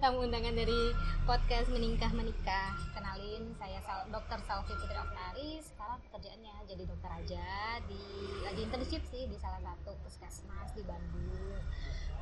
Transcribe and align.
tamu 0.00 0.24
undangan 0.24 0.56
dari 0.56 0.96
podcast 1.28 1.68
Meningkah 1.68 2.08
Menikah. 2.16 2.72
Kenalin, 2.96 3.52
saya 3.60 3.76
Sal 3.84 4.08
Dr. 4.08 4.40
Salvi 4.48 4.72
Putri 4.72 4.96
Oktavi. 4.96 5.60
Sekarang 5.60 6.00
pekerjaannya 6.08 6.54
jadi 6.64 6.82
dokter 6.88 7.10
aja 7.12 7.76
di 7.84 8.00
lagi 8.40 8.64
internship 8.64 9.04
sih 9.12 9.28
di 9.28 9.36
salah 9.36 9.60
satu 9.60 9.92
puskesmas 10.00 10.72
di 10.72 10.80
Bandung. 10.88 11.60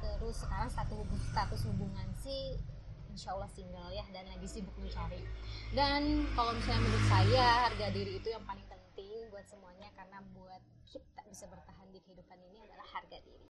Terus 0.02 0.42
sekarang 0.42 0.66
status 0.66 0.98
status 1.30 1.60
hubungan 1.70 2.10
sih 2.18 2.58
insya 3.14 3.38
Allah 3.38 3.50
single 3.54 3.94
ya 3.94 4.02
dan 4.10 4.26
lagi 4.26 4.50
sibuk 4.50 4.74
mencari. 4.74 5.22
Dan 5.70 6.26
kalau 6.34 6.50
misalnya 6.50 6.90
menurut 6.90 7.06
saya 7.06 7.70
harga 7.70 7.86
diri 7.94 8.18
itu 8.18 8.34
yang 8.34 8.42
paling 8.50 8.66
penting 8.66 9.30
buat 9.30 9.46
semuanya 9.46 9.86
karena 9.94 10.18
buat 10.34 10.62
kita 10.90 11.22
bisa 11.30 11.46
bertahan 11.46 11.86
di 11.94 12.02
kehidupan 12.02 12.38
ini 12.50 12.66
adalah 12.66 12.86
harga 12.98 13.18
diri. 13.22 13.46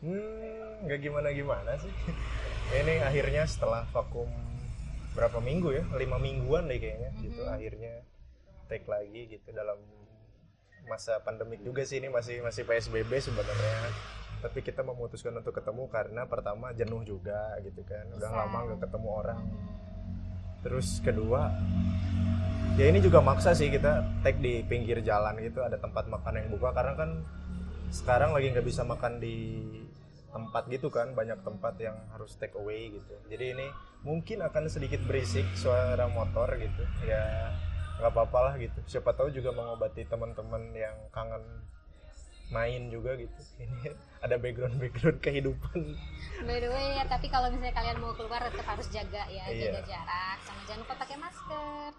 Hmm, 0.00 0.88
nggak 0.88 1.00
gimana-gimana 1.00 1.76
sih. 1.76 1.92
Ini 2.80 3.04
akhirnya 3.04 3.44
setelah 3.44 3.84
vakum 3.92 4.28
berapa 5.12 5.38
minggu 5.42 5.76
ya? 5.76 5.84
Lima 5.98 6.16
mingguan 6.16 6.70
deh 6.70 6.80
kayaknya 6.80 7.10
gitu. 7.20 7.42
Mhm. 7.44 7.52
Akhirnya 7.52 7.94
take 8.70 8.86
lagi 8.88 9.26
gitu 9.28 9.48
dalam 9.52 9.76
masa 10.88 11.20
pandemik 11.20 11.60
juga 11.60 11.84
sih 11.84 12.00
ini 12.00 12.08
masih 12.08 12.40
masih 12.40 12.64
PSBB 12.64 13.12
sebenarnya. 13.20 13.92
Tapi 14.40 14.64
kita 14.64 14.80
memutuskan 14.80 15.36
untuk 15.36 15.52
ketemu 15.52 15.84
karena 15.92 16.24
pertama 16.24 16.72
jenuh 16.72 17.04
juga 17.04 17.60
gitu 17.60 17.84
kan. 17.84 18.08
Udah 18.16 18.30
Bosan. 18.32 18.40
lama 18.40 18.58
nggak 18.72 18.80
ketemu 18.88 19.08
orang. 19.12 19.42
Terus 20.64 20.88
kedua 21.04 21.52
ya 22.80 22.88
ini 22.88 23.04
juga 23.04 23.20
maksa 23.20 23.52
sih 23.52 23.68
kita 23.68 24.00
take 24.24 24.40
di 24.40 24.64
pinggir 24.64 25.04
jalan 25.04 25.36
gitu 25.44 25.60
ada 25.60 25.76
tempat 25.76 26.08
makan 26.08 26.40
yang 26.40 26.48
buka 26.48 26.72
karena 26.72 26.96
kan 26.96 27.10
sekarang 27.90 28.30
lagi 28.32 28.54
nggak 28.54 28.64
bisa 28.64 28.86
makan 28.86 29.18
di 29.20 29.36
tempat 30.30 30.62
gitu 30.66 30.88
kan 30.88 31.10
banyak 31.10 31.42
tempat 31.42 31.74
yang 31.76 31.96
harus 32.08 32.34
take 32.34 32.54
away 32.54 32.90
gitu. 32.90 33.14
Jadi 33.26 33.44
ini 33.52 33.66
mungkin 34.00 34.40
akan 34.40 34.66
sedikit 34.66 35.02
berisik 35.02 35.46
suara 35.54 36.06
motor 36.06 36.50
gitu. 36.54 36.82
Ya 37.02 37.50
nggak 37.98 38.10
apa-apa 38.10 38.38
lah 38.40 38.54
gitu. 38.56 38.78
Siapa 38.86 39.12
tahu 39.12 39.28
juga 39.28 39.50
mengobati 39.50 40.02
teman-teman 40.04 40.72
yang 40.72 40.94
kangen 41.10 41.42
main 42.48 42.88
juga 42.88 43.14
gitu. 43.14 43.40
Ini 43.56 43.94
ada 44.24 44.36
background 44.36 44.76
background 44.76 45.18
kehidupan. 45.20 45.78
By 46.40 46.58
the 46.58 46.68
way 46.68 46.96
ya, 46.96 47.04
tapi 47.04 47.26
kalau 47.26 47.46
misalnya 47.46 47.70
kalian 47.72 47.98
mau 47.98 48.10
keluar 48.12 48.40
tetap 48.40 48.66
harus 48.66 48.88
jaga 48.88 49.22
ya, 49.28 49.44
Iya. 49.46 49.70
jaga 49.70 49.80
jarak, 49.84 50.36
sama 50.42 50.60
jangan 50.64 50.80
lupa 50.80 50.94
pakai 50.96 51.16
masker. 51.16 51.90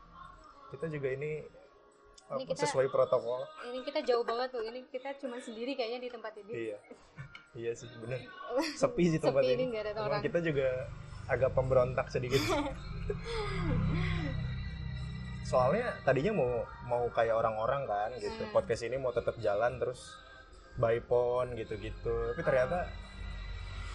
kita 0.72 0.88
juga 0.88 1.08
ini, 1.12 1.44
Ini 1.44 2.32
apa, 2.32 2.48
kita- 2.48 2.64
sesuai 2.64 2.88
protokol. 2.88 3.44
Ini 3.62 3.80
kita 3.84 4.00
jauh 4.02 4.24
banget 4.24 4.50
tuh, 4.50 4.64
ini 4.64 4.88
kita 4.88 5.20
cuma 5.20 5.36
sendiri 5.38 5.76
kayaknya 5.76 6.00
di 6.00 6.10
tempat 6.10 6.32
ini. 6.38 6.52
iya 6.66 6.80
iya 7.56 7.72
sih 7.76 7.88
bener. 8.00 8.20
Sepi 8.82 9.04
sih 9.12 9.20
tempat 9.20 9.44
Sepi 9.44 9.56
ini. 9.60 9.64
ini 9.72 9.78
ada 9.80 9.92
orang. 10.00 10.22
kita 10.24 10.40
juga 10.40 10.68
agak 11.28 11.52
pemberontak 11.56 12.08
sedikit. 12.12 12.42
Soalnya 15.52 15.92
tadinya 16.08 16.32
mau 16.32 16.64
mau 16.88 17.04
kayak 17.12 17.36
orang-orang 17.36 17.84
kan 17.88 18.12
gitu. 18.20 18.48
Hmm. 18.48 18.54
podcast 18.56 18.88
ini 18.88 18.96
mau 18.96 19.12
tetap 19.12 19.36
jalan 19.44 19.80
terus 19.80 20.16
by 20.80 21.00
phone 21.04 21.56
gitu-gitu. 21.60 22.36
Tapi 22.36 22.42
ternyata 22.44 22.88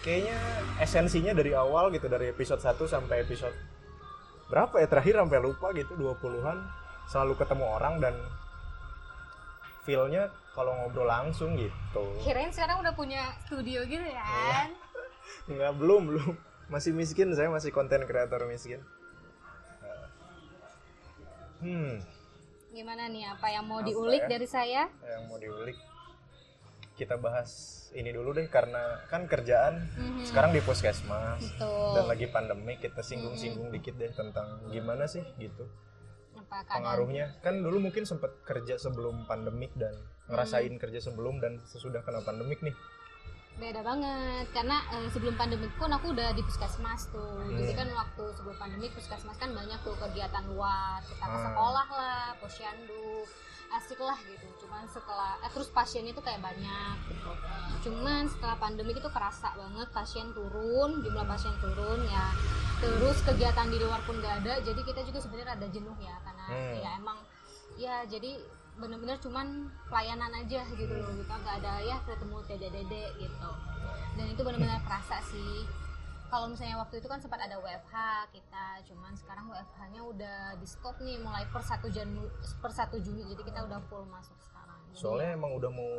kayaknya 0.05 0.37
esensinya 0.77 1.33
dari 1.33 1.57
awal 1.57 1.89
gitu 1.89 2.05
dari 2.05 2.29
episode 2.29 2.61
1 2.61 2.77
sampai 2.85 3.25
episode 3.25 3.57
berapa 4.47 4.79
ya 4.79 4.87
terakhir 4.87 5.19
sampai 5.19 5.39
lupa 5.43 5.75
gitu 5.75 5.99
20-an 5.99 6.57
selalu 7.11 7.33
ketemu 7.35 7.65
orang 7.67 7.99
dan 7.99 8.15
feel-nya 9.87 10.27
kalau 10.51 10.75
ngobrol 10.75 11.07
langsung 11.07 11.55
gitu 11.55 12.03
Kirain 12.19 12.51
sekarang 12.51 12.83
udah 12.83 12.91
punya 12.91 13.23
studio 13.41 13.81
gitu 13.83 14.03
ya 14.03 14.19
kan? 14.19 14.69
Enggak, 15.49 15.71
belum, 15.75 16.01
belum. 16.05 16.33
Masih 16.67 16.91
miskin, 16.91 17.31
saya 17.31 17.47
masih 17.47 17.71
konten 17.71 18.03
kreator 18.03 18.43
miskin. 18.43 18.83
Hmm, 21.57 22.03
Gimana 22.69 23.09
nih, 23.09 23.25
apa 23.25 23.47
yang 23.49 23.65
mau 23.65 23.79
Apa 23.79 23.89
diulik 23.89 24.21
ya? 24.21 24.29
dari 24.29 24.45
saya? 24.45 24.83
yang 25.01 25.23
mau 25.25 25.39
diulik. 25.39 25.73
Kita 26.93 27.15
bahas 27.15 27.49
ini 27.91 28.09
dulu 28.09 28.29
deh, 28.31 28.45
karena 28.47 29.01
kan 29.07 29.25
kerjaan 29.25 29.87
Mhm. 29.89 30.25
sekarang 30.25 30.51
di 30.51 30.61
puskesmas. 30.61 31.41
Betul. 31.41 31.93
Dan 31.95 32.05
lagi 32.05 32.27
pandemi, 32.27 32.75
kita 32.75 33.01
singgung-singgung 33.01 33.69
dikit 33.69 33.95
deh 33.95 34.11
tentang 34.11 34.61
gimana 34.67 35.07
sih 35.07 35.23
gitu. 35.37 35.65
Apa 36.47 36.63
keadaan? 36.63 36.79
Pengaruhnya. 36.79 37.25
Kan 37.43 37.59
dulu 37.59 37.77
mungkin 37.81 38.03
sempat 38.03 38.31
kerja 38.41 38.79
sebelum 38.79 39.27
pandemik 39.27 39.75
dan 39.75 39.91
ngerasain 40.27 40.71
Hmm. 40.71 40.79
kerja 40.79 40.99
sebelum 41.01 41.39
dan 41.39 41.59
sesudah 41.63 41.99
kena 42.01 42.23
pandemik 42.23 42.59
nih. 42.59 42.75
Beda 43.57 43.81
banget, 43.81 44.45
karena 44.53 44.77
eh, 44.93 45.09
sebelum 45.09 45.33
pandemi 45.33 45.65
pun 45.75 45.89
aku 45.89 46.13
udah 46.13 46.29
di 46.31 46.45
puskesmas 46.45 47.09
tuh. 47.09 47.41
Jadi 47.49 47.73
Hmm. 47.73 47.79
kan 47.79 47.87
waktu 47.91 48.23
sebelum 48.31 48.55
pandemi 48.55 48.87
puskesmas 48.87 49.33
kan 49.35 49.49
banyak 49.49 49.79
tuh 49.81 49.97
kegiatan 49.97 50.45
luar, 50.47 51.01
kita 51.01 51.25
ke 51.25 51.35
Ah. 51.35 51.43
sekolah 51.49 51.87
lah, 51.89 52.25
posyandu, 52.37 53.25
asik 53.67 53.99
lah 53.99 54.17
gitu. 54.23 54.47
Cuman 54.65 54.87
setelah, 54.87 55.35
eh, 55.43 55.51
terus 55.51 55.67
pasiennya 55.71 56.15
tuh 56.15 56.23
kayak 56.23 56.39
banyak 56.39 56.95
gitu. 57.11 57.31
Cuman 57.89 58.27
setelah 58.31 58.55
pandemi 58.55 58.95
itu 58.95 59.09
kerasa 59.11 59.51
banget 59.55 59.87
pasien 59.91 60.31
turun, 60.31 61.03
jumlah 61.03 61.25
pasien 61.27 61.53
turun 61.59 61.99
ya. 62.07 62.31
Terus 62.79 63.17
kegiatan 63.25 63.67
di 63.67 63.77
luar 63.81 63.99
pun 64.05 64.21
gak 64.21 64.45
ada, 64.45 64.61
jadi 64.61 64.79
kita 64.85 65.01
juga 65.03 65.19
sebenarnya 65.19 65.57
ada 65.57 65.67
jenuh 65.67 65.97
ya, 65.99 66.15
karena 66.21 66.45
Hmm. 66.47 66.73
ya 66.79 66.89
emang 66.95 67.17
ya 67.75 67.95
jadi 68.07 68.39
bener-bener 68.77 69.17
cuman 69.17 69.73
pelayanan 69.89 70.29
aja 70.37 70.61
gitu 70.69 70.93
loh 70.93 71.09
kita 71.09 71.33
nggak 71.33 71.55
ada 71.65 71.73
ya 71.81 71.97
ketemu 72.05 72.37
dede-dede 72.45 73.05
gitu 73.17 73.51
dan 74.17 74.25
itu 74.29 74.41
bener-bener 74.45 74.77
kerasa 74.85 75.17
sih 75.25 75.65
kalau 76.27 76.45
misalnya 76.45 76.75
waktu 76.77 76.99
itu 76.99 77.07
kan 77.07 77.17
sempat 77.17 77.39
ada 77.39 77.55
WFH 77.55 77.95
kita 78.29 78.63
cuman 78.85 79.13
sekarang 79.13 79.47
WFH-nya 79.47 80.01
udah 80.03 80.37
di 80.55 80.67
stop 80.67 80.99
nih 80.99 81.17
mulai 81.17 81.47
per 81.47 81.61
1 81.61 81.79
Janu 81.87 82.27
per 82.57 82.69
1 82.69 82.99
Juni 82.99 83.23
jadi 83.25 83.41
kita 83.43 83.59
udah 83.63 83.79
full 83.87 84.03
masuk 84.05 84.35
sekarang 84.37 84.75
Jadi 84.87 84.97
Soalnya 84.97 85.29
emang 85.33 85.51
udah 85.53 85.69
mau 85.69 85.91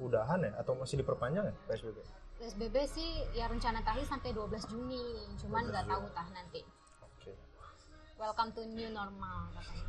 udahan 0.00 0.40
ya 0.40 0.52
atau 0.56 0.72
masih 0.74 0.96
diperpanjang 0.96 1.44
ya 1.44 1.54
PSBB? 1.66 1.98
PSBB 2.36 2.76
sih 2.88 3.08
ya 3.32 3.46
rencana 3.46 3.80
terakhir 3.80 4.06
sampai 4.06 4.30
12 4.30 4.48
Juni 4.66 5.02
cuman 5.36 5.62
12 5.62 5.68
nggak 5.68 5.84
tahu 5.86 6.00
Juni. 6.00 6.14
tah 6.14 6.28
nanti 6.30 6.60
Oke. 7.02 7.32
welcome 8.16 8.50
to 8.50 8.62
new 8.66 8.88
normal 8.88 9.50
katanya 9.52 9.84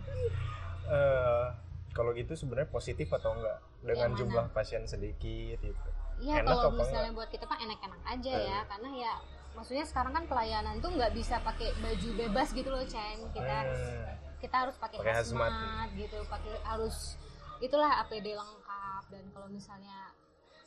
Eh, 0.83 1.45
kalau 1.91 2.11
gitu 2.11 2.33
sebenarnya 2.33 2.67
positif 2.67 3.07
atau 3.09 3.31
enggak 3.31 3.57
dengan 3.79 4.09
mana? 4.09 4.17
jumlah 4.17 4.45
pasien 4.49 4.83
sedikit 4.83 5.57
gitu. 5.57 5.89
Iya 6.19 6.41
kalau 6.43 6.73
misalnya 6.73 7.11
buat 7.11 7.29
kita 7.29 7.45
kan 7.45 7.57
enak-enak 7.59 8.01
aja 8.03 8.33
ya 8.33 8.59
Eh. 8.59 8.63
karena 8.67 8.89
ya 8.91 9.13
maksudnya 9.53 9.83
sekarang 9.83 10.13
kan 10.13 10.23
pelayanan 10.25 10.79
tuh 10.79 10.89
nggak 10.89 11.11
bisa 11.11 11.37
pakai 11.39 11.71
baju 11.77 12.09
bebas 12.15 12.47
gitu 12.51 12.67
loh 12.67 12.83
Chen 12.83 13.19
kita 13.29 13.57
Hmm, 13.61 14.07
kita 14.39 14.55
harus 14.57 14.75
pakai 14.75 14.97
hazmat. 14.99 15.51
hazmat 15.51 15.87
gitu 15.93 16.17
pakai 16.25 16.53
harus 16.63 17.19
itulah 17.59 18.01
APD 18.01 18.33
lengkap 18.33 19.03
dan 19.07 19.23
kalau 19.29 19.47
misalnya 19.47 20.09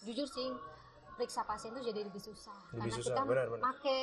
jujur 0.00 0.26
sih 0.26 0.52
periksa 1.14 1.42
pasien 1.42 1.72
tuh 1.72 1.82
jadi 1.82 2.02
lebih 2.02 2.20
susah 2.20 2.54
Lebih 2.70 2.80
karena 2.86 2.96
susah, 2.96 3.14
kita 3.14 3.22
benar-benar. 3.24 3.62
pakai 3.64 4.02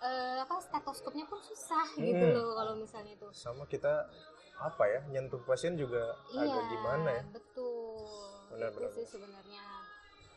eh, 0.00 0.36
apa 0.40 0.54
stetoskopnya 0.60 1.24
pun 1.24 1.38
susah 1.38 1.86
gitu 1.94 2.24
Hmm. 2.24 2.32
loh 2.32 2.50
kalau 2.54 2.72
misalnya 2.74 3.12
itu 3.12 3.28
sama 3.30 3.66
kita 3.66 4.08
apa 4.56 4.84
ya 4.86 5.00
nyentuh 5.08 5.42
pasien 5.42 5.74
juga 5.74 6.14
iya 6.30 6.46
agak 6.46 6.64
gimana 6.68 7.08
ya? 7.10 7.22
betul 7.28 8.30
Benar, 8.48 8.68
itu 8.68 8.76
benar, 8.78 8.90
sih 8.92 9.06
sebenarnya 9.08 9.64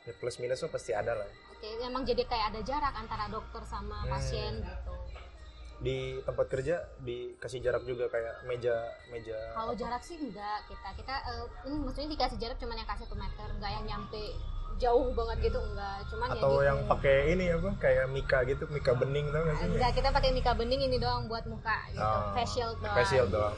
ya 0.06 0.14
plus 0.14 0.38
minusnya 0.38 0.70
pasti 0.70 0.92
ada 0.92 1.14
lah. 1.14 1.26
ya. 1.26 1.36
Oke, 1.52 1.70
emang 1.82 2.04
jadi 2.04 2.24
kayak 2.24 2.46
ada 2.50 2.62
jarak 2.62 2.94
antara 2.94 3.26
dokter 3.28 3.62
sama 3.64 3.98
Hmm. 4.00 4.12
pasien 4.12 4.54
gitu. 4.60 4.94
Di 5.76 5.98
tempat 6.22 6.48
kerja 6.48 6.76
dikasih 7.00 7.60
jarak 7.60 7.84
juga 7.84 8.08
kayak 8.08 8.46
meja 8.46 8.76
meja. 9.10 9.36
Kalau 9.52 9.74
jarak 9.74 10.00
sih 10.00 10.16
enggak 10.16 10.64
kita. 10.66 10.90
Kita 10.96 11.14
eh, 11.26 11.46
ini 11.66 11.76
maksudnya 11.80 12.10
dikasih 12.12 12.38
jarak 12.38 12.58
cuman 12.58 12.76
yang 12.76 12.88
kasih 12.88 13.06
1 13.06 13.18
meter, 13.18 13.48
enggak 13.52 13.72
yang 13.74 13.86
nyampe 13.86 14.24
jauh 14.76 15.10
banget 15.12 15.38
gitu 15.44 15.60
enggak. 15.60 16.00
Cuman 16.08 16.28
atau 16.30 16.38
ya 16.38 16.48
gitu. 16.54 16.64
yang 16.66 16.80
pakai 16.86 17.16
ini 17.30 17.46
apa 17.50 17.70
kayak 17.78 18.06
mika 18.08 18.40
gitu 18.46 18.64
mika 18.70 18.92
bening 18.94 19.26
tau 19.30 19.42
gak 19.42 19.56
sih? 19.58 19.68
enggak 19.70 19.92
kita 19.94 20.10
pakai 20.12 20.30
mika 20.32 20.52
bening 20.54 20.82
ini 20.82 20.96
doang 20.96 21.26
buat 21.26 21.44
muka 21.44 21.78
gitu. 21.90 22.00
Oh, 22.00 22.32
facial 22.32 22.70
doang. 22.78 22.96
Facial 22.96 23.26
doang. 23.28 23.56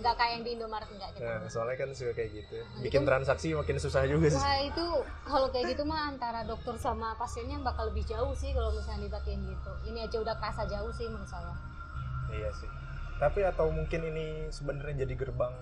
Gitu. 0.00 0.02
Enggak 0.02 0.16
kayak 0.16 0.32
yang 0.32 0.42
di 0.42 0.50
Indomaret 0.56 0.88
enggak 0.88 1.10
kita. 1.12 1.28
Nah, 1.28 1.44
soalnya 1.46 1.76
kan 1.76 1.88
suka 1.92 2.12
kayak 2.12 2.30
gitu. 2.34 2.56
Nah, 2.56 2.80
Bikin 2.80 3.00
itu- 3.00 3.08
transaksi 3.08 3.46
makin 3.52 3.76
susah 3.76 4.02
juga 4.04 4.26
sih. 4.26 4.40
Wah 4.40 4.60
itu 4.62 4.86
kalau 5.22 5.48
kayak 5.48 5.64
gitu 5.70 5.82
mah 5.84 6.08
antara 6.08 6.40
dokter 6.42 6.74
sama 6.74 7.12
pasiennya 7.14 7.60
bakal 7.60 7.88
lebih 7.88 8.04
jauh 8.04 8.32
sih 8.32 8.50
kalau 8.50 8.72
misalnya 8.72 9.06
dipakein 9.06 9.44
gitu. 9.44 9.70
Ini 9.84 10.08
aja 10.08 10.16
udah 10.18 10.34
kerasa 10.34 10.64
jauh 10.64 10.88
sih 10.90 11.04
menurut 11.04 11.28
saya. 11.28 11.52
Iya 12.30 12.50
sih. 12.54 12.70
tapi 13.18 13.44
atau 13.44 13.68
mungkin 13.68 14.00
ini 14.06 14.48
sebenarnya 14.48 15.04
jadi 15.04 15.12
gerbang 15.14 15.52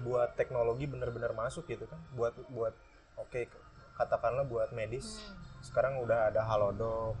buat 0.00 0.32
teknologi 0.32 0.88
benar-benar 0.88 1.36
masuk 1.36 1.68
gitu 1.68 1.84
kan 1.84 2.00
buat 2.16 2.32
buat 2.48 2.72
oke 3.18 3.44
katakanlah 3.92 4.48
buat 4.48 4.72
medis 4.72 5.20
Hmm, 5.20 5.36
sekarang 5.60 6.00
udah 6.00 6.32
ada 6.32 6.40
halodoc 6.40 7.12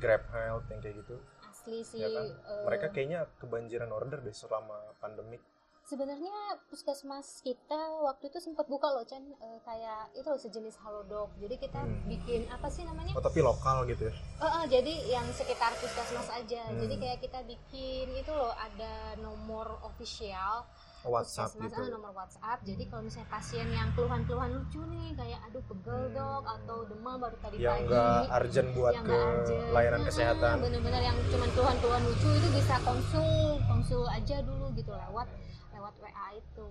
grab 0.00 0.24
health 0.32 0.64
yang 0.72 0.80
kayak 0.80 0.96
gitu 0.96 1.20
asli 1.64 1.80
sih 1.82 1.98
ya 1.98 2.12
kan? 2.12 2.28
eh, 2.28 2.64
mereka 2.68 2.86
kayaknya 2.92 3.24
kebanjiran 3.40 3.88
order 3.88 4.20
deh 4.20 4.36
selama 4.36 4.76
pandemik. 5.00 5.40
Sebenarnya 5.84 6.32
puskesmas 6.66 7.40
kita 7.40 7.76
waktu 8.00 8.28
itu 8.28 8.36
sempat 8.38 8.64
buka 8.66 8.88
loh 8.88 9.04
Chan. 9.04 9.20
Eh, 9.20 9.58
kayak 9.60 10.12
itu 10.12 10.24
loh 10.24 10.36
sejenis 10.36 10.76
halodoc. 10.80 11.28
Jadi 11.38 11.56
kita 11.58 11.80
Hmm. 11.80 12.04
bikin 12.04 12.48
apa 12.48 12.68
sih 12.68 12.84
namanya? 12.84 13.12
Oh 13.12 13.20
tapi 13.20 13.40
lokal 13.40 13.84
gitu 13.84 14.08
ya? 14.08 14.12
Eh, 14.12 14.44
eh, 14.44 14.64
jadi 14.70 14.94
yang 15.10 15.24
sekitar 15.30 15.72
puskesmas 15.76 16.28
aja. 16.30 16.62
Hmm. 16.64 16.80
jadi 16.80 16.94
kayak 16.98 17.18
kita 17.22 17.40
bikin 17.44 18.12
itu 18.12 18.28
loh 18.30 18.52
ada 18.52 18.92
nomor 19.18 19.80
official 19.82 20.64
WhatsApp 21.06 21.50
gitu 21.54 21.80
nomor 21.88 22.10
WhatsApp 22.12 22.58
jadi 22.60 22.82
kalau 22.86 23.02
misalnya 23.02 23.28
pasien 23.28 23.66
yang 23.68 23.88
keluhan-keluhan 23.92 24.50
lucu 24.52 24.80
nih 24.84 25.12
kayak 25.14 25.40
aduh 25.42 25.62
pegel 25.64 26.00
Hmm. 26.04 26.14
dok 26.14 26.44
atau 26.44 26.78
demam 26.84 27.16
baru 27.16 27.36
tadi 27.38 27.54
yang 27.56 27.72
pagi 27.74 27.84
enggak 27.86 28.20
urgent 28.34 28.68
buat 28.72 28.94
yang 28.94 29.04
ke 29.04 29.14
urgent. 29.14 29.64
layanan 29.70 30.00
Ah, 30.00 30.06
kesehatan 30.06 30.54
bener-bener 30.58 31.02
yang 31.02 31.16
cuman 31.26 31.48
keluhan-keluhan 31.50 32.02
lucu 32.04 32.28
itu 32.30 32.48
bisa 32.50 32.74
konsul 32.80 33.32
konsul 33.64 34.04
aja 34.06 34.36
dulu 34.40 34.66
gitu 34.72 34.90
lewat 34.90 35.28
lewat 35.70 35.94
WA 35.98 36.28
itu 36.34 36.68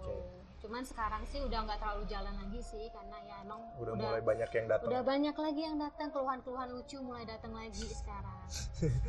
Oke. 0.00 0.14
cuman 0.60 0.82
sekarang 0.82 1.22
sih 1.24 1.40
udah 1.40 1.58
nggak 1.60 1.76
terlalu 1.76 2.04
jalan 2.06 2.34
lagi 2.36 2.60
sih 2.60 2.86
karena 2.88 3.16
ya 3.22 3.36
emang 3.40 3.60
udah, 3.76 3.94
mulai 3.94 4.20
banyak 4.20 4.50
yang 4.50 4.66
datang 4.66 4.88
udah 4.88 5.02
banyak 5.02 5.34
lagi 5.34 5.60
yang 5.62 5.76
datang 5.76 6.08
keluhan-keluhan 6.08 6.68
lucu 6.70 6.96
mulai 6.98 7.24
datang 7.24 7.52
lagi 7.52 7.84
sekarang 7.86 8.38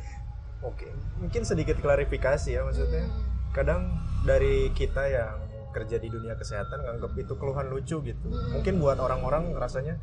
oke 0.62 0.88
mungkin 1.16 1.42
sedikit 1.42 1.76
klarifikasi 1.78 2.50
ya 2.50 2.60
maksudnya 2.60 3.04
Hmm. 3.06 3.35
Kadang 3.56 3.96
dari 4.28 4.68
kita 4.76 5.08
yang 5.08 5.36
kerja 5.72 5.96
di 5.96 6.08
dunia 6.12 6.36
kesehatan 6.36 6.84
nganggap 6.84 7.16
itu 7.16 7.32
keluhan 7.40 7.72
lucu 7.72 7.96
gitu. 8.04 8.26
Mungkin 8.52 8.76
buat 8.76 9.00
orang-orang 9.00 9.56
rasanya 9.56 9.96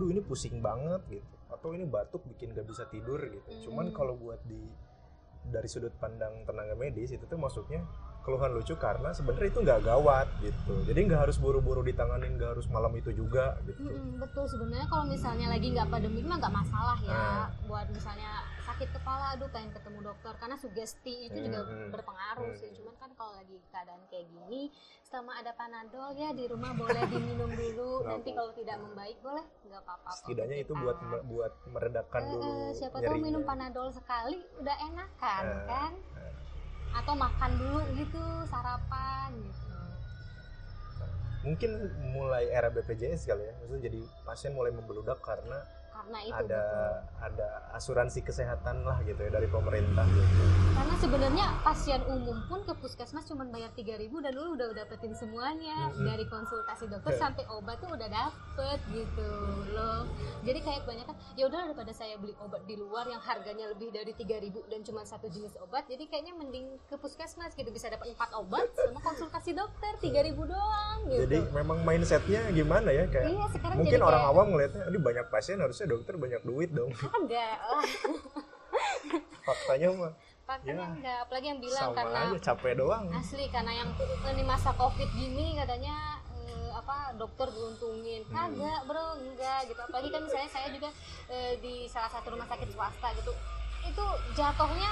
duh 0.00 0.08
ini 0.08 0.24
pusing 0.24 0.64
banget 0.64 1.04
gitu. 1.12 1.34
Atau 1.52 1.76
ini 1.76 1.84
batuk 1.84 2.24
bikin 2.28 2.56
gak 2.56 2.64
bisa 2.64 2.88
tidur 2.88 3.20
gitu. 3.20 3.68
Cuman 3.68 3.92
Mm. 3.92 3.94
kalau 3.96 4.16
buat 4.16 4.40
di 4.48 4.60
dari 5.44 5.68
sudut 5.68 5.92
pandang 6.00 6.48
tenaga 6.48 6.72
medis 6.72 7.12
itu 7.12 7.20
tuh 7.28 7.36
maksudnya 7.36 7.84
keluhan 8.24 8.56
lucu 8.56 8.72
karena 8.80 9.12
sebenarnya 9.12 9.52
itu 9.52 9.60
nggak 9.60 9.80
gawat 9.84 10.24
gitu. 10.40 10.72
Jadi 10.88 11.00
nggak 11.04 11.28
harus 11.28 11.36
buru-buru 11.36 11.84
ditanganin 11.84 12.40
nggak 12.40 12.56
harus 12.56 12.64
malam 12.72 12.88
itu 12.96 13.12
juga 13.12 13.60
gitu. 13.68 13.84
Mm-mm, 13.84 14.16
betul. 14.24 14.48
Sebenarnya 14.48 14.88
kalau 14.88 15.04
misalnya 15.04 15.52
lagi 15.52 15.68
nggak 15.76 15.88
pandemik 15.92 16.24
mah 16.24 16.36
nggak 16.40 16.54
masalah 16.64 16.96
ya. 17.04 17.12
Ah. 17.12 17.46
buat 17.68 17.84
misalnya 17.92 18.32
sakit 18.74 18.90
kepala 18.90 19.38
aduh 19.38 19.46
pengen 19.54 19.70
ketemu 19.70 20.02
dokter. 20.02 20.34
Karena 20.34 20.58
sugesti 20.58 21.30
itu 21.30 21.38
juga 21.38 21.62
Hmm, 21.62 21.70
hmm. 21.70 21.90
berpengaruh 21.94 22.50
Hmm. 22.50 22.58
sih 22.58 22.70
cuman 22.74 22.94
kan 22.98 23.10
kalau 23.14 23.32
lagi 23.38 23.54
keadaan 23.70 24.02
kayak 24.10 24.26
gini 24.26 24.62
selama 25.06 25.38
ada 25.38 25.54
panadol 25.54 26.10
ya 26.18 26.34
di 26.34 26.44
rumah 26.50 26.74
boleh 26.74 27.06
diminum 27.06 27.54
dulu. 27.54 28.02
Nanti 28.02 28.34
kalau 28.34 28.50
tidak 28.50 28.82
membaik 28.82 29.14
boleh? 29.22 29.46
Nggak 29.62 29.80
apa-apa 29.86 30.10
setidaknya 30.18 30.56
itu 30.60 30.72
buat 30.74 30.98
buat 31.24 31.52
meredakan 31.70 32.20
Eh, 32.20 32.30
dulu 32.34 32.50
eh, 32.50 32.70
siapa 32.74 32.98
tahu 32.98 33.16
minum 33.22 33.42
panadol 33.46 33.88
sekali 33.94 34.42
udah 34.58 34.76
enakan 34.82 35.44
Eh, 35.46 35.62
kan? 35.70 35.92
eh. 36.18 36.32
atau 36.94 37.14
makan 37.14 37.50
dulu 37.54 37.80
gitu 37.94 38.22
sarapan 38.50 39.30
gitu. 39.38 39.70
Mungkin 41.44 41.70
mulai 42.10 42.48
era 42.48 42.72
BPJS 42.72 43.28
kali 43.28 43.44
ya. 43.44 43.52
Maksudnya 43.60 43.82
jadi 43.86 44.00
pasien 44.24 44.50
mulai 44.50 44.72
membeludak 44.72 45.20
karena 45.20 45.62
karena 46.04 46.20
itu 46.20 46.36
ada 46.36 46.60
betul. 46.60 47.24
ada 47.24 47.48
asuransi 47.72 48.20
kesehatan 48.20 48.84
lah 48.84 49.00
gitu 49.08 49.16
ya 49.24 49.30
dari 49.32 49.48
pemerintah 49.48 50.04
gitu. 50.04 50.44
karena 50.76 50.94
sebenarnya 51.00 51.46
pasien 51.64 52.00
umum 52.12 52.44
pun 52.44 52.60
ke 52.68 52.76
puskesmas 52.76 53.24
cuma 53.24 53.48
bayar 53.48 53.72
3000 53.72 54.12
dan 54.12 54.32
lu 54.36 54.52
udah 54.52 54.68
dapetin 54.76 55.16
semuanya 55.16 55.88
Mm-mm. 55.88 56.04
dari 56.04 56.28
konsultasi 56.28 56.92
dokter 56.92 57.16
Oke. 57.16 57.20
sampai 57.24 57.44
obat 57.48 57.80
tuh 57.80 57.88
udah 57.96 58.08
dapet 58.12 58.78
gitu 58.92 59.30
loh 59.72 60.04
jadi 60.44 60.60
kayak 60.60 60.84
kebanyakan 60.84 61.16
ya 61.40 61.44
udah 61.48 61.60
daripada 61.72 61.92
saya 61.96 62.20
beli 62.20 62.36
obat 62.36 62.60
di 62.68 62.76
luar 62.76 63.08
yang 63.08 63.22
harganya 63.24 63.64
lebih 63.72 63.88
dari 63.88 64.12
3000 64.12 64.52
dan 64.68 64.80
cuma 64.84 65.08
satu 65.08 65.32
jenis 65.32 65.56
obat 65.64 65.88
jadi 65.88 66.04
kayaknya 66.04 66.36
mending 66.36 66.76
ke 66.84 67.00
puskesmas 67.00 67.56
gitu 67.56 67.72
bisa 67.72 67.88
dapat 67.88 68.12
empat 68.12 68.28
obat 68.36 68.68
sama 68.76 69.00
konsultasi 69.00 69.56
dokter 69.56 69.96
3000 70.04 70.36
doang 70.36 70.98
gitu 71.08 71.24
Jadi 71.24 71.38
memang 71.48 71.80
mindsetnya 71.80 72.44
gimana 72.52 72.92
ya 72.92 73.08
kayak 73.08 73.32
iya 73.32 73.44
sekarang 73.48 73.76
mungkin 73.80 73.96
jadi 73.96 74.04
orang 74.04 74.20
kayak, 74.20 74.32
awam 74.36 74.46
ngelihatnya 74.52 74.82
ini 74.92 74.98
banyak 75.00 75.26
pasien 75.32 75.56
harusnya 75.56 75.93
dokter 75.94 76.14
banyak 76.16 76.42
duit 76.42 76.70
dong. 76.70 76.90
enggak 77.20 77.54
lah 77.62 77.84
Faktanya 79.40 79.88
mah 79.92 80.12
faktanya 80.44 80.76
Ya, 80.76 80.88
enggak 80.90 81.18
apalagi 81.24 81.46
yang 81.46 81.60
bilang 81.62 81.82
sama 81.86 81.96
karena 81.96 82.18
aja 82.26 82.38
capek 82.44 82.72
doang. 82.76 83.06
asli 83.10 83.44
karena 83.48 83.72
yang 83.74 83.88
ini 84.28 84.42
masa 84.44 84.70
covid 84.74 85.08
gini 85.10 85.54
katanya 85.54 86.20
eh, 86.42 86.68
apa 86.70 86.96
dokter 87.14 87.48
diuntungin 87.48 88.20
Hmm. 88.24 88.34
kagak 88.52 88.80
bro 88.84 89.06
enggak 89.16 89.58
gitu 89.64 89.80
apalagi 89.80 90.08
kan 90.10 90.22
saya 90.26 90.46
saya 90.46 90.68
juga 90.68 90.88
eh, 91.28 91.56
di 91.58 91.86
salah 91.86 92.08
satu 92.08 92.28
rumah 92.30 92.44
sakit 92.44 92.68
swasta 92.68 93.08
gitu 93.14 93.32
itu 93.84 94.04
jatuhnya 94.34 94.90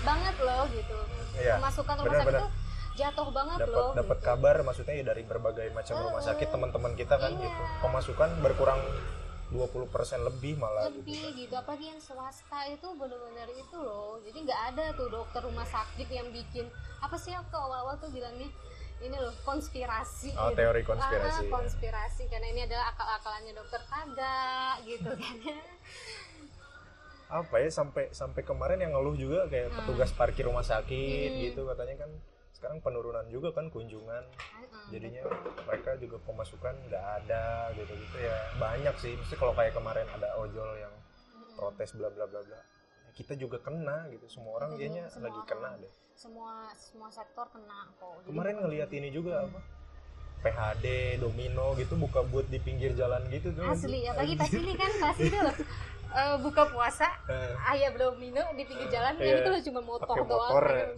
banget 0.00 0.36
loh 0.38 0.64
gitu 0.70 0.96
Iya, 1.34 1.56
pemasukan 1.56 1.94
rumah 1.94 2.04
benar, 2.06 2.20
sakit 2.20 2.28
benar. 2.28 2.42
tuh 2.42 2.50
jatuh 2.92 3.28
banget 3.30 3.58
Dapat 3.58 3.72
loh 3.74 3.90
dapat 3.94 4.18
gitu. 4.18 4.26
kabar 4.26 4.56
maksudnya 4.60 4.94
ya 4.94 5.04
dari 5.06 5.22
berbagai 5.22 5.66
macam 5.70 5.94
rumah 5.98 6.20
sakit 6.20 6.40
Heeh. 6.42 6.52
teman-teman 6.52 6.92
kita 6.94 7.14
kan 7.16 7.32
Iya. 7.32 7.40
gitu. 7.42 7.62
Pemasukan 7.80 8.28
berkurang 8.38 8.80
20% 9.50 9.90
lebih 10.22 10.54
malah 10.56 10.86
gitu. 10.88 11.02
lebih 11.02 11.22
gitu 11.36 11.54
apalagi 11.54 11.90
yang 11.90 11.98
swasta 11.98 12.66
itu 12.66 12.86
bener-bener 12.94 13.50
itu 13.50 13.76
loh 13.76 14.22
jadi 14.22 14.38
nggak 14.40 14.60
ada 14.70 14.84
tuh 14.94 15.08
dokter 15.08 15.42
rumah 15.42 15.66
sakit 15.66 16.06
yang 16.06 16.30
bikin 16.30 16.70
apa 16.98 17.14
sih 17.14 17.30
aku 17.30 17.50
awal-awal 17.52 17.98
tuh 17.98 18.08
bilangnya 18.08 18.46
ini 19.00 19.16
loh 19.16 19.32
konspirasi 19.42 20.30
Oh, 20.34 20.52
gitu. 20.52 20.60
teori 20.60 20.84
konspirasi, 20.84 21.40
Ah, 21.40 21.44
ya. 21.44 21.50
konspirasi 21.50 22.22
karena 22.28 22.46
ini 22.48 22.60
adalah 22.62 22.92
akal-akalannya 22.92 23.52
dokter 23.52 23.80
kagak 23.82 24.74
gitu 24.84 25.10
kan 25.20 25.36
Apa 27.30 27.62
ya 27.62 27.70
sampai 27.70 28.10
sampai 28.10 28.42
kemarin 28.42 28.78
yang 28.78 28.92
ngeluh 28.92 29.14
juga 29.14 29.46
kayak 29.46 29.70
Hmm. 29.70 29.76
petugas 29.82 30.10
parkir 30.12 30.44
rumah 30.44 30.62
sakit 30.62 31.30
Hmm. 31.30 31.40
gitu 31.44 31.62
katanya 31.64 32.02
kan 32.02 32.10
sekarang 32.60 32.76
penurunan 32.78 33.24
juga 33.26 33.56
kan 33.56 33.72
kunjungan. 33.72 34.20
Jadinya 34.92 35.24
mereka 35.64 35.96
juga 35.96 36.20
pemasukan 36.20 36.76
nggak 36.84 37.04
ada 37.18 37.44
gitu 37.72 37.88
gitu 37.88 38.16
ya. 38.20 38.36
Banyak 38.60 38.94
sih 39.00 39.16
mesti 39.16 39.34
kalau 39.34 39.56
kayak 39.56 39.72
kemarin 39.72 40.04
ada 40.10 40.36
ojol 40.36 40.68
yang 40.76 40.92
protes 41.56 41.96
bla 41.96 42.12
bla 42.12 42.28
bla 42.28 42.44
bla. 42.44 42.60
Kita 43.10 43.32
juga 43.34 43.56
kena 43.58 44.12
gitu. 44.12 44.28
Semua 44.28 44.60
orang 44.60 44.76
kayaknya 44.76 45.08
lagi 45.16 45.40
kena 45.46 45.72
deh. 45.74 45.92
Semua 46.12 46.68
semua 46.76 47.08
sektor 47.08 47.48
kena 47.48 47.88
kok. 47.96 48.28
Kemarin 48.28 48.60
cuma- 48.60 48.92
ini 48.92 49.08
juga 49.08 49.40
Hmm. 49.40 49.48
apa 49.48 49.60
PHD 50.40 50.86
Domino 51.16 51.72
gitu 51.74 51.96
buka 51.96 52.20
buat 52.22 52.44
di 52.44 52.60
pinggir 52.60 52.92
jalan 52.92 53.24
gitu 53.30 53.56
tuh. 53.56 53.64
Asli 53.66 54.04
apalagi 54.04 54.36
pas 54.36 54.52
ini 54.52 54.72
kan 54.76 54.92
pas 54.98 55.16
itu 55.22 55.36
loh 55.38 55.56
eh, 56.10 56.36
buka 56.40 56.62
puasa 56.66 57.08
Eh, 57.24 57.52
ayam 57.70 57.94
domino 57.94 58.42
di 58.52 58.64
pinggir 58.64 58.88
jalan 58.90 59.16
Iya. 59.16 59.22
yang 59.22 59.36
itu 59.38 59.48
loh 59.48 59.62
cuma 59.62 59.80
motor 59.80 60.16
doang 60.18 60.28
motor, 60.28 60.64
ya. 60.68 60.88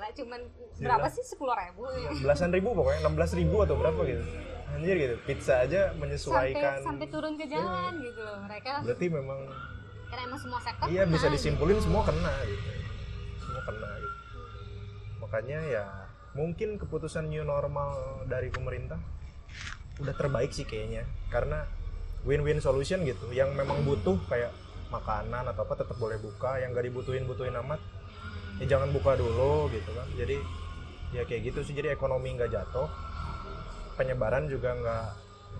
Gila 0.00 0.16
cuman 0.16 0.40
Gila. 0.48 0.84
berapa 0.88 1.06
sih? 1.12 1.24
Sepuluh 1.28 1.52
ribu. 1.52 1.84
Ya? 1.92 2.10
belasan 2.24 2.48
ribu 2.56 2.72
pokoknya 2.72 3.00
16 3.04 3.40
ribu 3.44 3.56
atau 3.60 3.76
berapa 3.76 4.00
gitu. 4.08 4.24
Anjir 4.70 4.96
gitu 4.96 5.14
pizza 5.28 5.60
aja 5.60 5.92
sampai 5.92 6.00
menyesuaikan. 6.00 6.78
Sampai 6.80 7.06
turun 7.12 7.36
ke 7.36 7.44
jalan 7.44 7.92
gitu 8.00 8.20
loh 8.24 8.38
mereka. 8.48 8.80
Berarti 8.80 9.06
memang 9.12 9.40
karena 10.10 10.22
emang 10.26 10.40
semua 10.42 10.58
sektor 10.58 10.86
iya 10.90 11.06
kena, 11.06 11.14
bisa 11.14 11.26
disimpulin 11.30 11.76
gitu. 11.76 11.84
semua 11.86 12.02
kena 12.08 12.32
gitu. 12.48 12.70
Semua 13.44 13.62
kena 13.68 13.90
gitu. 14.00 14.18
Makanya 15.20 15.60
ya 15.68 15.84
mungkin 16.32 16.80
keputusan 16.80 17.28
new 17.28 17.44
normal 17.44 18.24
dari 18.24 18.48
pemerintah 18.48 18.98
udah 20.00 20.14
terbaik 20.16 20.56
sih 20.56 20.64
kayaknya. 20.64 21.04
Karena 21.28 21.68
win-win 22.24 22.64
solution 22.64 23.04
gitu 23.04 23.28
yang 23.36 23.52
memang 23.52 23.84
butuh 23.84 24.16
kayak 24.32 24.54
makanan 24.88 25.44
atau 25.44 25.62
apa 25.62 25.74
tetap 25.78 25.94
boleh 26.02 26.18
buka 26.18 26.58
yang 26.58 26.74
gak 26.74 26.82
dibutuhin 26.82 27.22
butuhin 27.22 27.54
amat 27.62 27.78
ya 28.60 28.76
jangan 28.76 28.92
buka 28.92 29.16
dulu 29.16 29.72
gitu 29.72 29.90
kan. 29.96 30.06
Jadi 30.14 30.36
ya 31.16 31.24
kayak 31.24 31.50
gitu 31.50 31.60
sih. 31.64 31.74
Jadi 31.74 31.90
ekonomi 31.90 32.36
nggak 32.36 32.52
jatuh. 32.52 32.86
Penyebaran 33.96 34.46
juga 34.46 34.76
nggak 34.76 35.06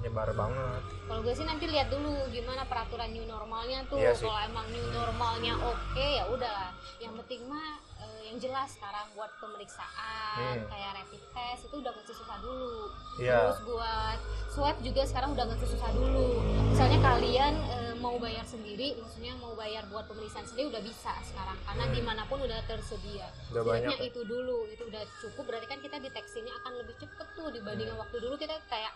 menyebar 0.01 0.33
banget. 0.33 0.83
Kalau 1.09 1.21
gue 1.21 1.35
sih 1.35 1.45
nanti 1.45 1.65
lihat 1.69 1.93
dulu 1.93 2.15
gimana 2.33 2.65
peraturan 2.65 3.11
new 3.13 3.27
normalnya 3.29 3.85
tuh. 3.91 4.01
Iya 4.01 4.17
kalau 4.17 4.41
emang 4.47 4.67
new 4.73 4.87
normalnya 4.93 5.55
oke 5.61 6.07
ya 6.07 6.25
udah 6.31 6.73
yang 7.03 7.13
penting 7.25 7.45
mah 7.51 7.81
yang 8.23 8.39
jelas 8.39 8.69
sekarang 8.71 9.07
buat 9.13 9.31
pemeriksaan 9.39 10.55
Hmm. 10.57 10.67
kayak 10.67 10.91
rapid 10.97 11.23
test 11.31 11.63
itu 11.65 11.77
udah 11.77 11.91
nggak 11.91 12.07
susah 12.09 12.39
dulu 12.39 12.77
Iya. 13.19 13.39
terus 13.45 13.61
buat 13.65 14.19
swab 14.49 14.77
juga 14.81 15.03
sekarang 15.03 15.31
udah 15.33 15.45
nggak 15.45 15.61
susah 15.61 15.91
dulu 15.91 16.29
misalnya 16.67 16.99
kalian 17.01 17.55
eh, 17.59 17.95
mau 17.97 18.17
bayar 18.17 18.45
sendiri 18.45 18.97
maksudnya 18.97 19.35
mau 19.37 19.53
bayar 19.55 19.85
buat 19.87 20.07
pemeriksaan 20.07 20.45
sendiri 20.45 20.69
udah 20.69 20.83
bisa 20.83 21.13
sekarang 21.23 21.59
karena 21.63 21.85
Hmm. 21.85 21.93
di 21.93 22.01
mana 22.01 22.23
pun 22.25 22.39
udah 22.39 22.61
tersedia 22.65 23.27
Udah 23.51 23.61
Setidaknya 23.61 23.67
banyak 23.87 23.99
ya? 23.99 24.07
itu 24.07 24.21
dulu 24.23 24.59
itu 24.67 24.83
udah 24.85 25.03
cukup 25.21 25.45
berarti 25.47 25.67
kan 25.67 25.79
kita 25.79 25.97
deteksinya 25.99 26.53
akan 26.57 26.73
lebih 26.79 26.95
cepet 26.97 27.29
tuh 27.33 27.49
dibandingkan 27.51 27.93
Hmm. 27.93 28.03
waktu 28.03 28.17
dulu 28.19 28.35
kita 28.37 28.57
kayak 28.67 28.93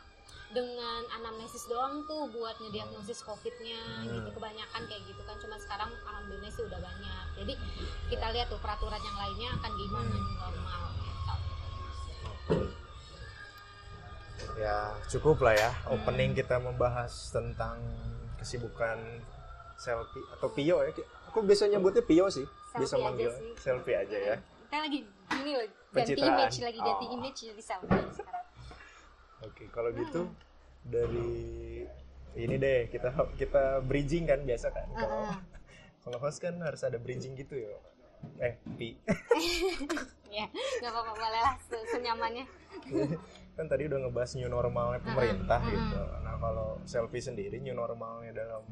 dengan 0.54 1.02
anamnesis 1.12 1.66
doang 1.66 2.00
tuh 2.04 2.30
buat 2.30 2.54
ngediagnosis 2.56 3.20
covidnya 3.20 3.74
Hmm. 4.00 4.14
gitu 4.14 4.28
kebanyakan 4.32 4.82
kayak 4.84 5.02
gitu 5.04 5.18
kan 5.20 5.34
cuma 5.36 5.58
sekarang 5.58 5.90
alhamdulillah 6.00 6.46
sih 6.48 6.62
udah 6.62 6.78
banyak 6.78 7.24
jadi 7.36 7.54
kita 8.08 8.26
lihat 8.30 8.46
tuh 8.46 8.58
peraturan 8.58 9.00
yang 9.00 9.18
lainnya 9.18 9.48
akan 9.52 9.72
gimana 9.74 10.14
Hmm. 10.14 10.34
normal 10.38 10.82
gitu. 10.94 11.34
ya 14.56 14.76
cukup 15.08 15.36
lah 15.40 15.54
ya 15.54 15.70
Hmm. 15.82 15.94
opening 15.96 16.32
kita 16.32 16.56
membahas 16.56 17.10
tentang 17.28 17.82
kesibukan 18.36 18.98
selfie 19.76 20.22
atau 20.30 20.48
Pio 20.48 20.78
ya 20.80 20.90
aku 21.26 21.42
biasa 21.42 21.66
nyebutnya 21.66 22.00
Pio 22.00 22.26
sih 22.28 22.46
bisa 22.72 22.86
Selfie 22.88 22.94
aja 22.94 23.04
manggil 23.04 23.30
sih. 23.32 23.52
selfie 23.58 23.96
aja 23.96 24.18
ya 24.24 24.36
kita 24.38 24.76
lagi 24.80 24.98
gini 25.28 25.50
loh 25.52 25.66
ganti 25.66 25.90
Pencitraan. 26.14 26.30
image 26.32 26.56
lagi 26.60 26.78
ganti 26.80 27.04
Oh. 27.04 27.14
image 27.16 27.38
jadi 27.44 27.62
selfie 27.64 28.06
sekarang 28.12 28.46
oke 29.42 29.64
kalau 29.68 29.90
gitu 29.92 30.20
Hmm. 30.22 30.43
Dari 30.84 31.32
ini 32.34 32.54
deh 32.58 32.90
kita 32.90 33.14
kita 33.34 33.80
bridging 33.82 34.28
kan 34.28 34.42
biasa 34.42 34.68
kan. 34.70 34.86
Kalau 34.92 35.20
Heeh. 35.24 35.36
kalau 36.04 36.18
host 36.20 36.38
kan 36.42 36.54
harus 36.60 36.84
ada 36.84 37.00
bridging 37.00 37.34
gitu 37.34 37.56
ya. 37.56 37.74
Eh 38.40 38.54
pi. 38.76 38.96
Ya 40.34 40.50
nggak 40.50 40.90
apa-apa 40.90 41.12
boleh 41.14 41.40
lah 41.46 41.54
se- 41.62 41.86
senyamannya. 41.94 42.42
Kan 43.54 43.70
tadi 43.70 43.86
udah 43.86 44.02
ngebahas 44.02 44.34
new 44.34 44.50
normalnya 44.50 44.98
pemerintah 44.98 45.62
Mm-mm. 45.62 45.70
gitu. 45.78 46.00
Nah 46.26 46.34
kalau 46.42 46.68
selfie 46.90 47.22
sendiri 47.22 47.62
new 47.62 47.70
normalnya 47.70 48.34
dalam 48.34 48.66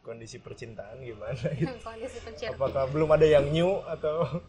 kondisi 0.00 0.40
percintaan 0.40 1.04
gimana 1.04 1.36
gitu? 1.60 1.68
Kondisi 1.84 2.48
apakah 2.48 2.88
belum 2.88 3.12
ada 3.12 3.28
yang 3.28 3.52
new 3.52 3.84
atau 3.84 4.40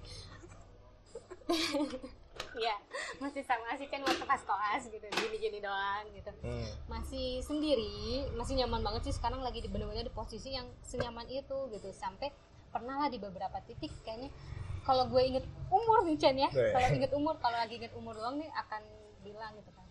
ya 2.59 2.75
masih 3.23 3.41
sama 3.47 3.73
sih 3.79 3.87
kan 3.87 4.03
waktu 4.03 4.23
pas 4.27 4.43
koas 4.43 4.83
gitu 4.91 5.01
gini-gini 5.01 5.63
doang 5.63 6.05
gitu. 6.11 6.31
Hmm. 6.43 6.67
masih 6.91 7.39
sendiri 7.41 8.27
masih 8.35 8.59
nyaman 8.59 8.83
banget 8.83 9.09
sih 9.09 9.15
sekarang 9.15 9.39
lagi 9.39 9.63
di 9.63 9.69
bener-bener 9.71 10.07
di 10.07 10.13
posisi 10.13 10.53
yang 10.53 10.67
senyaman 10.83 11.25
itu 11.31 11.57
gitu. 11.71 11.89
Sampai 11.95 12.29
pernah 12.69 13.01
lah 13.01 13.09
di 13.09 13.17
beberapa 13.17 13.57
titik 13.65 13.89
kayaknya 14.05 14.29
kalau 14.85 15.09
gue 15.09 15.21
inget 15.21 15.45
umur 15.69 16.05
nih 16.05 16.17
Chan 16.17 16.37
ya 16.37 16.49
kalau 16.49 16.87
inget 16.93 17.11
umur 17.13 17.35
kalau 17.41 17.57
lagi 17.57 17.77
inget 17.81 17.93
umur 17.97 18.13
doang 18.13 18.37
nih 18.37 18.49
akan 18.53 18.81
bilang 19.25 19.51
gitu 19.57 19.71
kan 19.73 19.85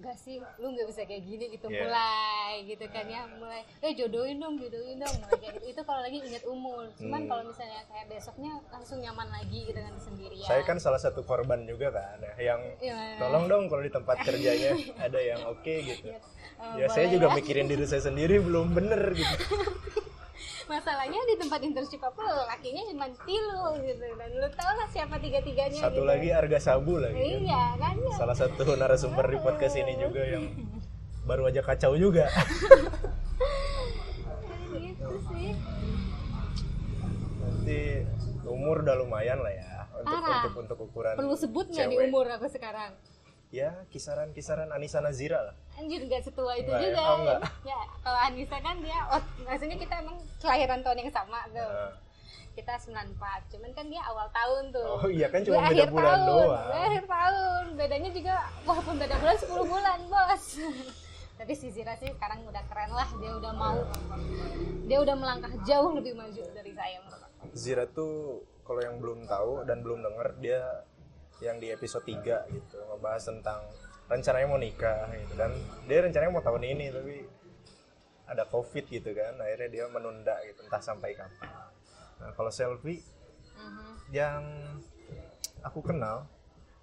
enggak 0.00 0.16
sih 0.16 0.36
lu 0.56 0.66
nggak 0.70 0.86
bisa 0.88 1.00
kayak 1.04 1.22
gini 1.22 1.44
gitu 1.50 1.66
Iya. 1.66 1.80
mulai 1.82 2.52
gitu 2.64 2.84
kan 2.86 3.04
ya 3.04 3.22
mulai 3.30 3.60
eh 3.78 3.92
jodohin 3.92 4.36
dong 4.36 4.56
jodohin 4.56 4.96
dong 4.96 5.14
mulai 5.18 5.36
kayak 5.38 5.52
gitu 5.54 5.66
itu 5.70 5.82
kalau 5.82 6.00
lagi 6.00 6.18
inget 6.18 6.44
umur 6.44 6.88
cuman 6.94 7.20
Hmm. 7.20 7.28
kalau 7.28 7.42
misalnya 7.44 7.80
kayak 7.86 8.06
besoknya 8.08 8.52
langsung 8.68 8.98
nyaman 8.98 9.28
lagi 9.30 9.58
gitu 9.62 9.76
kan 9.76 9.94
sendirian 9.96 10.48
saya 10.48 10.62
kan 10.62 10.76
salah 10.76 10.98
satu 10.98 11.20
korban 11.20 11.62
juga 11.62 11.88
kan 11.90 12.16
ya, 12.18 12.32
yang 12.48 12.60
Iya. 12.80 12.96
tolong 13.18 13.44
dong 13.46 13.62
kalau 13.66 13.80
di 13.80 13.90
tempat 13.90 14.16
kerjanya 14.20 14.72
ada 14.96 15.20
yang 15.20 15.40
oke 15.46 15.74
gitu 15.84 16.08
Eh, 16.60 16.76
ya 16.76 16.86
saya 16.88 17.08
juga 17.08 17.28
ya. 17.28 17.34
mikirin 17.34 17.64
diri 17.66 17.84
saya 17.84 18.04
sendiri 18.04 18.36
belum 18.36 18.68
bener 18.70 19.00
gitu 19.12 19.36
masalahnya 20.70 21.18
di 21.26 21.34
tempat 21.34 21.60
internship 21.66 21.98
apa 22.06 22.46
lakinya 22.46 22.82
cuma 22.86 23.06
tilu 23.26 23.66
gitu. 23.82 24.06
Dan 24.14 24.30
lu 24.38 24.48
tau 24.54 24.72
lah 24.78 24.86
siapa 24.94 25.18
tiga 25.18 25.42
tiganya 25.42 25.82
satu 25.82 26.06
gitu. 26.06 26.06
lagi 26.06 26.28
harga 26.30 26.58
sabu 26.62 27.02
lagi 27.02 27.18
kan. 27.18 27.42
iya 27.42 27.64
kan? 27.74 27.94
Ya 27.98 28.14
salah 28.14 28.36
satu 28.38 28.62
narasumber 28.78 29.26
di 29.26 29.38
podcast 29.42 29.74
ini 29.74 29.98
juga 29.98 30.22
yang 30.22 30.46
baru 31.26 31.50
aja 31.50 31.60
kacau 31.66 31.98
juga. 31.98 32.30
Gitu 34.70 35.16
sih. 35.34 35.50
Nanti 37.42 37.80
umur 38.46 38.86
udah 38.86 38.96
lumayan 38.98 39.42
lah 39.42 39.50
ya 39.50 39.70
untuk 40.00 40.20
untuk 40.24 40.54
untuk 40.64 40.78
ukuran 40.90 41.14
perlu 41.16 41.36
sebut 41.36 41.66
nggak 41.70 41.88
di 41.92 41.96
umur 42.08 42.26
aku 42.28 42.46
sekarang 42.48 42.90
ya 43.50 43.70
kisaran 43.88 44.30
kisaran 44.30 44.70
Anissa 44.70 44.98
Nazira 44.98 45.42
lah 45.42 45.54
anjir 45.74 45.98
nggak 46.00 46.22
setua 46.22 46.54
itu 46.54 46.66
Nggak 46.66 46.78
ya? 46.78 46.86
juga 46.86 47.02
Oh, 47.04 47.16
nggak. 47.20 47.40
ya 47.62 47.80
kalau 48.00 48.20
Anissa 48.20 48.58
kan 48.58 48.76
dia 48.78 48.98
oh 49.08 49.22
maksudnya 49.42 49.76
kita 49.76 49.94
emang 49.98 50.16
kelahiran 50.38 50.80
tahun 50.80 50.98
yang 50.98 51.10
sama 51.10 51.38
tuh 51.48 51.58
Nah, 51.60 51.92
kita 52.52 52.74
94 52.76 53.14
cuman 53.48 53.70
kan 53.72 53.86
dia 53.86 54.02
awal 54.04 54.26
tahun 54.28 54.64
tuh 54.70 54.86
oh 54.86 55.06
iya 55.08 55.26
kan 55.26 55.40
cuma 55.40 55.62
beda 55.64 55.86
bulan 55.86 56.14
tahun, 56.16 56.26
doang 56.26 56.50
gue 56.60 56.78
akhir 56.80 57.04
tahun. 57.06 57.64
Bedanya 57.72 58.10
juga 58.10 58.34
walaupun 58.62 58.94
beda 58.96 59.14
bulan 59.16 59.36
10 59.38 59.48
bulan, 59.66 59.98
Bos. 60.06 60.44
Tapi 61.40 61.52
si 61.54 61.66
Zira 61.70 61.94
sih 61.96 62.10
sekarang 62.10 62.44
udah 62.44 62.60
keren 62.66 62.90
lah, 62.90 63.08
dia 63.16 63.32
udah 63.32 63.52
mau 63.54 63.78
dia 64.84 64.98
udah 64.98 65.14
melangkah 65.14 65.48
jauh 65.62 65.94
lebih 65.94 66.12
maju 66.12 66.42
dari 66.52 66.70
saya 66.70 66.98
menurut 67.00 67.22
aku. 67.24 67.46
Zira 67.54 67.86
tuh 67.88 68.14
kalau 68.60 68.80
yang 68.80 68.98
belum 68.98 69.24
tahu 69.24 69.64
dan 69.64 69.80
belum 69.80 69.98
denger 70.02 70.28
dia 70.38 70.60
yang 71.40 71.56
di 71.56 71.68
episode 71.68 72.04
3 72.04 72.20
gitu 72.48 72.76
ngebahas 72.78 73.22
tentang 73.22 73.60
rencananya 74.06 74.46
mau 74.46 74.58
nikah 74.58 75.08
gitu 75.10 75.34
dan 75.34 75.50
dia 75.84 75.98
rencananya 76.00 76.32
mau 76.32 76.40
tahun 76.40 76.62
ini 76.66 76.86
tapi 76.90 77.14
ada 78.26 78.44
covid 78.44 78.84
gitu 78.86 79.10
kan 79.10 79.34
akhirnya 79.36 79.68
dia 79.68 79.84
menunda 79.86 80.36
gitu 80.44 80.62
entah 80.62 80.78
sampai 80.78 81.12
kapan 81.12 81.50
nah 82.16 82.30
kalau 82.32 82.50
selfie 82.50 83.00
Mhm. 83.50 83.92
yang 84.10 84.42
aku 85.60 85.84
kenal 85.84 86.24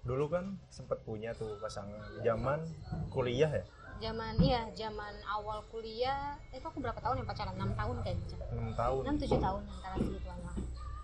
dulu 0.00 0.30
kan 0.30 0.54
sempat 0.68 1.02
punya 1.02 1.34
tuh 1.34 1.58
pasangan 1.58 1.98
zaman 2.20 2.62
kuliah 3.08 3.50
ya 3.52 3.64
Zaman 3.98 4.38
iya, 4.38 4.62
zaman 4.78 5.10
awal 5.26 5.58
kuliah, 5.74 6.38
itu 6.54 6.62
aku 6.62 6.78
berapa 6.78 7.02
tahun 7.02 7.18
yang 7.18 7.26
pacaran? 7.26 7.50
6 7.58 7.74
tahun 7.74 7.96
kayaknya. 8.06 8.38
6 8.54 8.78
tahun 8.78 9.02
6 9.10 9.26
7 9.26 9.42
tahun 9.42 9.62
antara 9.66 9.96
segituan 9.98 10.38
lah. 10.38 10.54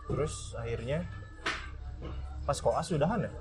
terus 0.06 0.34
akhirnya 0.54 0.98
pas 2.44 2.56
koas 2.56 2.86
sudahan 2.86 3.24
ya? 3.24 3.32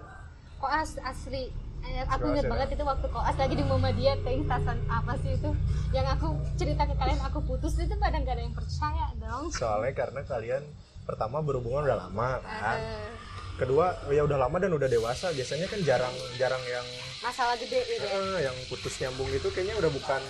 Koas 0.57 0.95
asli 0.97 1.51
Eh, 1.83 1.99
aku 2.07 2.31
inget 2.31 2.47
ya? 2.47 2.51
banget 2.55 2.79
itu 2.79 2.83
waktu 2.87 3.07
koas 3.11 3.35
lagi 3.35 3.59
di 3.59 3.63
Muhammadiyah 3.67 4.15
instasan 4.23 4.79
apa 4.87 5.19
sih 5.19 5.35
itu? 5.35 5.51
Yang 5.91 6.15
aku 6.15 6.27
cerita 6.55 6.87
ke 6.87 6.95
kalian 6.95 7.19
aku 7.19 7.43
putus 7.43 7.75
itu 7.75 7.91
pada 7.99 8.15
nggak 8.15 8.39
ada 8.39 8.43
yang 8.47 8.55
percaya 8.55 9.11
dong. 9.19 9.51
Soalnya 9.51 9.91
karena 9.91 10.23
kalian 10.23 10.63
pertama 11.03 11.43
berhubungan 11.43 11.83
udah 11.83 12.07
lama 12.07 12.39
kan? 12.39 12.79
Eh, 12.79 13.11
kedua 13.59 13.99
ya 14.07 14.23
udah 14.23 14.39
lama 14.39 14.63
dan 14.63 14.71
udah 14.71 14.87
dewasa 14.87 15.35
biasanya 15.35 15.67
kan 15.67 15.83
jarang 15.83 16.15
jarang 16.39 16.63
yang 16.63 16.87
masalah 17.19 17.59
gede 17.59 17.83
gitu 17.83 17.99
ya. 18.01 18.15
eh, 18.15 18.39
yang 18.47 18.55
putus 18.65 18.95
nyambung 18.97 19.27
itu 19.27 19.47
kayaknya 19.51 19.75
udah 19.77 19.91
bukan 19.91 20.21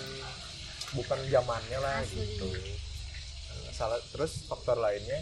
bukan 0.91 1.19
zamannya 1.29 1.77
lah 1.77 2.01
Asli. 2.01 2.17
gitu. 2.33 2.49
Salah 3.69 4.01
terus 4.09 4.41
faktor 4.43 4.81
lainnya 4.81 5.21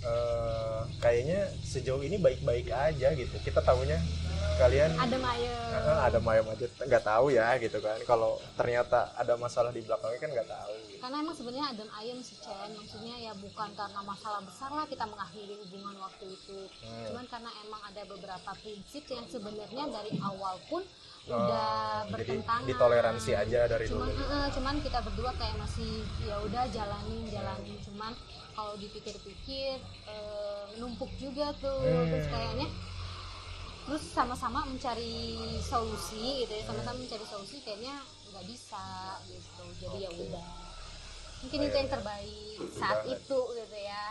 eh, 0.00 0.80
kayaknya 0.98 1.40
sejauh 1.60 2.00
ini 2.00 2.16
baik-baik 2.16 2.68
aja 2.68 3.08
gitu 3.12 3.36
kita 3.40 3.60
tahunya 3.60 3.98
kalian 4.56 4.90
Adem 4.96 5.22
ayem. 5.22 5.54
eh, 5.70 5.98
ada 6.02 6.18
mayam 6.18 6.46
aja 6.48 6.66
nggak 6.80 7.04
tahu 7.04 7.30
ya 7.30 7.54
gitu 7.56 7.78
kan 7.78 7.98
kalau 8.02 8.38
ternyata 8.54 9.14
ada 9.14 9.34
masalah 9.34 9.70
di 9.70 9.80
belakangnya 9.80 10.18
kan 10.18 10.30
nggak 10.32 10.50
tahu 10.50 10.74
gitu. 10.84 10.98
Karena 10.98 11.16
emang 11.22 11.30
sebenarnya 11.30 11.66
adem 11.70 11.90
ayem 11.94 12.18
sih 12.18 12.34
Chen, 12.36 12.74
maksudnya 12.74 13.14
ya 13.20 13.32
bukan 13.38 13.70
karena 13.70 14.00
masalah 14.02 14.42
besar 14.42 14.70
lah 14.72 14.82
kita 14.84 15.06
mengakhiri 15.06 15.54
hubungan 15.62 15.94
waktu 15.96 16.26
itu. 16.28 16.58
Hmm. 16.82 17.04
Cuman 17.06 17.24
karena 17.28 17.50
emang 17.62 17.82
ada 17.84 18.02
beberapa 18.04 18.50
prinsip 18.58 19.06
yang 19.06 19.22
sebenarnya 19.24 19.84
dari 19.88 20.12
awal 20.18 20.58
pun 20.66 20.82
Oh, 21.28 21.36
udah 21.36 22.08
jadi 22.08 22.40
bertentangan. 22.40 22.64
ditoleransi 22.64 23.30
aja 23.36 23.68
dari 23.68 23.84
cuman, 23.84 24.08
dulu 24.08 24.24
eh, 24.32 24.48
cuman 24.48 24.74
kita 24.80 24.98
berdua 25.04 25.30
kayak 25.36 25.60
masih 25.60 25.92
ya 26.24 26.40
udah 26.40 26.64
jalanin 26.72 27.28
jalanin 27.28 27.76
cuman 27.84 28.16
kalau 28.58 28.74
dipikir-pikir 28.74 29.78
eh, 30.10 30.64
numpuk 30.76 31.06
juga 31.14 31.54
tuh 31.56 31.78
Hmm. 31.78 32.10
terus 32.10 32.26
kayaknya. 32.26 32.66
Terus 33.86 34.04
sama-sama 34.04 34.66
mencari 34.66 35.38
solusi 35.62 36.42
gitu 36.42 36.52
ya 36.52 36.66
sama-sama 36.66 36.98
mencari 36.98 37.22
solusi 37.24 37.62
kayaknya 37.62 38.02
nggak 38.28 38.44
bisa 38.44 38.84
gitu. 39.30 39.64
Jadi 39.78 39.96
ya 40.02 40.10
Oke. 40.10 40.22
udah. 40.26 40.48
Mungkin 41.38 41.58
itu 41.62 41.76
yang 41.78 41.88
terbaik 41.88 42.58
saat 42.74 43.06
Banget. 43.06 43.22
itu 43.22 43.38
gitu 43.54 43.78
ya. 43.78 44.04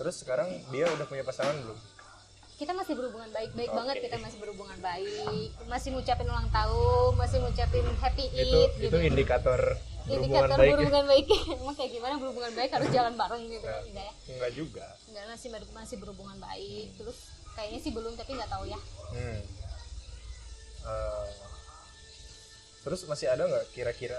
Terus 0.00 0.14
sekarang 0.16 0.48
dia 0.72 0.88
udah 0.88 1.04
punya 1.04 1.22
pasangan 1.22 1.52
belum? 1.60 1.78
Kita 2.58 2.74
masih 2.74 2.98
berhubungan 2.98 3.30
baik-baik 3.30 3.70
Oke. 3.70 3.78
banget 3.78 3.96
kita 4.02 4.16
masih 4.18 4.38
berhubungan 4.42 4.78
baik. 4.80 5.48
Masih 5.68 5.88
ngucapin 5.92 6.26
ulang 6.26 6.48
tahun 6.50 7.10
masih 7.14 7.38
ngucapin 7.38 7.84
happy 8.00 8.24
itu 8.32 8.58
Eid 8.64 8.72
itu 8.80 8.86
gitu. 8.88 8.96
indikator 8.98 9.60
indikator 10.10 10.48
baik 10.54 10.64
ya? 10.64 10.74
berhubungan 10.74 11.06
baik 11.06 11.26
emang 11.54 11.76
kayak 11.76 11.90
gimana 11.92 12.14
berhubungan 12.16 12.52
baik 12.54 12.70
harus 12.70 12.88
jalan 12.88 13.14
bareng 13.14 13.44
gitu 13.46 13.64
Ya. 13.64 13.78
enggak 13.82 14.04
ya 14.04 14.14
enggak 14.30 14.52
juga 14.52 14.86
enggak 15.06 15.24
masih 15.28 15.48
masih 15.70 15.96
berhubungan 15.96 16.38
baik 16.38 16.86
terus 16.94 17.18
kayaknya 17.52 17.78
sih 17.80 17.92
belum 17.92 18.12
tapi 18.14 18.30
nggak 18.32 18.48
tahu 18.48 18.64
ya 18.64 18.78
Hmm. 19.08 19.40
Eh, 20.84 21.26
terus 22.80 23.04
masih 23.04 23.26
ada 23.26 23.44
nggak 23.44 23.66
kira-kira 23.72 24.16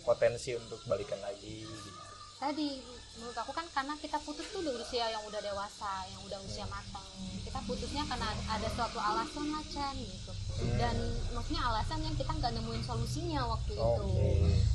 potensi 0.00 0.54
untuk 0.54 0.80
balikan 0.84 1.18
lagi? 1.20 1.62
gitu? 1.62 1.90
tadi 2.36 2.80
menurut 3.14 3.36
aku 3.36 3.52
kan 3.52 3.68
karena 3.68 3.92
kita 4.00 4.16
putus 4.18 4.48
tuh 4.48 4.64
di 4.64 4.72
usia 4.72 5.04
yang 5.04 5.20
udah 5.22 5.38
dewasa 5.38 6.08
yang 6.08 6.24
udah 6.24 6.40
usia 6.40 6.64
matang 6.66 7.04
kita 7.44 7.60
putusnya 7.68 8.00
karena 8.08 8.24
ada 8.48 8.68
suatu 8.70 8.96
alasan 8.96 9.46
lah 9.50 9.60
Chan 9.68 9.92
gitu 9.92 10.32
dan 10.76 10.96
maksudnya 11.30 11.62
alasan 11.64 11.98
yang 12.00 12.14
kita 12.14 12.32
nggak 12.32 12.52
nemuin 12.52 12.82
solusinya 12.82 13.40
waktu 13.46 13.72
itu 13.72 13.82
Oke. 14.04 14.28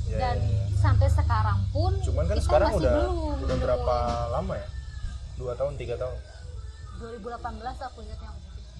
Ya, 0.06 0.18
dan 0.20 0.36
ya, 0.36 0.50
ya. 0.66 0.76
sampai 0.76 1.08
sekarang 1.08 1.60
pun 1.68 1.92
Cuman 2.00 2.24
kan 2.24 2.34
kita 2.34 2.44
sekarang 2.44 2.68
masih 2.70 2.80
udah 2.80 2.92
belum 2.92 3.14
udah 3.16 3.36
nemuin. 3.46 3.60
berapa 3.60 3.96
lama 4.30 4.54
ya? 4.54 4.68
Dua 5.36 5.52
tahun, 5.52 5.72
tiga 5.74 5.94
tahun. 5.94 6.18
2018 6.96 7.20
aku 7.82 7.98
ingatnya 8.00 8.30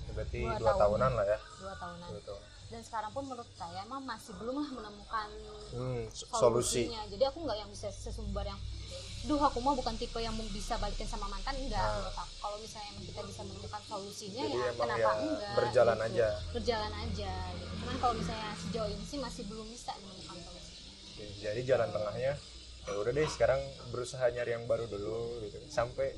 Berarti 0.09 0.39
Dua 0.41 0.55
dua, 0.55 0.67
tahun. 0.67 0.81
tahunan 0.81 1.11
lah 1.13 1.27
ya. 1.27 1.39
dua 1.57 1.75
tahunan 1.77 2.09
Dua 2.09 2.23
tahun. 2.25 2.43
dan 2.67 2.81
sekarang 2.83 3.11
pun 3.13 3.23
menurut 3.25 3.49
saya 3.53 3.79
emang 3.81 4.03
masih 4.03 4.33
belum 4.35 4.55
lah 4.57 4.71
menemukan 4.73 5.29
Hmm, 5.69 6.03
s- 6.09 6.25
solusi. 6.27 6.89
solusinya 6.89 7.03
jadi 7.07 7.25
aku 7.27 7.39
nggak 7.41 7.57
yang 7.57 7.69
bisa 7.69 7.87
sesumbar 7.89 8.43
yang 8.43 8.59
duh 9.27 9.43
aku 9.43 9.59
mah 9.59 9.75
bukan 9.75 9.95
tipe 9.95 10.17
yang 10.17 10.33
bisa 10.49 10.79
balikin 10.79 11.05
sama 11.05 11.27
mantan 11.27 11.59
enggak 11.59 11.83
Nah. 11.83 12.27
kalau 12.39 12.57
misalnya 12.57 12.95
emang 12.95 13.05
kita 13.05 13.21
bisa 13.27 13.43
menemukan 13.43 13.83
solusinya 13.85 14.43
Jadi 14.43 14.55
ya 14.57 14.71
kenapa 14.73 15.01
ya 15.03 15.13
enggak 15.21 15.55
berjalan 15.59 15.97
gitu. 15.97 16.07
aja. 16.07 16.29
berjalan 16.55 16.93
aja 16.95 17.33
gitu 17.53 17.75
cuman 17.77 17.97
kalau 17.99 18.15
misalnya 18.15 18.51
sejauh 18.57 18.89
ini 18.89 19.05
sih 19.05 19.19
masih 19.19 19.43
belum 19.47 19.67
bisa 19.67 19.93
menemukan 19.99 20.37
solusinya 20.41 20.93
jadi 21.37 21.61
jalan 21.65 21.89
tengahnya 21.91 22.33
ya 22.87 22.93
udah 22.95 23.13
deh 23.13 23.27
sekarang 23.27 23.61
berusaha 23.91 24.25
nyari 24.31 24.51
yang 24.55 24.65
baru 24.65 24.87
dulu 24.87 25.43
gitu 25.43 25.59
sampai 25.67 26.15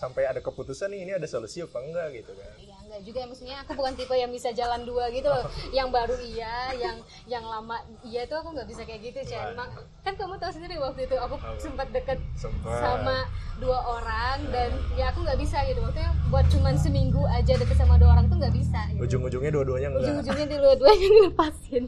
sampai 0.00 0.24
ada 0.24 0.40
keputusan 0.40 0.88
nih 0.88 1.00
ini 1.02 1.12
ada 1.12 1.26
solusi 1.26 1.60
apa 1.60 1.76
enggak 1.78 2.08
gitu 2.14 2.32
kan 2.32 2.48
Iya 2.56 2.76
enggak 2.80 3.00
juga 3.04 3.18
ya 3.18 3.26
maksudnya 3.26 3.56
aku 3.60 3.72
bukan 3.74 3.92
tipe 3.94 4.14
yang 4.14 4.32
bisa 4.32 4.48
jalan 4.50 4.80
dua 4.82 5.04
gitu 5.10 5.28
loh. 5.28 5.44
yang 5.70 5.88
baru 5.88 6.16
iya, 6.18 6.72
yang 6.74 6.96
yang 7.26 7.44
lama 7.44 7.76
iya 8.02 8.24
itu 8.24 8.32
aku 8.32 8.48
nggak 8.50 8.64
bisa 8.64 8.82
kayak 8.82 9.00
gitu, 9.04 9.20
Cen. 9.26 9.52
Nah. 9.52 9.62
Mak- 9.62 9.84
Kan 10.00 10.16
kamu 10.16 10.34
tahu 10.36 10.50
sendiri 10.50 10.74
waktu 10.76 11.04
itu 11.04 11.14
aku 11.14 11.36
Apa? 11.36 11.54
sempat 11.56 11.88
deket 11.90 12.16
Sempat. 12.34 12.80
sama 12.80 13.28
dua 13.56 13.76
orang 13.84 14.48
dan 14.48 14.68
ya 14.94 15.12
aku 15.12 15.20
nggak 15.20 15.36
bisa 15.36 15.60
gitu. 15.64 15.78
Waktu 15.78 16.00
buat 16.26 16.46
cuman 16.48 16.74
seminggu 16.74 17.20
aja 17.28 17.52
deket 17.54 17.76
sama 17.76 17.94
dua 17.94 18.10
orang 18.10 18.26
tuh 18.26 18.40
nggak 18.40 18.54
bisa. 18.54 18.80
Gitu. 18.88 19.04
ujung-ujungnya 19.04 19.52
dua-duanya 19.52 19.88
enggak 19.90 20.02
Ujung-ujungnya 20.02 20.46
dua-duanya 20.56 21.06
dilepasin. 21.14 21.84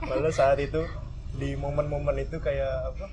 malah 0.00 0.30
saat 0.30 0.58
itu 0.58 0.80
di 1.34 1.52
momen-momen 1.54 2.16
itu 2.18 2.38
kayak 2.38 2.66
apa 2.88 3.04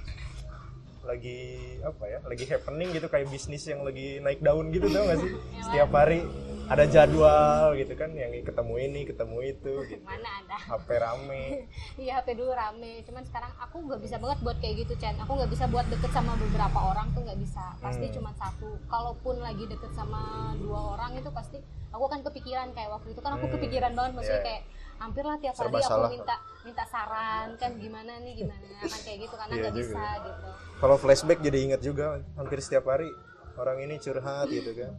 lagi 1.03 1.39
apa 1.79 2.03
ya 2.05 2.19
lagi 2.23 2.43
happening 2.45 2.89
gitu 2.89 3.07
kayak 3.07 3.27
bisnis 3.27 3.63
yang 3.63 3.83
lagi 3.83 4.17
naik 4.17 4.39
daun 4.39 4.71
gitu 4.71 4.87
tau 4.87 5.03
gak 5.03 5.19
sih 5.19 5.31
setiap 5.61 5.91
hari 5.91 6.23
ada 6.63 6.87
jadwal 6.87 7.75
gitu 7.75 7.91
kan 7.93 8.07
yang 8.13 8.31
ketemu 8.39 8.73
ini 8.81 9.01
ketemu 9.03 9.37
itu 9.45 9.73
gitu 9.85 9.99
Mana 10.01 10.31
ada? 10.39 10.55
HP 10.55 10.87
rame 10.95 11.67
Iya 12.01 12.23
HP 12.23 12.27
dulu 12.33 12.51
rame, 12.51 13.03
cuman 13.03 13.19
sekarang 13.21 13.51
aku 13.59 13.83
nggak 13.83 13.99
bisa 13.99 14.15
banget 14.15 14.39
buat 14.39 14.57
kayak 14.57 14.75
gitu 14.81 14.95
Chan. 14.95 15.19
Aku 15.19 15.35
nggak 15.35 15.51
bisa 15.51 15.67
buat 15.67 15.83
deket 15.85 16.09
sama 16.09 16.33
beberapa 16.33 16.79
orang 16.81 17.11
tuh 17.11 17.21
nggak 17.21 17.35
bisa. 17.37 17.75
Pasti 17.77 18.07
Hmm. 18.07 18.15
cuma 18.15 18.31
satu. 18.33 18.79
Kalaupun 18.87 19.37
lagi 19.37 19.67
deket 19.67 19.91
sama 19.91 20.23
dua 20.55 20.95
orang 20.95 21.19
itu 21.19 21.27
pasti 21.29 21.59
aku 21.89 22.03
akan 22.05 22.23
kepikiran 22.23 22.71
kayak 22.71 22.89
waktu 22.89 23.11
itu 23.11 23.19
kan 23.19 23.35
aku 23.35 23.45
Hmm. 23.45 23.53
kepikiran 23.53 23.91
banget 23.91 24.11
maksudnya 24.15 24.39
Iya. 24.39 24.47
kayak 24.47 24.61
hampir 24.95 25.23
lah 25.23 25.35
tiap 25.35 25.53
Serba 25.53 25.69
hari 25.71 25.81
aku 25.81 25.89
salah. 25.89 26.09
minta 26.09 26.35
minta 26.63 26.83
saran 26.85 27.47
kan 27.55 27.71
gimana 27.75 28.13
nih 28.19 28.33
gimana 28.35 28.65
kan 28.79 28.99
kayak 29.01 29.17
gitu 29.21 29.35
karena 29.35 29.51
Iya 29.51 29.61
nggak 29.61 29.73
juga. 29.73 29.81
bisa 29.83 30.03
gitu. 30.21 30.47
kalau 30.77 30.95
flashback 30.95 31.39
jadi 31.39 31.57
ingat 31.61 31.81
juga 31.81 32.05
hampir 32.33 32.57
setiap 32.59 32.85
hari 32.85 33.09
orang 33.53 33.77
ini 33.81 33.95
curhat 33.97 34.47
gitu 34.47 34.71
kan 34.73 34.91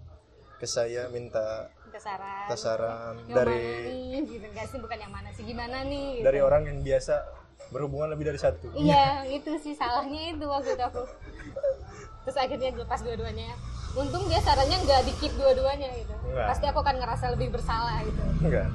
ke 0.54 0.66
saya 0.66 1.08
minta 1.08 1.68
Minta 1.84 2.00
saran. 2.00 2.38
minta 2.42 2.56
saran 2.56 3.14
Yang 3.22 3.34
dari 3.34 3.60
mana 3.60 3.80
nih 3.86 4.22
gitu 4.28 4.46
nggak 4.46 4.66
sih 4.66 4.78
bukan 4.78 4.98
yang 4.98 5.12
mana 5.12 5.28
sih 5.30 5.42
gimana 5.42 5.76
nih 5.82 6.06
gitu. 6.12 6.24
dari 6.24 6.40
orang 6.40 6.62
yang 6.64 6.78
biasa 6.80 7.14
berhubungan 7.66 8.08
lebih 8.08 8.24
dari 8.26 8.36
satu 8.36 8.66
Iya, 8.72 9.24
itu 9.26 9.50
sih 9.56 9.72
salahnya 9.72 10.30
itu 10.30 10.44
waktu 10.44 10.68
itu 10.70 10.84
aku. 10.84 11.02
Terus 12.22 12.36
akhirnya 12.36 12.70
lepas 12.72 13.00
dua-duanya. 13.00 13.56
Untung 13.94 14.26
dia 14.26 14.38
sarannya 14.38 14.74
nggak 14.80 15.00
dikit 15.06 15.32
dua-duanya 15.34 15.88
gitu. 15.94 16.12
Nggak. 16.26 16.46
Pasti 16.50 16.64
aku 16.66 16.78
akan 16.78 16.96
ngerasa 16.98 17.24
lebih 17.32 17.48
bersalah 17.50 18.02
gitu. 18.02 18.20
enggak. 18.42 18.68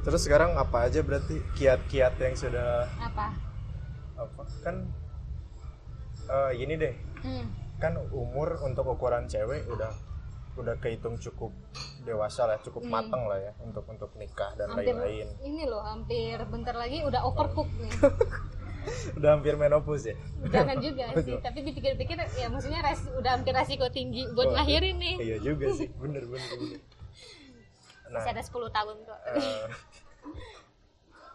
Terus 0.00 0.20
sekarang 0.20 0.54
apa 0.54 0.86
aja 0.86 1.00
berarti 1.00 1.38
kiat-kiat 1.54 2.14
yang 2.16 2.34
sudah 2.34 2.88
Apa? 2.98 3.36
apa 4.16 4.42
kan 4.60 4.76
eh 6.26 6.50
gini 6.54 6.74
deh 6.76 6.94
Hmm. 7.20 7.44
kan 7.76 8.00
umur 8.10 8.60
untuk 8.62 8.88
ukuran 8.88 9.24
cewek 9.24 9.64
udah 9.66 9.92
udah 10.56 10.76
kehitung 10.76 11.16
cukup 11.16 11.52
dewasa 12.00 12.44
lah 12.44 12.56
cukup 12.58 12.80
Hmm. 12.82 12.92
mateng 12.94 13.22
lah 13.24 13.36
ya 13.38 13.52
untuk 13.60 13.84
untuk 13.86 14.08
nikah 14.14 14.52
dan 14.54 14.72
lain-lain 14.72 15.28
ini 15.38 15.64
loh, 15.64 15.80
hampir 15.80 16.40
bentar 16.46 16.72
lagi 16.74 17.00
udah 17.00 17.20
overcook 17.22 17.68
nih. 17.78 17.92
udah 19.16 19.30
hampir 19.30 19.54
menopause 19.54 20.08
ya 20.08 20.16
Jangan 20.42 20.80
juga 20.80 21.12
sih, 21.20 21.36
tapi 21.38 21.60
dipikir-pikir 21.62 22.16
ya 22.34 22.48
maksudnya 22.48 22.80
res, 22.80 23.04
udah 23.10 23.30
hampir 23.30 23.52
resiko 23.52 23.84
tinggi 23.90 24.24
buat 24.30 24.48
Oh, 24.48 24.52
ngelahirin 24.54 24.96
nih. 24.96 25.14
iya 25.20 25.36
juga 25.38 25.68
sih 25.70 25.92
bener 25.94 26.24
bener, 26.24 26.48
bener. 26.50 26.80
Nah. 28.10 28.18
Masih 28.18 28.30
ada 28.30 28.42
10 28.42 28.50
tahun 28.70 28.96
kok. 29.02 29.18
eh, 29.30 29.38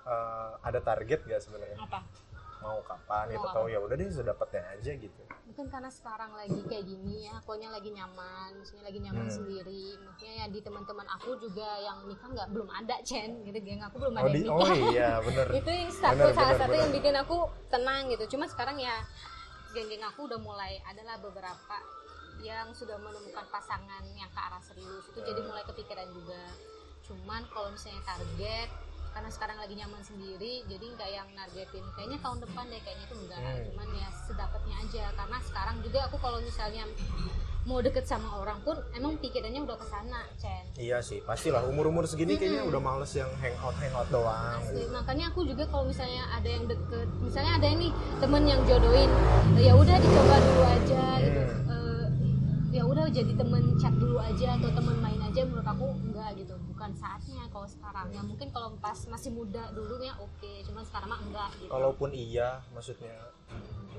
eh, 0.06 0.52
ada 0.62 0.80
target 0.82 1.20
gak 1.24 1.42
sebenarnya? 1.42 1.78
Apa? 1.80 2.02
mau 2.56 2.82
kapan? 2.82 3.30
Gitu 3.30 3.46
Mau 3.46 3.54
tahu 3.54 3.68
ya 3.70 3.78
udah 3.78 3.94
deh 3.94 4.10
sedapatnya 4.10 4.66
aja 4.74 4.92
gitu. 4.98 5.22
Mungkin 5.46 5.70
karena 5.70 5.86
sekarang 5.86 6.34
lagi 6.34 6.58
kayak 6.66 6.82
gini 6.84 7.30
ya 7.30 7.38
akunya 7.38 7.70
lagi 7.70 7.94
nyaman 7.94 8.58
maksudnya 8.58 8.82
lagi 8.82 9.06
nyaman 9.06 9.22
Hmm. 9.22 9.36
sendiri. 9.38 9.86
Maksudnya 10.02 10.34
ya 10.34 10.46
di 10.50 10.60
teman-teman 10.66 11.06
aku 11.06 11.38
juga 11.38 11.62
yang 11.78 12.10
nikah 12.10 12.26
nggak 12.26 12.50
belum 12.50 12.66
ada 12.74 12.98
Chen. 13.06 13.46
Gitu 13.46 13.54
geng 13.62 13.86
aku 13.86 14.02
belum 14.02 14.18
oh, 14.18 14.20
ada 14.20 14.34
di, 14.34 14.42
yang 14.42 14.50
oh 14.50 14.66
nikah 14.66 14.78
iya 14.90 15.12
bener. 15.22 15.46
Itu 15.62 15.70
yang 15.70 15.92
satu 15.94 16.18
Bener, 16.18 16.34
salah 16.34 16.48
bener, 16.50 16.58
satu 16.58 16.70
bener. 16.74 16.82
yang 16.82 16.92
bikin 16.98 17.16
aku 17.16 17.38
tenang 17.70 18.04
gitu. 18.10 18.24
Cuma 18.34 18.46
sekarang 18.50 18.78
ya 18.82 18.96
geng-geng 19.70 20.02
aku 20.02 20.26
udah 20.26 20.40
mulai 20.42 20.82
adalah 20.90 21.22
beberapa 21.22 21.78
yang 22.42 22.74
sudah 22.74 22.98
menemukan 22.98 23.46
pasangan 23.46 24.02
yang 24.12 24.28
ke 24.28 24.42
arah 24.42 24.64
serius. 24.66 25.06
Itu 25.06 25.22
jadi 25.22 25.38
Hmm. 25.38 25.54
mulai 25.54 25.62
kepikiran 25.70 26.10
juga 26.10 26.42
cuman 27.06 27.42
kalau 27.48 27.70
misalnya 27.70 28.02
target 28.04 28.70
karena 29.12 29.30
sekarang 29.30 29.56
lagi 29.56 29.74
nyaman 29.74 30.02
sendiri 30.02 30.66
jadi 30.66 30.86
nggak 30.92 31.10
yang 31.10 31.28
nargetin 31.32 31.86
kayaknya 31.94 32.20
tahun 32.20 32.38
depan 32.42 32.66
deh 32.68 32.82
kayaknya 32.82 33.06
itu 33.06 33.16
enggak 33.18 33.40
Hmm. 33.40 33.64
cuman 33.66 33.88
ya 33.94 34.08
sedapatnya 34.22 34.76
aja 34.78 35.04
karena 35.14 35.38
sekarang 35.42 35.76
juga 35.80 36.00
aku 36.04 36.18
kalau 36.18 36.40
misalnya 36.40 36.84
mau 37.64 37.80
deket 37.80 38.06
sama 38.06 38.30
orang 38.36 38.62
pun 38.62 38.76
emang 38.92 39.18
pikirannya 39.18 39.58
udah 39.60 39.74
ke 39.74 39.88
sana 39.88 40.22
Chen 40.36 40.64
iya 40.76 41.00
sih 41.00 41.18
pastilah 41.20 41.64
umur 41.64 41.88
umur 41.88 42.06
segini 42.06 42.36
kayaknya 42.36 42.62
udah 42.64 42.78
males 42.78 43.10
yang 43.12 43.32
hangout 43.36 43.74
hangout 43.76 44.06
doang 44.12 44.60
Asli. 44.60 44.78
gitu. 44.78 44.92
makanya 44.92 45.26
aku 45.28 45.42
juga 45.44 45.64
kalau 45.66 45.86
misalnya 45.86 46.30
ada 46.32 46.46
yang 46.48 46.66
deket 46.66 47.08
misalnya 47.18 47.52
ada 47.56 47.68
ini 47.68 47.88
temen 48.20 48.44
yang 48.44 48.62
jodohin 48.64 49.10
ya 49.56 49.74
udah 49.74 49.96
dicoba 49.96 50.36
dulu 50.40 50.64
aja 50.64 51.04
gitu 51.20 51.42
Hmm. 51.66 51.72
Eh, 51.72 52.06
ya 52.72 52.84
udah 52.84 53.06
jadi 53.08 53.32
temen 53.34 53.64
chat 53.76 53.94
dulu 53.94 54.20
aja 54.20 54.48
atau 54.54 54.70
temen 54.70 54.96
main 55.00 55.22
aja 55.24 55.42
menurut 55.42 55.66
aku 55.66 55.86
enggak 56.04 56.36
gitu 56.36 56.54
bukan 56.86 57.02
saatnya 57.02 57.42
kalau 57.50 57.66
sekarang. 57.66 58.14
Ya 58.14 58.22
mungkin 58.22 58.54
kalau 58.54 58.78
pas 58.78 58.94
masih 59.10 59.34
muda 59.34 59.74
dulu 59.74 59.98
ya 59.98 60.14
oke. 60.22 60.54
Cuman 60.70 60.86
sekarang 60.86 61.10
mah 61.10 61.18
enggak 61.18 61.50
gitu. 61.58 61.70
Kalaupun 61.74 62.14
iya 62.14 62.62
maksudnya 62.70 63.18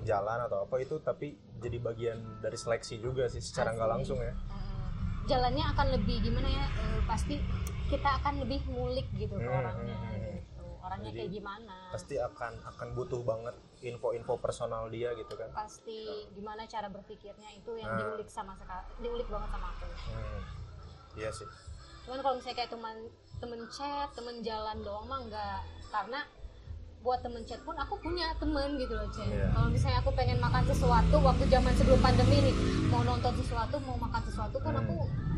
jalan 0.07 0.39
atau 0.47 0.63
apa 0.63 0.79
itu 0.79 0.95
tapi 1.03 1.35
jadi 1.59 1.83
bagian 1.83 2.39
dari 2.39 2.55
seleksi 2.55 3.03
juga 3.03 3.27
sih 3.27 3.43
secara 3.43 3.75
nggak 3.75 3.91
langsung 3.91 4.23
ya. 4.23 4.31
Eh, 4.31 4.87
jalannya 5.27 5.67
akan 5.75 5.87
lebih 5.99 6.31
gimana 6.31 6.47
ya? 6.47 6.63
Eh, 6.71 7.01
pasti 7.11 7.43
kita 7.91 8.23
akan 8.23 8.47
lebih 8.47 8.63
ngulik 8.71 9.11
gitu 9.19 9.35
ke 9.35 9.43
Hmm, 9.43 9.59
orangnya 9.59 9.99
hmm, 9.99 10.07
hmm. 10.07 10.23
gitu. 10.39 10.67
Orangnya 10.79 11.11
Jadi, 11.11 11.19
kayak 11.19 11.33
gimana? 11.35 11.75
pasti 11.91 12.15
akan 12.23 12.53
akan 12.71 12.89
butuh 12.95 13.21
banget 13.27 13.55
info-info 13.83 14.39
personal 14.39 14.87
dia 14.95 15.11
gitu 15.19 15.35
kan. 15.35 15.51
Pasti 15.51 16.31
gimana 16.31 16.71
cara 16.71 16.87
berpikirnya 16.87 17.51
itu 17.51 17.75
yang 17.75 17.91
Nah. 17.91 17.99
diulik 17.99 18.31
sama 18.31 18.55
sekali 18.55 18.87
diulik 19.03 19.27
banget 19.27 19.51
sama 19.51 19.75
aku. 19.75 19.87
Hmm. 20.15 20.43
iya 21.17 21.33
sih 21.33 21.49
cuman 22.07 22.19
kalau 22.21 22.35
misalnya 22.37 22.57
kayak 22.57 22.71
teman 22.71 22.97
temen 23.37 23.61
chat 23.69 24.09
temen 24.13 24.35
jalan 24.41 24.77
doang 24.81 25.05
mah 25.05 25.21
enggak 25.21 25.61
karena 25.89 26.21
buat 26.99 27.21
temen 27.21 27.43
chat 27.45 27.63
pun 27.63 27.75
aku 27.75 27.95
punya 27.97 28.35
temen 28.35 28.75
gitu 28.77 28.91
loh 28.93 29.07
chat 29.09 29.27
Iya. 29.27 29.47
kalau 29.53 29.69
misalnya 29.69 29.99
aku 30.01 30.11
pengen 30.13 30.39
makan 30.39 30.65
sesuatu 30.65 31.17
waktu 31.21 31.45
zaman 31.47 31.73
sebelum 31.73 32.01
pandemi 32.01 32.37
nih 32.43 32.55
mau 32.89 33.03
nonton 33.03 33.35
sesuatu 33.37 33.77
mau 33.81 33.95
makan 33.97 34.23
sesuatu 34.25 34.57
pun 34.57 34.73
Hmm. 34.73 34.83
aku 34.83 34.97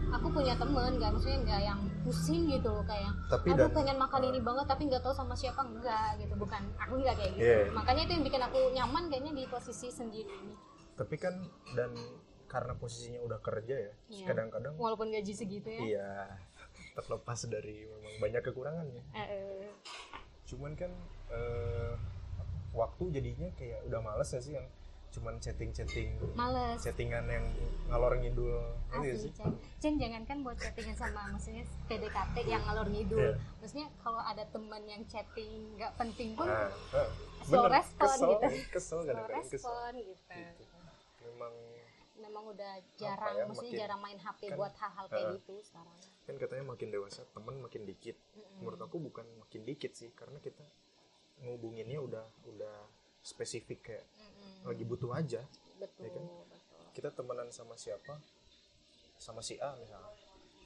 aku 0.09 0.27
punya 0.31 0.55
temen 0.55 0.91
nggak 0.95 1.11
maksudnya 1.11 1.39
nggak 1.43 1.61
yang 1.63 1.81
pusing 2.01 2.49
gitu 2.49 2.65
loh, 2.67 2.81
kayak 2.83 3.13
Tapi 3.29 3.53
aduh 3.53 3.61
dan- 3.63 3.75
pengen 3.75 3.97
makan 3.99 4.23
ini 4.25 4.41
banget 4.41 4.65
tapi 4.67 4.89
nggak 4.89 5.03
tahu 5.03 5.13
sama 5.13 5.35
siapa 5.35 5.61
enggak 5.63 6.17
gitu 6.17 6.33
bukan 6.35 6.63
aku 6.75 6.93
nggak 6.97 7.13
kayak 7.15 7.33
gitu 7.35 7.45
Iya. 7.45 7.61
makanya 7.71 8.03
itu 8.03 8.13
yang 8.13 8.25
bikin 8.25 8.43
aku 8.43 8.59
nyaman 8.71 9.03
kayaknya 9.07 9.33
di 9.35 9.45
posisi 9.47 9.89
sendiri 9.89 10.33
ini 10.33 10.55
tapi 10.95 11.15
kan 11.17 11.35
dan 11.71 11.93
karena 12.47 12.73
posisinya 12.75 13.21
udah 13.23 13.39
kerja 13.39 13.77
ya 13.79 13.93
Iya. 14.09 14.25
kadang-kadang 14.27 14.73
walaupun 14.75 15.13
gaji 15.13 15.33
segitu 15.35 15.69
ya 15.69 15.81
iya 15.83 16.11
terlepas 17.05 17.39
dari 17.47 17.87
memang 17.87 18.15
banyak 18.19 18.43
kekurangannya 18.43 19.03
eh. 19.15 19.71
cuman 20.49 20.73
kan 20.75 20.91
eh, 21.31 21.93
waktu 22.73 23.05
jadinya 23.13 23.49
kayak 23.57 23.85
udah 23.89 24.01
males 24.01 24.29
gak 24.31 24.45
sih 24.45 24.55
yang 24.57 24.67
cuman 25.09 25.41
chatting-chatting 25.41 26.21
males 26.37 26.79
chattingan 26.85 27.25
yang 27.27 27.45
ngalor 27.89 28.13
ngidul 28.21 28.61
gak 28.93 29.01
Asli, 29.01 29.17
sih 29.17 29.33
Cen. 29.33 29.53
Cen, 29.81 29.95
jangan 29.97 30.23
kan 30.29 30.45
buat 30.45 30.57
chattingan 30.61 30.97
sama 30.97 31.33
maksudnya 31.33 31.65
PDKT 31.89 32.37
yang 32.49 32.61
ngalor 32.65 32.89
ngidul. 32.89 33.21
Iya. 33.21 33.33
Maksudnya 33.61 33.89
kalau 34.01 34.21
ada 34.21 34.45
teman 34.49 34.83
yang 34.89 35.05
chatting 35.09 35.77
nggak 35.77 35.93
penting 35.97 36.33
pun 36.37 36.49
nah, 36.49 36.73
slow 37.45 37.69
bener, 37.69 37.81
respon 37.81 38.09
kesel, 38.09 38.29
gitu. 38.29 38.49
kesel 38.73 38.99
slow 39.01 39.01
kadang-kadang 39.09 39.45
kesel 39.49 39.57
respon 39.57 39.93
gitu. 39.97 40.37
Gitu. 40.37 40.65
memang 41.29 41.53
Memang 42.19 42.45
udah 42.51 42.73
jarang, 42.99 43.35
ya, 43.39 43.45
maksudnya 43.47 43.73
makin- 43.73 43.81
jarang 43.81 44.01
main 44.03 44.19
HP 44.19 44.41
kan, 44.51 44.57
buat 44.59 44.75
hal-hal 44.75 45.07
kayak 45.09 45.27
eh, 45.29 45.33
gitu 45.39 45.55
sekarang. 45.63 45.97
Kan 46.29 46.37
katanya 46.37 46.69
makin 46.69 46.93
dewasa 46.93 47.25
temen 47.33 47.57
makin 47.59 47.89
dikit 47.89 48.13
Mm-mm. 48.37 48.61
menurut 48.61 48.77
aku 48.79 49.01
bukan 49.01 49.25
makin 49.41 49.65
dikit 49.65 49.97
sih 49.97 50.13
karena 50.13 50.37
kita 50.39 50.61
ngubunginnya 51.41 51.97
udah 51.99 52.25
udah 52.45 52.77
spesifik 53.25 53.81
kayak 53.81 54.05
Mm-mm. 54.21 54.69
lagi 54.69 54.85
butuh 54.85 55.09
aja 55.17 55.41
Betul, 55.81 56.05
ya 56.05 56.11
kan? 56.13 56.25
betul. 56.53 56.85
kita 56.93 57.09
temenan 57.17 57.49
sama 57.49 57.81
siapa 57.81 58.21
sama 59.17 59.41
si 59.41 59.57
A 59.57 59.73
misalnya 59.81 60.13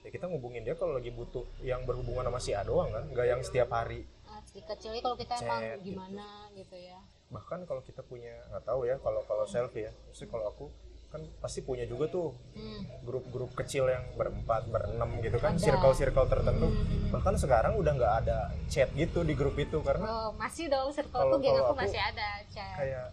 ya 0.02 0.10
kita 0.10 0.26
ngubungin 0.26 0.66
dia 0.66 0.74
kalau 0.74 0.98
lagi 0.98 1.14
butuh 1.14 1.46
yang 1.62 1.86
berhubungan 1.86 2.26
sama 2.26 2.42
si 2.42 2.50
A 2.52 2.66
doang 2.66 2.90
kan 2.90 3.06
nggak 3.06 3.26
yang 3.30 3.40
setiap 3.40 3.70
hari 3.70 4.02
Ah, 4.26 4.40
kecilnya 4.42 5.04
kalau 5.04 5.12
kita 5.14 5.36
emang 5.44 5.60
Chat, 5.60 5.76
gitu. 5.78 5.92
gimana 5.92 6.26
gitu 6.56 6.74
ya 6.74 6.98
bahkan 7.30 7.62
kalau 7.68 7.84
kita 7.86 8.02
punya 8.02 8.34
nggak 8.50 8.64
tahu 8.66 8.88
ya 8.88 8.96
kalau 8.98 9.22
kalau 9.28 9.46
selfie 9.46 9.86
ya 9.86 9.92
mesti 10.10 10.24
kalau 10.26 10.48
aku 10.50 10.66
kan 11.12 11.22
pasti 11.38 11.60
punya 11.60 11.84
juga 11.84 12.08
tuh 12.08 12.32
hmm. 12.56 13.04
grup-grup 13.04 13.52
kecil 13.52 13.84
yang 13.84 14.00
berempat 14.12 14.64
berenam 14.66 15.20
gitu 15.20 15.36
kan 15.36 15.52
Ada. 15.52 15.62
circle-circle 15.62 16.24
tertentu 16.26 16.68
Hmm. 16.72 17.12
bahkan 17.12 17.36
sekarang 17.36 17.76
udah 17.76 17.92
nggak 17.92 18.14
ada 18.24 18.38
chat 18.66 18.88
gitu 18.92 19.20
di 19.20 19.32
grup 19.32 19.54
itu 19.56 19.76
karena 19.78 20.02
Oh, 20.02 20.32
masih 20.34 20.66
dong 20.66 20.88
circle 20.90 21.12
Kalau- 21.14 21.36
aku 21.36 21.44
geng 21.44 21.52
aku 21.54 21.64
aku 21.66 21.74
masih 21.78 22.00
ada 22.00 22.28
chat 22.48 22.72
kayak 22.74 23.06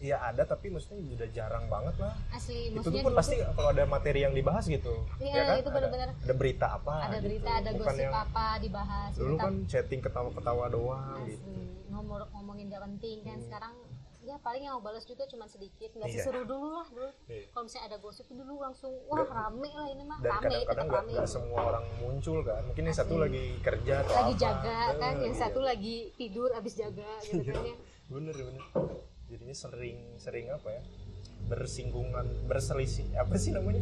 ya 0.00 0.16
ada 0.18 0.42
tapi 0.42 0.66
maksudnya 0.68 0.96
udah 1.06 1.28
jarang 1.30 1.64
banget 1.66 1.92
lah 1.98 2.16
asli 2.32 2.66
itu 2.66 2.74
maksudnya 2.74 3.04
pun 3.04 3.12
pasti 3.14 3.36
kalau 3.36 3.68
ada 3.68 3.84
materi 3.86 4.24
yang 4.24 4.32
dibahas 4.32 4.64
gitu 4.64 5.04
Iya, 5.20 5.30
ya 5.30 5.42
kan 5.44 5.54
itu 5.54 5.60
ada, 5.62 5.76
benar-benar. 5.76 6.08
ada 6.16 6.34
berita 6.34 6.66
apa 6.72 6.94
ada 6.98 7.08
gitu. 7.12 7.26
berita 7.28 7.50
ada 7.52 7.70
Bukan 7.70 7.84
gosip 7.86 8.00
yang 8.00 8.14
apa 8.16 8.46
dibahas 8.58 9.10
dulu 9.12 9.34
kan 9.36 9.52
chatting 9.68 10.00
ketawa-ketawa 10.00 10.64
doang 10.68 11.20
asli 11.20 11.36
gitu 11.36 11.50
ngomong 11.90 12.26
ngomongin 12.32 12.66
gak 12.66 12.82
penting 12.82 13.18
kan 13.22 13.36
Hmm. 13.36 13.44
sekarang 13.44 13.72
ya 14.20 14.36
paling 14.38 14.62
yang 14.62 14.74
mau 14.74 14.82
balas 14.82 15.02
juga 15.02 15.24
cuma 15.24 15.44
sedikit. 15.44 15.90
Nggak 15.90 16.06
Iya. 16.06 16.16
seseru 16.20 16.42
dulu 16.44 16.68
lah 16.74 16.86
dulu 16.86 17.08
Iya. 17.26 17.44
kalau 17.48 17.64
misalnya 17.64 17.86
ada 17.86 17.98
gosip 17.98 18.26
dulu 18.26 18.54
langsung 18.58 18.92
wah 19.06 19.18
Dan- 19.18 19.32
rame 19.32 19.70
lah 19.70 19.88
ini 19.88 20.04
mah. 20.04 20.18
dan 20.18 20.30
rame 20.30 20.40
kadang-kadang 20.42 20.86
nggak 20.86 21.02
rame. 21.02 21.12
nggak 21.14 21.28
semua 21.30 21.60
orang 21.66 21.84
muncul 21.98 22.38
kan. 22.40 22.60
Mungkin 22.62 22.82
yang 22.84 22.96
satu 22.96 23.14
Asli. 23.14 23.22
lagi 23.22 23.44
kerja 23.60 23.94
atau 23.98 24.14
lagi 24.14 24.28
apa. 24.30 24.40
jaga 24.40 24.76
kan? 24.94 24.94
Eh, 25.10 25.22
yang 25.22 25.34
iya. 25.34 25.40
satu 25.40 25.60
lagi 25.60 25.94
tidur 26.14 26.48
abis 26.52 26.74
jaga 26.74 27.10
gitu 27.24 27.40
kan 27.46 27.64
ya. 27.64 27.76
bener 28.06 28.34
bener. 28.36 28.64
Jadinya 29.26 29.56
sering 29.56 29.96
sering 30.16 30.46
apa 30.48 30.68
ya? 30.70 30.82
Bersinggungan 31.46 32.26
berselisih 32.44 33.08
apa 33.14 33.34
sih 33.34 33.50
namanya? 33.50 33.80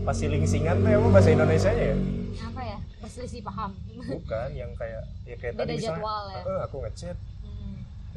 Pasiling-singan 0.00 0.76
tuh 0.78 0.90
apa 0.90 1.08
bahasa 1.10 1.30
Indonesia 1.30 1.70
nya 1.70 1.84
ya? 1.86 1.96
Apa 2.42 2.62
ya? 2.62 2.78
Berselisih 3.00 3.40
paham. 3.42 3.72
Bukan 3.98 4.48
yang 4.52 4.72
kayak 4.74 5.02
ya 5.24 5.34
kayak 5.34 5.54
Beda 5.54 5.62
tadi 5.62 5.72
misalnya 5.74 5.96
jadwal 5.96 6.24
ya? 6.26 6.40
"Eh, 6.42 6.60
aku 6.62 6.76
ngechat. 6.80 7.16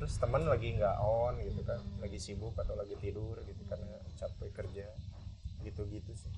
Terus 0.04 0.20
teman 0.20 0.44
lagi 0.44 0.76
nggak 0.76 1.00
on 1.00 1.40
gitu 1.40 1.64
kan 1.64 1.80
lagi 2.04 2.20
sibuk 2.20 2.52
atau 2.60 2.76
lagi 2.76 2.92
tidur 3.00 3.40
gitu 3.48 3.64
karena 3.72 4.04
capek 4.20 4.52
kerja 4.52 4.84
gitu-gitu 5.64 6.12
sih. 6.12 6.34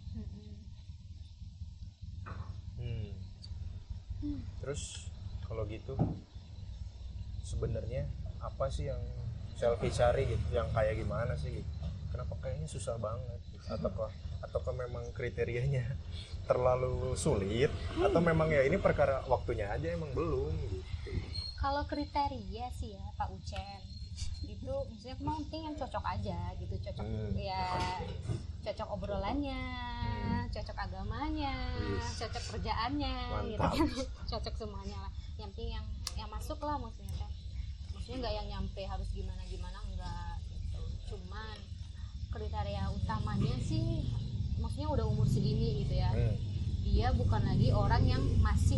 Hmm. 2.78 3.10
Terus 4.62 5.10
kalau 5.50 5.66
gitu 5.66 5.98
sebenarnya 7.42 8.06
apa 8.38 8.70
sih 8.70 8.86
yang 8.86 9.02
selfie 9.58 9.90
cari 9.90 10.30
gitu? 10.30 10.46
Yang 10.54 10.70
kayak 10.70 11.02
gimana 11.02 11.34
sih 11.34 11.58
gitu? 11.58 11.72
Kenapa 12.14 12.38
kayaknya 12.46 12.70
susah 12.70 13.02
banget? 13.02 13.42
Gitu? 13.50 13.66
Ataukah 13.66 14.14
ataukah 14.46 14.78
memang 14.78 15.10
kriterianya 15.10 15.90
terlalu 16.50 17.18
sulit 17.18 17.74
atau 17.98 18.22
memang 18.22 18.54
ya 18.54 18.62
ini 18.62 18.78
perkara 18.78 19.26
waktunya 19.26 19.74
aja 19.74 19.90
emang 19.90 20.14
belum 20.14 20.54
gitu. 20.70 20.95
Kalau 21.66 21.82
kriteria 21.84 22.70
sih 22.72 22.94
ya 22.94 23.02
Pak 23.18 23.34
Ucen 23.34 23.82
itu 24.46 24.70
maksudnya 24.86 25.18
penting 25.18 25.62
yang 25.66 25.76
cocok 25.76 26.06
aja 26.06 26.38
gitu 26.56 26.78
cocok 26.80 27.02
Hmm. 27.04 27.34
ya 27.34 27.66
cocok 28.62 28.88
obrolannya 28.92 29.62
cocok 30.48 30.78
agamanya 30.80 31.58
Yes. 31.76 32.22
cocok 32.22 32.44
kerjaannya 32.54 33.18
gitu 33.50 33.58
Mantap. 33.58 33.74
kan 33.74 33.88
cocok 34.32 34.54
semuanya 34.56 34.98
lah 35.00 35.12
yang 35.36 35.50
penting 35.52 35.74
yang 35.74 35.86
yang 36.16 36.30
masuk 36.30 36.62
lah 36.62 36.78
maksudnya 36.78 37.18
teh 37.18 37.32
maksudnya 37.92 38.18
nggak 38.22 38.36
yang 38.36 38.48
nyampe 38.48 38.82
harus 38.86 39.10
gimana 39.10 39.42
gimana 39.46 39.78
enggak 39.84 40.34
gitu 40.46 40.82
cuman 41.10 41.58
kriteria 42.30 42.84
utamanya 42.94 43.56
sih 43.60 44.06
maksudnya 44.56 44.88
udah 44.88 45.06
umur 45.06 45.26
segini 45.26 45.82
gitu 45.82 45.98
ya 45.98 46.14
Hmm. 46.14 46.38
Dia 46.86 47.10
bukan 47.12 47.42
lagi 47.42 47.70
orang 47.70 48.04
yang 48.06 48.24
masih 48.40 48.78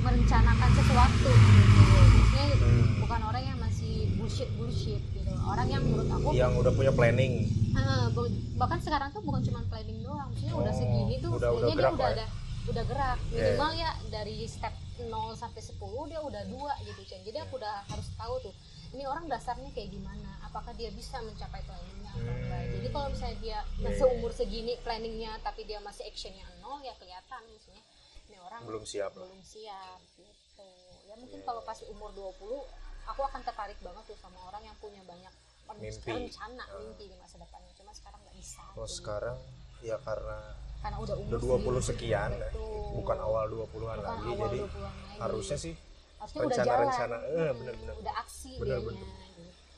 merencanakan 0.00 0.70
sesuatu 0.74 1.30
gitu. 1.30 1.82
Maksudnya 2.10 2.44
Hmm. 2.56 2.84
bukan 2.98 3.20
orang 3.22 3.44
yang 3.44 3.58
masih 3.58 3.94
bullshit 4.14 4.48
bullshit 4.54 5.02
gitu. 5.10 5.30
Orang 5.40 5.68
yang 5.68 5.82
menurut 5.82 6.08
aku 6.08 6.32
Yang 6.32 6.52
udah 6.58 6.72
punya 6.72 6.90
planning. 6.90 7.34
eh, 7.70 8.06
bahkan 8.54 8.78
sekarang 8.78 9.08
tuh 9.10 9.20
bukan 9.20 9.40
cuma 9.42 9.60
planning 9.64 10.00
doang. 10.00 10.28
Maksudnya 10.28 10.54
udah 10.56 10.72
Oh, 10.72 10.76
segini 10.76 11.14
tuh 11.18 11.30
udah- 11.32 11.52
udah 11.52 11.68
dia 11.68 11.76
gerak 11.76 11.92
udah 11.92 12.08
ya. 12.08 12.16
ada 12.16 12.26
udah 12.64 12.84
gerak 12.86 13.18
Iya. 13.26 13.36
minimal 13.44 13.70
ya 13.74 13.90
dari 14.08 14.36
step 14.46 14.72
0 14.98 15.34
sampai 15.34 15.60
10 15.60 15.76
dia 16.06 16.16
udah 16.18 16.42
dua 16.46 16.72
gitu 16.80 17.02
Cen. 17.04 17.20
Jadi 17.22 17.38
aku 17.38 17.56
udah 17.56 17.84
harus 17.84 18.08
tahu 18.14 18.34
tuh 18.42 18.54
ini 18.90 19.04
orang 19.04 19.26
dasarnya 19.26 19.68
kayak 19.70 19.90
gimana 19.90 20.33
apakah 20.54 20.70
dia 20.72 20.86
bisa 20.88 21.18
mencapai 21.18 21.58
planningnya 21.60 22.06
atau 22.08 22.22
Hmm. 22.22 22.38
enggak 22.38 22.62
jadi 22.72 22.88
kalau 22.88 23.08
misalnya 23.10 23.38
dia 23.40 23.58
Iya, 23.74 23.82
iya. 23.82 23.98
seumur 23.98 24.30
segini 24.30 24.72
planningnya 24.78 25.32
tapi 25.40 25.60
dia 25.64 25.78
masih 25.80 26.06
actionnya 26.06 26.46
nol 26.56 26.78
ya 26.80 26.94
kelihatan 26.94 27.42
maksudnya 27.44 27.82
ini 28.24 28.36
orang 28.38 28.62
Belum 28.62 28.84
siap 28.84 29.10
lah. 29.12 29.26
belum 29.26 29.42
siap 29.42 29.98
gitu 30.14 30.68
ya 31.04 31.14
mungkin 31.16 31.38
Iya. 31.38 31.44
kalau 31.44 31.60
pas 31.60 31.78
umur 31.84 32.10
20 32.12 32.62
aku 33.04 33.20
akan 33.20 33.40
tertarik 33.42 33.78
banget 33.78 34.04
tuh 34.06 34.16
sama 34.16 34.38
orang 34.44 34.62
yang 34.62 34.76
punya 34.76 35.02
banyak 35.02 35.34
Mimpi. 35.74 36.06
rencana 36.06 36.62
Ah. 36.62 36.78
mimpi 36.78 37.04
di 37.04 37.16
masa 37.16 37.34
depannya 37.34 37.74
cuma 37.74 37.90
sekarang 37.90 38.22
nggak 38.22 38.36
bisa 38.36 38.62
Kalau 38.70 38.86
Jadi, 38.86 38.94
sekarang 38.94 39.38
ya 39.82 39.96
karena 39.98 40.38
karena 40.78 40.96
udah 41.00 41.14
umur 41.16 41.28
udah 41.28 41.40
20 41.40 41.82
segini. 41.82 42.14
sekian. 42.14 42.30
Betul. 42.30 42.94
bukan 42.94 43.18
awal 43.18 43.44
20-an 43.48 43.74
Bukan 43.96 43.98
lagi 43.98 44.22
awal 44.22 44.38
jadi 44.38 44.58
20-an 44.62 44.94
lagi. 44.94 45.18
harusnya 45.18 45.58
sih 45.58 45.74
harusnya 46.14 46.40
udah 46.40 46.56
rencana-rencana, 46.56 47.16
jalan 47.16 47.20
eh, 47.26 47.42
Hmm, 47.42 47.54
bener-bener. 47.58 47.94
udah 47.98 48.14
aksi 48.16 48.50
Bener, 48.56 48.78
bener. 48.78 49.08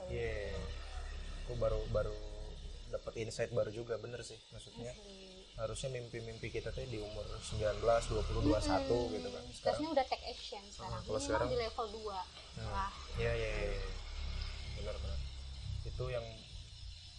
Iya. 0.08 0.54
Aku 1.44 1.54
baru 1.56 1.80
baru 1.88 2.14
dapat 2.88 3.12
insight 3.18 3.50
baru 3.50 3.68
juga 3.68 3.98
bener 3.98 4.22
sih 4.22 4.38
maksudnya 4.50 4.90
Asli. 4.90 5.42
harusnya 5.56 5.90
mimpi-mimpi 5.90 6.48
kita 6.48 6.70
tuh 6.70 6.82
di 6.84 6.98
umur 6.98 7.26
19, 7.40 7.82
20, 7.82 8.46
21 8.46 9.10
gitu 9.10 9.28
kan. 9.28 9.42
Sekarang 9.52 9.90
udah 9.90 10.04
take 10.04 10.22
action 10.24 10.62
sekarang. 10.68 10.92
Ah, 10.92 11.02
kalau 11.02 11.18
sekarang- 11.18 11.48
di 11.48 11.56
level 11.56 11.86
2. 11.92 12.18
Hmm. 12.56 12.68
Wah, 12.68 12.90
Iya 13.16 13.32
iya 13.32 13.50
iya. 13.64 13.80
Benar 14.76 14.94
benar. 14.96 15.18
Itu 15.82 16.04
yang 16.06 16.26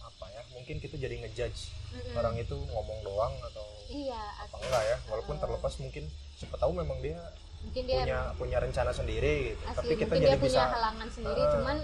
apa 0.00 0.24
ya? 0.30 0.42
Mungkin 0.50 0.76
kita 0.78 0.94
jadi 0.94 1.14
ngejudge 1.18 1.60
mm-mm. 1.90 2.14
orang 2.14 2.34
itu 2.36 2.56
ngomong 2.56 2.98
doang 3.02 3.34
atau 3.44 3.66
Iya, 3.88 4.16
apa 4.38 4.54
asli. 4.54 4.64
enggak 4.64 4.84
ya? 4.86 4.96
Walaupun 5.06 5.36
Uh, 5.36 5.40
terlepas 5.40 5.72
mungkin 5.78 6.04
siapa 6.34 6.56
tahu 6.56 6.72
memang 6.74 6.98
dia 6.98 7.18
mungkin 7.58 7.82
dia 7.84 7.98
punya 7.98 8.20
punya 8.36 8.58
rencana 8.58 8.90
sendiri 8.90 9.52
gitu. 9.52 9.62
asli, 9.62 9.74
Tapi 9.74 9.92
kita 9.96 10.14
jadi 10.14 10.22
dia 10.22 10.30
punya 10.30 10.38
bisa 10.40 10.62
halangan 10.64 11.08
sendiri, 11.10 11.42
Ah. 11.42 11.50
cuman 11.52 11.76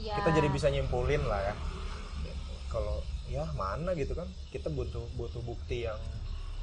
ya 0.00 0.16
kita 0.18 0.30
jadi 0.32 0.48
bisa 0.48 0.66
nyimpulin 0.68 1.22
lah 1.24 1.40
ya. 1.42 1.54
gitu. 2.24 2.52
Kalau 2.68 3.00
ya 3.30 3.44
mana 3.54 3.94
gitu 3.94 4.12
kan 4.12 4.26
kita 4.50 4.66
butuh 4.68 5.04
butuh 5.14 5.38
bukti 5.44 5.86
yang 5.86 6.00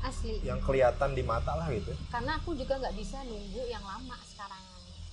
asli. 0.03 0.41
yang 0.43 0.59
kelihatan 0.59 1.13
di 1.13 1.23
mata 1.23 1.55
lah 1.55 1.69
gitu. 1.71 1.93
Karena 2.09 2.35
aku 2.37 2.53
juga 2.53 2.77
nggak 2.77 2.95
bisa 2.97 3.21
nunggu 3.23 3.61
yang 3.65 3.81
lama 3.81 4.17
sekarang. 4.25 4.63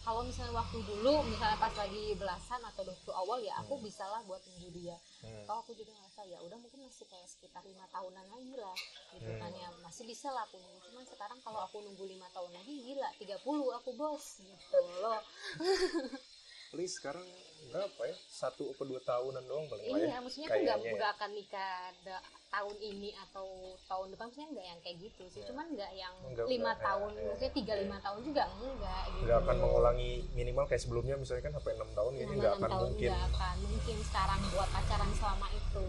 Kalau 0.05 0.21
misalnya 0.21 0.53
waktu 0.53 0.85
dulu, 0.85 1.25
misalnya 1.25 1.57
pas 1.57 1.73
lagi 1.81 2.13
belasan 2.21 2.61
atau 2.61 2.85
waktu 2.85 3.09
awal 3.09 3.41
ya 3.41 3.57
aku 3.57 3.81
bisa 3.81 4.05
lah 4.05 4.21
buat 4.29 4.37
nunggu 4.45 4.69
dia. 4.77 5.01
Hmm. 5.25 5.49
Kalau 5.49 5.65
aku 5.65 5.73
juga 5.73 5.97
ngerasa 5.97 6.29
ya 6.29 6.45
udah 6.45 6.61
mungkin 6.61 6.85
masih 6.85 7.09
kayak 7.09 7.25
sekitar 7.25 7.65
lima 7.65 7.89
tahunan 7.89 8.29
lagi 8.29 8.53
lah 8.53 8.77
gitu 9.17 9.31
Hmm. 9.33 9.41
kan 9.41 9.49
ya 9.57 9.73
masih 9.81 10.05
bisa 10.05 10.29
lah 10.29 10.45
aku 10.45 10.61
nunggu. 10.61 10.77
Cuman 10.93 11.09
sekarang 11.09 11.41
kalau 11.41 11.65
aku 11.65 11.81
nunggu 11.81 12.05
lima 12.05 12.29
tahun 12.37 12.53
lagi 12.53 12.75
gila 12.85 13.09
30 13.17 13.79
aku 13.81 13.91
bos 13.97 14.25
gitu 14.45 14.81
loh. 15.01 15.25
Please 16.77 17.01
sekarang 17.01 17.25
berapa 17.67 18.01
ya? 18.05 18.17
Satu 18.27 18.69
atau 18.69 18.85
dua 18.85 19.01
tahunan 19.01 19.43
doang 19.43 19.65
paling 19.67 19.85
lah 19.85 19.97
ya. 19.97 20.07
Iya, 20.07 20.17
maksudnya 20.19 20.49
aku 20.49 20.59
nggak 20.61 20.79
ya. 20.79 20.93
nggak 20.93 21.11
akan 21.13 21.31
nikah 21.33 21.75
da- 22.03 22.25
tahun 22.49 22.77
ini 22.79 23.11
atau 23.21 23.47
tahun 23.85 24.07
depan, 24.11 24.25
maksudnya 24.25 24.49
nggak 24.49 24.67
yang 24.69 24.81
kayak 24.81 24.97
gitu 25.01 25.23
sih. 25.27 25.41
Iya. 25.41 25.49
Cuman 25.49 25.67
nggak 25.71 25.93
yang 25.93 26.15
Nggak- 26.25 26.47
lima 26.47 26.63
nggak, 26.69 26.79
tahun, 26.81 27.11
iya, 27.11 27.19
iya. 27.19 27.27
maksudnya 27.27 27.53
tiga 27.53 27.75
lima 27.77 27.97
tahun 27.99 28.21
juga 28.23 28.43
enggak. 28.53 29.05
Gitu. 29.05 29.23
nggak 29.25 29.39
akan 29.41 29.57
mengulangi 29.59 30.11
minimal 30.33 30.65
kayak 30.65 30.81
sebelumnya 30.81 31.15
misalnya 31.15 31.43
kan 31.43 31.53
sampai 31.55 31.73
enam 31.75 31.91
tahun 31.93 32.13
ini 32.15 32.33
nggak 32.35 32.53
akan 32.55 32.71
tahun 32.71 32.87
mungkin 32.87 33.09
nggak 33.09 33.25
akan 33.29 33.57
mungkin 33.65 33.97
sekarang 34.05 34.41
buat 34.51 34.69
pacaran 34.71 35.11
selama 35.15 35.47
itu. 35.51 35.85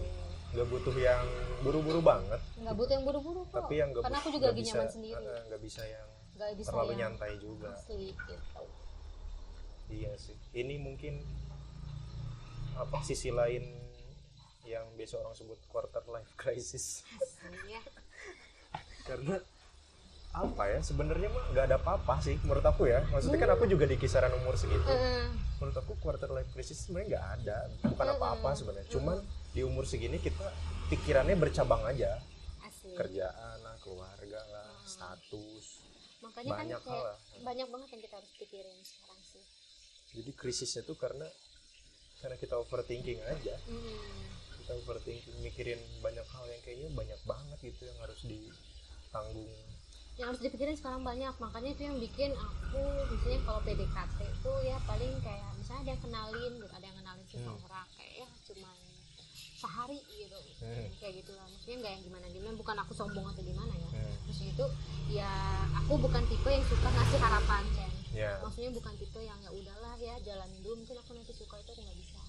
nggak 0.56 0.68
butuh 0.68 0.96
yang 0.96 1.24
buru-buru 1.62 2.00
banget 2.00 2.42
Nggak 2.56 2.76
butuh 2.76 2.94
yang 2.94 3.04
buru-buru 3.04 3.42
kok. 3.46 3.56
tapi 3.60 3.74
yang 3.76 3.90
Karena 3.92 4.18
aku 4.18 4.30
juga 4.32 4.48
lagi 4.48 4.62
bisa 4.62 4.72
nyaman 4.74 4.88
sendiri. 4.90 5.24
nggak 5.46 5.62
bisa 5.62 5.82
yang 5.84 6.08
Nggak 6.34 6.50
bisa 6.56 6.68
terlalu 6.70 6.88
yang 6.90 7.00
nyantai 7.12 7.34
juga 7.38 7.70
asli 7.72 8.08
gitu. 8.10 8.36
iya 9.88 10.12
sih 10.16 10.34
ini 10.52 10.76
mungkin 10.78 11.22
apa? 12.76 12.98
Sisi 13.02 13.32
lain 13.32 13.64
yang 14.66 14.86
biasa 14.98 15.22
orang 15.22 15.36
sebut 15.38 15.60
quarter 15.70 16.02
life 16.10 16.32
crisis. 16.36 17.06
Asli 17.18 17.74
ya. 17.74 17.82
karena 19.06 19.38
apa 20.36 20.64
ya 20.68 20.82
sebenarnya 20.84 21.30
mah 21.32 21.46
nggak 21.56 21.66
ada 21.72 21.78
apa-apa 21.80 22.20
sih 22.20 22.36
menurut 22.44 22.66
aku 22.66 22.90
ya. 22.90 23.06
Maksudnya 23.14 23.40
kan 23.40 23.52
aku 23.56 23.70
juga 23.70 23.86
di 23.88 23.96
kisaran 23.96 24.34
umur 24.42 24.58
segitu. 24.60 24.90
Menurut 25.62 25.78
aku 25.80 25.96
quarter 26.02 26.28
life 26.34 26.52
crisis 26.52 26.84
sebenarnya 26.84 27.16
nggak 27.16 27.28
ada 27.40 27.58
bukan 27.86 28.08
apa-apa 28.18 28.50
sebenarnya. 28.58 28.90
Cuman 28.92 29.18
di 29.56 29.62
umur 29.64 29.88
segini 29.88 30.20
kita 30.20 30.52
pikirannya 30.92 31.38
bercabang 31.40 31.86
aja. 31.88 32.20
Asli. 32.86 32.94
kerjaan 32.94 33.58
lah 33.66 33.76
keluarga 33.82 34.42
lah 34.54 34.70
status 34.86 35.82
Makanya 36.22 36.52
banyak 36.54 36.80
kan 36.82 36.86
hal 36.86 37.02
kayak 37.02 37.06
lah. 37.06 37.18
banyak 37.42 37.68
banget 37.70 37.90
yang 37.94 38.02
kita 38.06 38.16
harus 38.18 38.32
pikirin 38.38 38.78
sekarang 38.82 39.20
sih. 39.22 39.44
jadi 40.16 40.32
krisisnya 40.38 40.82
tuh 40.86 40.98
karena 40.98 41.26
karena 42.22 42.36
kita 42.40 42.56
overthinking 42.60 43.20
aja. 43.28 43.56
Hmm. 43.68 44.24
kita 44.66 44.82
overthinking 44.82 45.38
mikirin 45.46 45.78
banyak 46.02 46.26
hal 46.26 46.46
yang 46.50 46.62
kayaknya 46.66 46.90
banyak 46.98 47.22
banget 47.30 47.58
gitu 47.62 47.86
yang 47.86 48.00
harus 48.02 48.20
ditanggung. 48.26 49.54
Yang 50.18 50.28
harus 50.34 50.42
dipikirin 50.42 50.74
sekarang 50.74 51.06
banyak. 51.06 51.34
Makanya 51.38 51.70
itu 51.78 51.82
yang 51.86 51.98
bikin 52.02 52.34
aku 52.34 52.82
misalnya 53.14 53.40
kalau 53.46 53.62
PDKT 53.62 54.20
itu 54.26 54.52
ya 54.66 54.78
paling 54.90 55.14
kayak 55.22 55.50
misalnya 55.60 55.82
ada 55.86 55.92
yang 55.94 56.02
kenalin 56.02 56.52
gitu 56.58 56.74
ada 56.74 56.86
yang 56.86 56.98
kenalin 56.98 57.26
seseorang 57.30 57.88
kayak 57.94 58.14
ya 58.26 58.28
cuman 58.50 58.78
sehari 59.56 60.00
gitu. 60.14 60.38
Hmm. 60.62 60.88
kayak 61.02 61.14
gitu 61.26 61.32
lah 61.34 61.46
maksudnya 61.50 61.78
nggak 61.82 61.92
yang 61.94 62.04
gimana 62.06 62.26
gimana 62.30 62.54
bukan 62.58 62.76
aku 62.82 62.94
sombong 62.94 63.26
atau 63.34 63.42
gimana 63.46 63.74
ya. 63.74 63.90
Hmm. 63.94 64.16
maksudnya 64.26 64.52
itu 64.54 64.66
ya 65.14 65.32
aku 65.78 65.94
bukan 66.02 66.24
tipe 66.26 66.50
yang 66.50 66.66
suka 66.66 66.90
ngasih 66.90 67.20
harapan 67.22 67.64
Chen 67.74 67.92
ya. 68.16 68.32
Maksudnya 68.40 68.72
bukan 68.72 68.94
tipe 68.96 69.20
yang 69.20 69.40
ya 69.44 69.52
udahlah 69.52 69.96
ya 70.00 70.16
jalanin 70.24 70.60
dulu 70.64 70.86
mungkin 70.86 70.96
aku 71.02 71.12
nanti 71.18 71.34
suka 71.36 71.56
itu 71.60 71.70
aku 71.76 71.82
nggak 71.84 72.00
bisa 72.00 72.22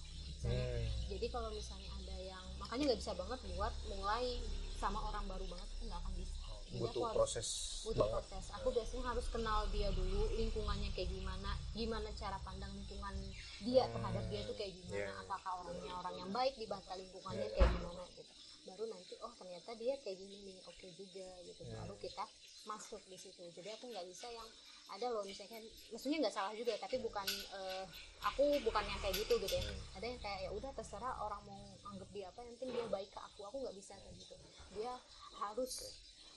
Hmm. 0.47 0.83
jadi 1.07 1.27
kalau 1.29 1.51
misalnya 1.51 1.91
ada 1.93 2.17
yang 2.17 2.45
makanya 2.57 2.83
nggak 2.89 3.01
bisa 3.01 3.13
banget 3.13 3.39
buat 3.51 3.75
mulai 3.89 4.39
sama 4.77 5.01
orang 5.03 5.25
baru 5.25 5.45
banget 5.47 5.69
aku 5.71 5.83
nggak 5.87 6.01
akan 6.01 6.15
bisa 6.17 6.35
Jadi 6.67 6.83
butuh 6.83 6.99
aku 6.99 7.07
harus 7.07 7.17
proses 7.17 7.49
butuh 7.83 7.95
banget 8.03 8.15
proses 8.27 8.45
aku 8.53 8.69
biasanya 8.71 9.05
harus 9.07 9.27
kenal 9.31 9.61
dia 9.71 9.89
dulu 9.91 10.23
lingkungannya 10.35 10.91
kayak 10.93 11.11
gimana 11.11 11.51
gimana 11.73 12.09
cara 12.13 12.39
pandang 12.43 12.73
lingkungan 12.75 13.15
dia 13.63 13.85
Hmm. 13.87 13.93
terhadap 13.95 14.25
dia 14.29 14.41
itu 14.43 14.53
kayak 14.55 14.73
gimana 14.75 14.99
Iya. 14.99 15.23
apakah 15.23 15.53
orangnya 15.63 15.93
orang 15.97 16.15
yang 16.17 16.31
baik 16.31 16.55
di 16.55 16.67
bangsa 16.67 16.93
lingkungannya 16.95 17.47
Iya. 17.47 17.55
kayak 17.55 17.71
gimana 17.73 18.03
gitu 18.11 18.23
baru 18.67 18.85
nanti 18.91 19.15
oh 19.23 19.33
ternyata 19.33 19.71
dia 19.79 19.95
kayak 20.03 20.17
gini 20.19 20.37
nih 20.43 20.59
oke 20.67 20.87
juga 20.93 21.29
gitu 21.47 21.63
Iya. 21.63 21.75
baru 21.79 21.95
kita 21.97 22.25
masuk 22.67 23.03
di 23.07 23.15
situ 23.17 23.43
jadi 23.55 23.69
aku 23.73 23.85
nggak 23.87 24.07
bisa 24.07 24.27
yang 24.29 24.49
ada 24.89 25.07
loh 25.09 25.23
misalkan 25.23 25.61
maksudnya 25.89 26.19
nggak 26.21 26.33
salah 26.33 26.53
juga 26.53 26.73
tapi 26.77 26.97
bukan 26.99 27.27
eh, 27.27 27.85
aku 28.21 28.45
bukan 28.61 28.83
yang 28.83 29.01
kayak 29.01 29.17
gitu 29.17 29.35
gitu 29.37 29.53
ya 29.53 29.63
Hmm. 29.63 29.81
ada 29.95 30.07
yang 30.07 30.21
kayak 30.21 30.41
ya 30.41 30.51
udah 30.53 30.71
terserah 30.73 31.15
orang 31.21 31.43
mau 31.43 31.59
anggap 31.87 32.09
dia 32.11 32.27
apa 32.27 32.39
yang 32.41 32.55
penting 32.55 32.71
dia 32.73 32.87
baik 32.87 33.09
ke 33.09 33.21
aku 33.21 33.41
aku 33.43 33.57
nggak 33.61 33.75
bisa 33.75 33.95
kayak 33.95 34.17
gitu 34.17 34.35
dia 34.73 34.93
harus 35.37 35.73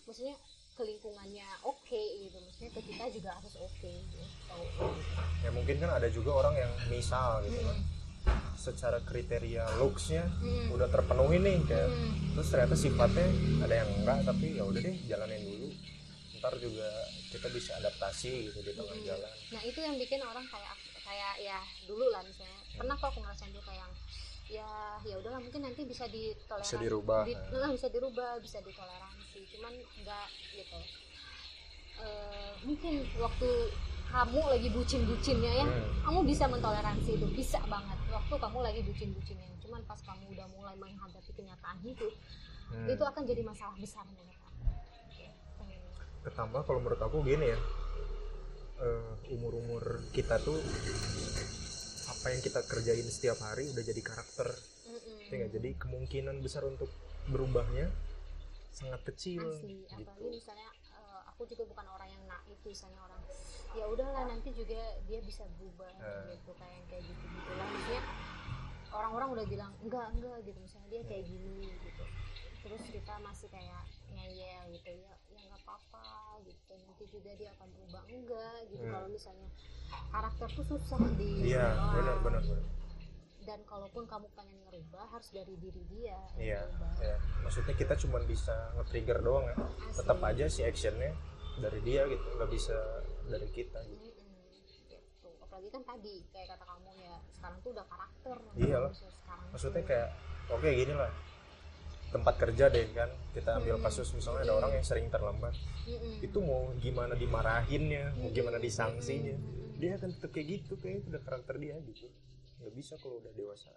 maksudnya 0.04 0.36
ke 0.72 0.82
lingkungannya 0.82 1.48
oke 1.62 1.92
gitu 2.18 2.38
maksudnya 2.40 2.72
ke 2.72 2.82
kita 2.84 3.06
juga 3.12 3.30
harus 3.34 3.54
oke 3.56 3.86
gitu 3.86 4.18
ya 5.40 5.50
mungkin 5.52 5.76
kan 5.78 5.92
ada 5.94 6.08
juga 6.08 6.32
orang 6.36 6.56
yang 6.58 6.72
misal 6.90 7.44
gitu 7.44 7.62
kan 7.62 7.80
Hmm. 8.20 8.52
secara 8.56 9.00
kriteria 9.02 9.64
looksnya 9.78 10.28
Hmm. 10.38 10.68
udah 10.70 10.88
terpenuhi 10.88 11.38
nih 11.38 11.64
kayak 11.64 11.88
Hmm. 11.88 12.12
terus 12.34 12.48
ternyata 12.50 12.76
sifatnya 12.76 13.28
ada 13.62 13.76
yang 13.78 13.90
enggak 13.96 14.20
tapi 14.24 14.46
ya 14.54 14.64
udah 14.64 14.82
deh 14.82 14.96
jalanin 15.06 15.40
dulu 15.42 15.68
ntar 16.36 16.54
juga 16.58 16.88
kita 17.30 17.48
bisa 17.48 17.72
adaptasi 17.76 18.50
gitu 18.50 18.60
di 18.60 18.74
tengah 18.74 18.92
Hmm. 18.92 19.06
jalan 19.06 19.34
nah 19.50 19.62
itu 19.62 19.80
yang 19.80 19.96
bikin 19.96 20.20
orang 20.20 20.46
kayak 20.46 20.76
kayak 21.00 21.34
ya 21.40 21.60
dulu 21.84 22.06
lah 22.08 22.22
misalnya 22.22 22.60
pernah 22.74 22.96
kok 22.96 23.08
aku 23.08 23.20
ngerasain 23.20 23.50
juga 23.52 23.72
yang 23.72 23.92
ya 24.48 24.70
ya 25.04 25.16
udahlah 25.16 25.38
mungkin 25.38 25.62
nanti 25.62 25.82
bisa 25.84 26.06
ditoleransi 26.08 26.74
Bisa 26.74 26.82
dirubah, 26.82 27.22
di- 27.24 27.34
ya. 27.34 27.54
nah, 27.56 27.70
bisa 27.70 27.88
dirubah 27.88 28.32
bisa 28.40 28.58
ditoleransi 28.60 29.40
cuman 29.48 29.74
enggak 29.96 30.28
gitu 30.54 30.80
Eh, 32.00 32.54
mungkin 32.64 33.04
waktu 33.20 33.50
kamu 34.08 34.40
lagi 34.42 34.72
bucin-bucinnya 34.72 35.52
ya 35.54 35.66
Hmm. 35.68 35.84
kamu 36.02 36.20
bisa 36.26 36.48
mentoleransi 36.48 37.12
itu 37.12 37.28
bisa 37.30 37.60
banget 37.66 38.00
waktu 38.10 38.32
kamu 38.34 38.58
lagi 38.64 38.80
bucin-bucinnya 38.82 39.44
cuman 39.60 39.84
pas 39.84 40.00
kamu 40.00 40.32
udah 40.32 40.48
mulai 40.50 40.76
menghadapi 40.76 41.28
kenyataan 41.30 41.76
hidup 41.84 42.14
Hmm. 42.72 42.88
itu 42.88 43.04
akan 43.04 43.24
jadi 43.28 43.44
masalah 43.44 43.76
besar 43.76 44.08
menurut 44.08 44.32
Hmm. 44.32 44.39
Ketambah 46.30 46.62
kalau 46.64 46.80
menurut 46.80 47.02
aku 47.02 47.26
gini 47.26 47.50
ya 47.50 47.60
umur 49.30 49.60
umur 49.60 49.84
kita 50.16 50.40
tuh 50.40 50.56
apa 52.10 52.26
yang 52.32 52.42
kita 52.42 52.64
kerjain 52.64 53.06
setiap 53.06 53.40
hari 53.44 53.68
udah 53.70 53.84
jadi 53.84 54.02
karakter. 54.02 54.48
Ya 55.30 55.46
nggak? 55.46 55.52
jadi 55.54 55.70
kemungkinan 55.78 56.42
besar 56.42 56.66
untuk 56.66 56.90
berubahnya 57.30 57.86
sangat 58.74 59.04
kecil 59.06 59.44
asli 59.46 59.86
gitu. 59.86 60.02
apalagi 60.08 60.42
misalnya 60.42 60.70
eh, 60.96 61.22
aku 61.30 61.46
juga 61.46 61.70
bukan 61.70 61.86
orang 61.94 62.10
yang 62.10 62.24
naif 62.26 62.60
misalnya 62.66 62.98
orang 63.06 63.22
ya 63.78 63.86
udahlah 63.86 64.24
nanti 64.26 64.50
juga 64.56 64.82
dia 65.06 65.20
bisa 65.22 65.46
berubah 65.62 65.92
Eh. 66.02 66.34
gitu 66.34 66.52
kayak 66.58 66.74
yang 66.74 66.88
kayak 66.90 67.04
gitu 67.06 67.24
gitu 67.30 67.52
lah. 67.54 67.68
Maksudnya 67.70 68.02
orang-orang 68.90 69.30
udah 69.38 69.46
bilang 69.46 69.72
enggak 69.86 70.08
enggak 70.16 70.38
gitu. 70.48 70.58
Misalnya 70.64 70.88
dia 70.90 71.02
kayak 71.06 71.24
gini 71.30 71.70
gitu. 71.70 72.04
Terus 72.66 72.82
kita 72.90 73.14
masih 73.22 73.48
kayak 73.54 73.84
ngeyel 74.18 74.64
gitu 74.74 74.90
ya 74.98 75.14
apa-apa 75.70 76.06
gitu 76.44 76.74
nanti 76.80 77.04
juga 77.06 77.32
dia 77.36 77.50
akan 77.54 77.68
berubah 77.70 78.04
enggak 78.08 78.58
gitu 78.68 78.82
Hmm. 78.82 78.92
kalau 78.92 79.08
misalnya 79.08 79.50
karakter 80.10 80.48
tuh 80.52 80.66
susah 80.68 81.02
di 81.14 81.32
iya 81.48 81.68
benar 81.92 82.18
benar 82.20 82.42
benar 82.42 82.66
dan 83.40 83.60
kalaupun 83.66 84.04
kamu 84.06 84.28
pengen 84.34 84.58
ngerubah 84.64 85.06
harus 85.10 85.30
dari 85.30 85.54
diri 85.58 85.84
dia 85.88 86.18
yang 86.36 86.38
iya 86.38 86.62
ya. 87.00 87.16
maksudnya 87.42 87.74
kita 87.74 87.94
cuma 87.98 88.22
bisa 88.22 88.54
nge-trigger 88.76 89.20
doang 89.20 89.46
ya 89.46 89.56
Asli. 89.58 89.96
tetap 89.96 90.18
aja 90.22 90.46
si 90.46 90.62
actionnya 90.62 91.14
dari 91.58 91.80
dia 91.82 92.06
gitu 92.06 92.26
nggak 92.32 92.50
bisa 92.50 92.78
dari 93.26 93.50
kita 93.50 93.80
gitu. 93.86 94.06
Mm-mm, 94.06 94.54
gitu. 94.88 95.30
apalagi 95.40 95.70
kan 95.70 95.84
tadi 95.84 96.16
kayak 96.30 96.48
kata 96.52 96.64
kamu 96.64 96.90
ya 96.96 97.16
sekarang 97.32 97.58
tuh 97.60 97.72
udah 97.74 97.86
karakter 97.86 98.38
Iyalah. 98.56 98.90
Maksudnya 98.90 99.14
sekarang 99.16 99.46
maksudnya 99.50 99.84
kayak 99.84 100.10
oke 100.50 100.70
gini 100.70 100.94
lah 100.94 101.12
tempat 102.10 102.36
kerja 102.38 102.66
deh 102.68 102.88
kan. 102.92 103.10
Kita 103.32 103.56
ambil 103.56 103.76
Hmm. 103.76 103.84
kasus 103.84 104.10
misalnya 104.12 104.44
ada 104.44 104.56
orang 104.56 104.72
yang 104.74 104.84
sering 104.84 105.08
terlambat. 105.08 105.54
Mm-mm. 105.86 106.22
itu 106.22 106.38
mau 106.38 106.70
gimana 106.78 107.14
dimarahinnya 107.14 108.14
mau 108.16 108.30
gimana 108.30 108.58
disangsinya. 108.58 109.34
Dia 109.76 109.96
akan 109.96 110.10
tetap 110.12 110.30
kayak 110.30 110.48
gitu 110.60 110.74
kayak 110.76 111.02
itu 111.02 111.08
udah 111.10 111.24
karakter 111.24 111.56
dia 111.56 111.76
gitu. 111.82 112.06
Nggak 112.60 112.74
bisa 112.74 112.94
kalau 112.98 113.18
udah 113.18 113.32
dewasa. 113.32 113.72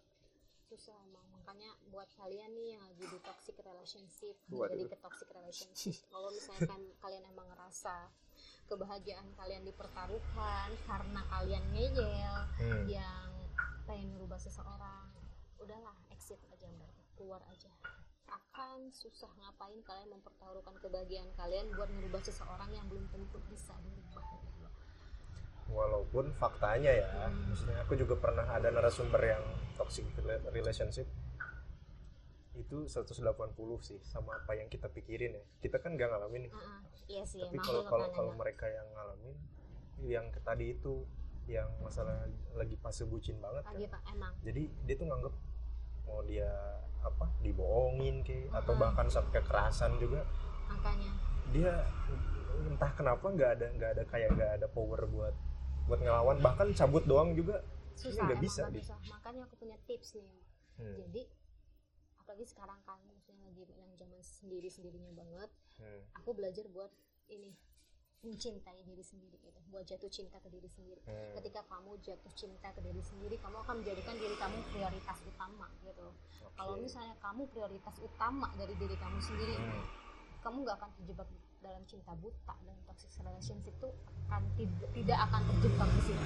Susah 0.66 0.96
emang. 1.02 1.24
Makanya 1.32 1.70
buat 1.88 2.08
kalian 2.14 2.50
nih 2.52 2.66
yang 2.70 2.82
lagi 2.82 3.04
di 3.04 3.18
toxic 3.20 3.56
relationship 3.58 4.36
Waduh. 4.48 4.72
jadi 4.72 4.84
ke 4.88 4.96
toxic 4.98 5.28
relationship 5.30 5.94
kalau 6.12 6.28
misalkan 6.30 6.80
kalian 6.98 7.24
emang 7.26 7.46
ngerasa 7.46 8.08
kebahagiaan 8.64 9.28
kalian 9.34 9.62
dipertaruhkan 9.62 10.68
karena 10.82 11.20
kalian 11.28 11.64
ngeyel 11.72 12.36
Hmm. 12.56 12.84
yang 12.86 13.28
pengen 13.84 14.12
merubah 14.12 14.38
seseorang 14.38 15.10
udahlah 15.58 15.94
exit 16.08 16.38
aja 16.48 16.66
mbak. 16.68 16.90
Keluar 17.14 17.42
aja 17.46 17.70
akan 18.32 18.88
susah 18.88 19.28
ngapain 19.36 19.76
kalian 19.84 20.08
mempertaruhkan 20.10 20.74
kebahagiaan 20.80 21.28
kalian 21.36 21.68
buat 21.76 21.88
merubah 21.92 22.20
seseorang 22.20 22.72
yang 22.72 22.88
belum 22.88 23.04
tentu 23.12 23.36
bisa 23.52 23.76
dirubah. 23.76 24.24
Walaupun 25.68 26.32
faktanya 26.36 26.92
ya 26.92 27.08
Hmm. 27.28 27.48
maksudnya 27.48 27.80
aku 27.80 27.96
juga 27.96 28.16
pernah 28.16 28.44
ada 28.44 28.68
narasumber 28.68 29.20
yang 29.20 29.44
toxic 29.76 30.04
rela- 30.16 30.48
relationship. 30.52 31.08
Itu 32.52 32.84
180 32.84 33.80
sih 33.80 33.96
sama 34.04 34.36
apa 34.36 34.52
yang 34.52 34.68
kita 34.68 34.88
pikirin 34.88 35.32
ya. 35.32 35.44
Kita 35.60 35.80
kan 35.80 35.96
nggak 35.96 36.08
ngalamin 36.08 36.48
nih. 36.48 36.52
Iya 37.08 37.24
sih 37.24 37.40
tapi 37.40 37.56
kalau 37.60 37.84
kalau 37.84 38.08
kan 38.08 38.16
kalau 38.16 38.32
mereka 38.36 38.68
yang 38.68 38.88
ngalamin 38.92 39.36
yang 40.02 40.26
tadi 40.44 40.76
itu 40.76 41.04
yang 41.48 41.68
masalah 41.80 42.28
lagi 42.54 42.76
fase 42.78 43.02
bucin 43.04 43.36
banget 43.40 43.64
kan. 43.64 43.74
lagi 43.74 43.86
pak 43.88 44.02
emang. 44.08 44.32
Jadi 44.44 44.62
dia 44.84 44.94
tuh 44.94 45.06
nganggep 45.08 45.34
mau 46.04 46.20
dia 46.22 46.50
apa 47.02 47.26
dibohongin 47.42 48.22
ke 48.22 48.46
atau 48.54 48.72
Ah. 48.74 48.88
bahkan 48.88 49.06
sampai 49.10 49.42
kekerasan 49.42 49.98
juga. 49.98 50.22
Makanya. 50.70 51.10
Dia 51.52 51.72
entah 52.68 52.92
kenapa 52.94 53.26
nggak 53.28 53.50
ada 53.58 53.66
nggak 53.74 53.90
ada 53.98 54.02
kayak 54.06 54.28
nggak 54.38 54.50
ada 54.62 54.66
power 54.70 55.04
buat 55.10 55.34
buat 55.90 56.00
ngelawan. 56.00 56.38
Bahkan 56.38 56.72
cabut 56.78 57.04
doang 57.04 57.34
juga. 57.34 57.60
Susah 57.92 58.24
nggak 58.24 58.40
bisa 58.40 58.62
gitu. 58.72 58.88
susah 58.88 58.98
makanya 59.12 59.44
aku 59.44 59.54
punya 59.60 59.76
tips 59.84 60.16
nih. 60.16 60.32
Hmm, 60.80 60.96
jadi 60.96 61.28
apalagi 62.22 62.48
sekarang 62.48 62.80
kan 62.88 62.96
maksudnya 63.04 63.44
lagi 63.44 63.68
yang 63.76 63.92
zaman 63.98 64.22
sendiri 64.24 64.72
sendirinya 64.72 65.12
banget 65.12 65.50
hmm, 65.76 66.00
aku 66.16 66.32
belajar 66.32 66.64
buat 66.72 66.88
ini 67.28 67.52
mencintai 68.22 68.78
diri 68.86 69.02
sendiri 69.02 69.34
gitu 69.42 69.58
buat 69.74 69.82
jatuh 69.82 70.06
cinta 70.06 70.38
ke 70.38 70.46
diri 70.46 70.70
sendiri 70.70 71.02
hmm. 71.10 71.34
ketika 71.42 71.66
kamu 71.66 71.98
jatuh 72.06 72.32
cinta 72.38 72.70
ke 72.70 72.80
diri 72.86 73.02
sendiri 73.02 73.34
kamu 73.42 73.56
akan 73.66 73.74
menjadikan 73.82 74.14
diri 74.14 74.36
kamu 74.38 74.56
prioritas 74.70 75.18
utama 75.26 75.66
gitu 75.82 76.06
Oke. 76.06 76.54
kalau 76.54 76.74
misalnya 76.78 77.18
kamu 77.18 77.42
prioritas 77.50 77.96
utama 77.98 78.46
dari 78.54 78.74
diri 78.78 78.94
kamu 78.94 79.18
sendiri 79.18 79.54
Hmm, 79.62 79.84
kamu 80.42 80.66
nggak 80.66 80.76
akan 80.80 80.90
terjebak 80.98 81.28
dalam 81.62 81.82
cinta 81.86 82.12
buta 82.18 82.54
dan 82.66 82.76
toxic 82.88 83.10
relationship 83.22 83.74
itu 83.74 83.88
akan 84.26 84.42
tidak 84.58 84.90
tidak 84.90 85.18
akan 85.30 85.40
terjebak 85.46 85.88
di 85.92 86.02
situ 86.02 86.24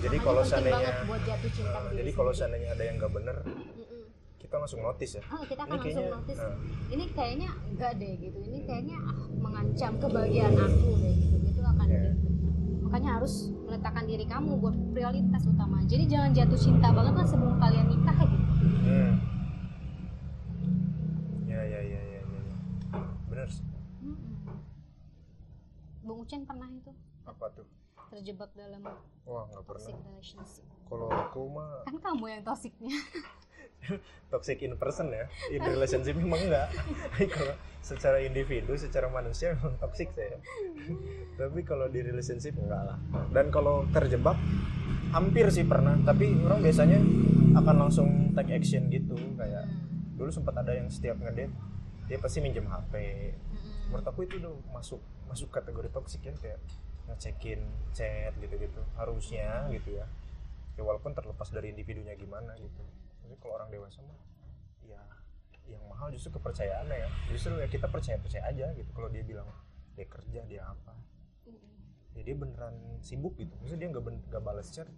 jadi 0.00 0.16
Makanya 0.16 0.24
kalau 0.24 0.42
seandainya 0.44 0.90
buat 1.04 1.22
jatuh 1.28 1.50
cinta 1.52 1.76
eh, 1.76 1.80
ke 1.80 1.88
diri 1.88 1.98
jadi 2.00 2.12
kalau 2.16 2.32
seandainya 2.32 2.68
ada 2.72 2.84
yang 2.84 2.96
nggak 2.96 3.12
bener. 3.12 3.36
Kita 4.40 4.56
langsung 4.56 4.80
notice 4.80 5.12
ya. 5.14 5.22
Ah, 5.28 5.44
kita 5.44 5.62
akan 5.62 5.70
Ini 5.70 5.82
langsung 5.84 6.00
kayaknya, 6.00 6.16
notice. 6.16 6.40
eh. 6.40 6.54
ini 6.90 7.04
kayaknya 7.12 7.48
enggak 7.66 7.92
deh 7.94 8.12
gitu. 8.18 8.38
Ini 8.40 8.58
kayaknya 8.64 8.96
ah, 8.98 9.16
mengancam 9.30 9.92
kebahagiaan 9.98 10.54
aku 10.56 10.88
deh 10.96 11.14
gitu. 11.14 11.36
Gitu 11.44 11.60
akan 11.60 11.86
Iya. 11.86 12.02
gitu 12.10 12.28
makanya 12.80 13.22
harus 13.22 13.34
meletakkan 13.62 14.02
diri 14.02 14.26
kamu 14.26 14.58
buat 14.58 14.74
prioritas 14.90 15.46
utama. 15.46 15.78
Jadi 15.84 16.10
jangan 16.10 16.34
jatuh 16.34 16.58
cinta 16.58 16.90
banget 16.90 17.14
lah 17.14 17.22
sebelum 17.22 17.54
kalian 17.56 17.86
nikah 17.86 18.18
gitu. 18.18 18.44
Hmm. 18.82 19.12
ya 21.46 21.60
ya 21.62 21.78
ya 21.78 22.00
ya 22.00 22.20
ya, 22.20 22.40
ya. 22.42 22.56
bener 23.26 23.46
sih. 23.46 23.62
Mm-mm. 24.02 24.34
Bung 26.02 26.18
Ucen 26.20 26.42
pernah 26.42 26.66
itu? 26.66 26.90
Apa 27.22 27.46
tuh? 27.54 27.66
Terjebak 28.10 28.50
dalam 28.52 28.82
wah 29.22 29.46
pernah 29.46 29.62
toxic 29.62 29.94
relationship. 30.02 30.66
Kalau 30.82 31.06
aku 31.06 31.46
mah 31.46 31.86
kan 31.86 31.94
kamu 31.94 32.24
yang 32.28 32.42
toksiknya 32.42 32.90
toxic 34.32 34.62
in 34.62 34.76
person 34.76 35.10
ya. 35.10 35.26
In 35.50 35.62
relationship 35.64 36.14
memang 36.16 36.40
enggak. 36.46 36.68
Tapi 37.10 37.24
kalau 37.28 37.54
secara 37.80 38.20
individu 38.20 38.76
secara 38.76 39.08
manusia 39.08 39.56
memang 39.56 39.80
toxic 39.80 40.12
saya 40.12 40.36
tapi 41.40 41.64
kalau 41.64 41.88
di 41.88 42.04
relationship 42.04 42.52
enggak 42.60 42.82
lah. 42.84 42.98
Dan 43.32 43.48
kalau 43.48 43.88
terjebak 43.90 44.36
hampir 45.10 45.48
sih 45.48 45.64
pernah. 45.64 45.96
Tapi 46.04 46.36
orang 46.44 46.60
biasanya 46.60 47.00
akan 47.56 47.76
langsung 47.88 48.08
take 48.36 48.52
action 48.54 48.92
gitu. 48.92 49.16
Kayak 49.34 49.66
dulu 50.14 50.28
sempat 50.28 50.60
ada 50.60 50.76
yang 50.76 50.92
setiap 50.92 51.16
ngedate 51.16 51.52
dia 52.10 52.18
pasti 52.18 52.42
minjem 52.42 52.66
HP 52.66 52.92
menurut 53.86 54.02
aku 54.02 54.26
itu 54.26 54.42
udah 54.42 54.50
masuk 54.74 54.98
masuk 55.30 55.48
kategori 55.48 55.88
toxic 55.90 56.20
ya. 56.22 56.34
Kayak 56.36 56.60
ngecekin 57.08 57.60
chat 57.96 58.36
gitu-gitu. 58.38 58.82
Harusnya 58.94 59.66
gitu 59.72 59.96
ya. 59.96 60.06
Ya 60.78 60.82
walaupun 60.86 61.16
terlepas 61.16 61.48
dari 61.50 61.72
individunya 61.74 62.14
gimana 62.14 62.54
gitu 62.60 62.82
tapi 63.20 63.34
kalau 63.38 63.54
orang 63.56 63.70
dewasa 63.70 64.00
mah 64.02 64.18
ya 64.82 65.00
yang 65.70 65.82
mahal 65.86 66.10
justru 66.10 66.34
kepercayaannya 66.34 66.96
ya. 66.98 67.08
Justru 67.30 67.54
ya 67.56 67.68
kita 67.70 67.86
percaya 67.86 68.18
percaya 68.18 68.44
aja 68.50 68.66
gitu. 68.74 68.90
Kalau 68.90 69.08
dia 69.08 69.22
bilang 69.22 69.46
dia 69.94 70.06
kerja 70.06 70.40
dia 70.50 70.62
apa? 70.66 70.92
Mm-mm. 71.46 72.18
ya 72.18 72.22
dia 72.26 72.34
beneran 72.34 72.74
sibuk 72.98 73.38
gitu. 73.38 73.54
Maksudnya 73.62 73.86
dia 73.86 73.88
nggak 73.94 74.04
nggak 74.34 74.42
balas 74.42 74.68
chat. 74.74 74.88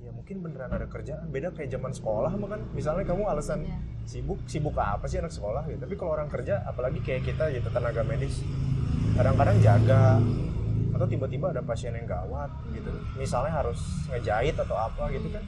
Ya 0.00 0.08
mungkin 0.14 0.40
beneran 0.40 0.72
ada 0.72 0.86
kerjaan. 0.86 1.28
Beda 1.28 1.50
kayak 1.52 1.68
zaman 1.74 1.92
sekolah 1.92 2.32
mah 2.38 2.48
kan. 2.56 2.60
Misalnya 2.72 3.04
kamu 3.04 3.22
alasan 3.28 3.66
Iya. 3.66 3.78
sibuk 4.06 4.40
sibuk 4.46 4.74
apa 4.78 5.04
sih 5.10 5.18
anak 5.18 5.34
sekolah 5.34 5.66
gitu. 5.66 5.82
Tapi 5.82 5.94
kalau 5.98 6.14
orang 6.14 6.30
kerja 6.30 6.62
apalagi 6.64 7.02
kayak 7.02 7.26
kita 7.26 7.50
gitu 7.52 7.68
tenaga 7.74 8.06
medis 8.06 8.38
kadang-kadang 9.18 9.58
jaga. 9.58 10.22
Atau 10.92 11.08
tiba-tiba 11.08 11.50
ada 11.50 11.64
pasien 11.64 11.92
yang 11.96 12.06
gawat 12.06 12.52
gitu. 12.70 12.92
Misalnya 13.18 13.50
harus 13.64 13.80
ngejahit 14.12 14.54
atau 14.54 14.76
apa 14.78 15.10
gitu 15.10 15.26
kan 15.32 15.42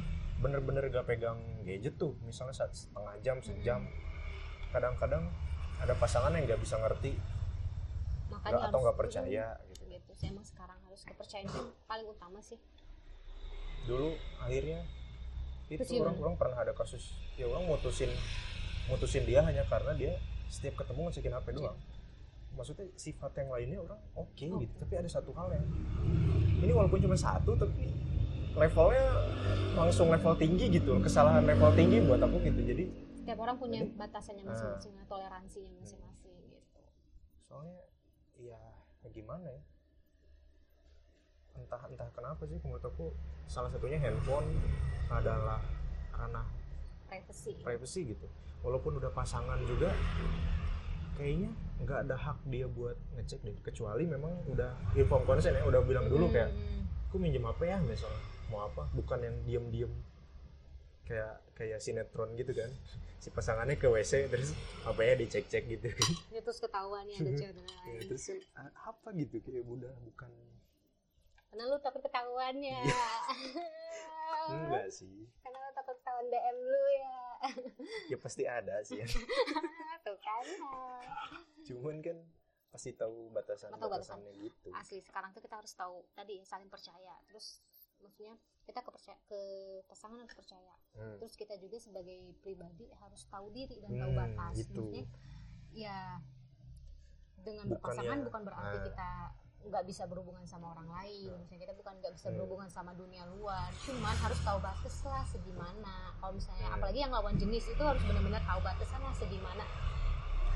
bener-bener 0.44 0.92
gak 0.92 1.08
pegang 1.08 1.40
gadget 1.64 1.96
tuh 1.96 2.12
misalnya 2.20 2.52
saat 2.52 2.76
setengah 2.76 3.16
jam 3.24 3.40
sejam. 3.40 3.80
Kadang-kadang 4.68 5.32
ada 5.80 5.96
pasangan 5.96 6.36
yang 6.36 6.44
nggak 6.44 6.60
bisa 6.60 6.76
ngerti. 6.76 7.16
Makanya 8.28 8.52
nggak- 8.52 8.68
atau 8.68 8.78
nggak 8.84 8.98
percaya 9.00 9.46
gitu. 9.72 9.82
gitu 9.88 10.12
sih 10.12 10.26
emang 10.28 10.44
sekarang 10.44 10.76
harus 10.84 11.00
kepercayaan 11.08 11.48
itu 11.48 11.60
paling 11.88 12.04
utama 12.04 12.44
sih. 12.44 12.60
Dulu 13.88 14.12
akhirnya 14.44 14.84
itu 15.72 15.80
orang 15.96 16.20
orang 16.20 16.36
pernah 16.36 16.60
ada 16.60 16.76
kasus 16.76 17.16
ya 17.40 17.48
orang 17.48 17.64
mutusin 17.64 18.12
mutusin 18.92 19.24
dia 19.24 19.40
hanya 19.40 19.64
karena 19.64 19.96
dia 19.96 20.12
setiap 20.52 20.84
ketemu 20.84 21.08
ngecekin 21.08 21.32
HP 21.32 21.46
doang. 21.56 21.78
Maksudnya 22.54 22.86
sifat 22.94 23.32
yang 23.40 23.48
lainnya 23.48 23.78
orang 23.80 24.00
oke 24.12 24.36
gitu 24.36 24.74
tapi 24.76 24.92
ada 25.00 25.08
satu 25.08 25.32
hal 25.32 25.48
yang 25.56 25.64
ini 26.60 26.70
walaupun 26.70 27.00
cuma 27.00 27.16
satu 27.16 27.56
tapi 27.56 27.90
levelnya 28.54 29.06
langsung 29.74 30.06
level 30.08 30.34
tinggi 30.34 30.70
gitu 30.70 30.94
kesalahan 31.02 31.42
level 31.42 31.70
tinggi 31.74 31.98
buat 32.00 32.18
aku 32.18 32.38
gitu. 32.40 32.60
Jadi 32.62 32.84
setiap 33.14 33.38
orang 33.40 33.56
punya 33.56 33.82
Jadi- 33.82 33.94
batasannya 33.96 34.44
masing-masing 34.44 34.92
toleransinya 35.04 35.70
masing-masing 35.74 36.34
gitu. 36.44 36.80
Soalnya 37.44 37.78
ya 38.36 38.60
gimana 39.08 39.46
ya? 39.48 39.62
Entah 41.54 41.82
entah 41.86 42.08
kenapa 42.10 42.42
sih 42.44 42.58
menurut 42.60 42.82
aku 42.82 43.14
salah 43.46 43.70
satunya 43.70 43.96
handphone 43.96 44.46
adalah 45.08 45.62
ranah 46.12 46.46
privacy. 47.06 47.54
privacy 47.60 48.00
gitu. 48.08 48.26
Walaupun 48.62 48.98
udah 48.98 49.10
pasangan 49.10 49.58
juga 49.62 49.90
kayaknya 51.14 51.50
nggak 51.78 51.98
ada 52.06 52.16
hak 52.16 52.38
dia 52.44 52.66
buat 52.66 52.94
ngecek 53.14 53.40
deh. 53.40 53.56
Kecuali 53.62 54.02
memang 54.04 54.34
udah 54.46 54.70
inform 54.94 55.22
consent 55.24 55.54
ya 55.54 55.62
udah 55.62 55.82
bilang 55.82 56.06
dulu 56.06 56.26
kayak 56.28 56.50
Hmm. 56.50 56.86
aku 57.06 57.16
minjem 57.18 57.42
apa 57.42 57.62
ya 57.62 57.78
misalnya 57.80 58.18
mau 58.46 58.64
apa 58.64 58.88
bukan 58.92 59.18
yang 59.20 59.36
diem 59.42 59.64
diem 59.70 59.92
kayak 61.04 61.36
kayak 61.52 61.78
sinetron 61.78 62.32
gitu 62.34 62.52
kan. 62.52 62.70
Si 63.18 63.28
pasangannya 63.28 63.74
ke 63.74 63.86
wc 63.86 64.12
terus 64.26 64.52
apa 64.82 65.00
ya 65.00 65.14
dicek 65.14 65.44
cek 65.46 65.64
gitu 65.66 65.88
kan. 65.88 66.10
Ya, 66.30 66.40
terus 66.40 66.58
ketahuan 66.58 67.04
ya 67.06 67.18
ada 67.18 67.32
cewek 67.40 67.64
ya, 67.64 68.00
terus 68.02 68.24
kan 68.24 68.38
a- 68.58 68.76
apa 68.86 69.08
gitu 69.14 69.40
kayak 69.40 69.64
udah 69.64 69.92
bukan. 70.02 70.28
Karena 71.48 71.62
lu 71.66 71.78
takut 71.78 72.02
ketahuannya. 72.02 72.78
Iya. 72.82 73.08
enggak 74.50 74.86
sih. 74.90 75.24
Karena 75.38 75.58
lu 75.58 75.70
takut 75.72 75.96
ketahuan 75.96 76.26
DM 76.26 76.58
lu 76.60 76.84
ya. 76.94 77.18
Ya 78.10 78.16
pasti 78.16 78.42
ada 78.44 78.80
sih. 78.82 78.96
Ya. 78.96 79.06
tuh 80.00 80.16
kan. 80.18 80.44
Cuman 81.62 82.00
kan 82.00 82.16
pasti 82.68 82.92
tahu 82.92 83.28
batasan 83.30 83.70
Tahu 83.70 83.80
batasan. 83.82 84.18
batasannya 84.20 84.32
gitu. 84.42 84.68
Asli 84.72 84.98
sekarang 84.98 85.30
tuh 85.30 85.40
kita 85.40 85.54
harus 85.54 85.72
tahu 85.72 86.04
tadi 86.12 86.40
ya, 86.40 86.44
saling 86.44 86.66
percaya. 86.66 87.14
Terus 87.26 87.60
maksudnya 88.00 88.34
kita 88.64 88.80
kepercaya 88.80 89.18
ke 89.24 89.40
pasangan 89.84 90.18
harus 90.18 90.34
percaya 90.34 90.74
Hmm. 90.92 91.18
terus 91.18 91.34
kita 91.34 91.54
juga 91.56 91.76
sebagai 91.76 92.16
pribadi 92.38 92.86
harus 92.96 93.26
tahu 93.26 93.50
diri 93.50 93.78
dan 93.78 93.92
tahu 93.92 94.10
Hmm, 94.10 94.20
batas 94.20 94.54
gitu. 94.56 94.78
maksudnya 94.80 95.04
ya 95.70 95.98
dengan 97.36 97.66
Bukannya- 97.66 97.76
berpasangan 97.76 98.18
bukan 98.22 98.42
berarti 98.42 98.76
ah. 98.76 98.84
kita 98.84 99.08
nggak 99.64 99.84
bisa 99.86 100.04
berhubungan 100.04 100.44
sama 100.44 100.70
orang 100.70 100.88
lain 100.92 101.32
misalnya 101.36 101.60
kita 101.62 101.74
bukan 101.74 101.94
nggak 101.98 102.12
bisa 102.12 102.26
Hmm. 102.28 102.36
berhubungan 102.36 102.68
sama 102.68 102.92
dunia 102.92 103.24
luar 103.30 103.68
cuman 103.80 104.12
harus 104.14 104.36
tahu 104.38 104.58
batas 104.60 104.96
lah 105.02 105.24
segimana 105.24 105.94
kalau 106.14 106.32
misalnya 106.32 106.66
Hmm. 106.66 106.76
apalagi 106.76 106.98
yang 107.00 107.10
lawan 107.10 107.34
jenis 107.34 107.64
itu 107.66 107.80
harus 107.80 108.02
benar-benar 108.02 108.44
tahu 108.44 108.60
batasan 108.60 109.00
lah 109.00 109.14
segimana 109.14 109.64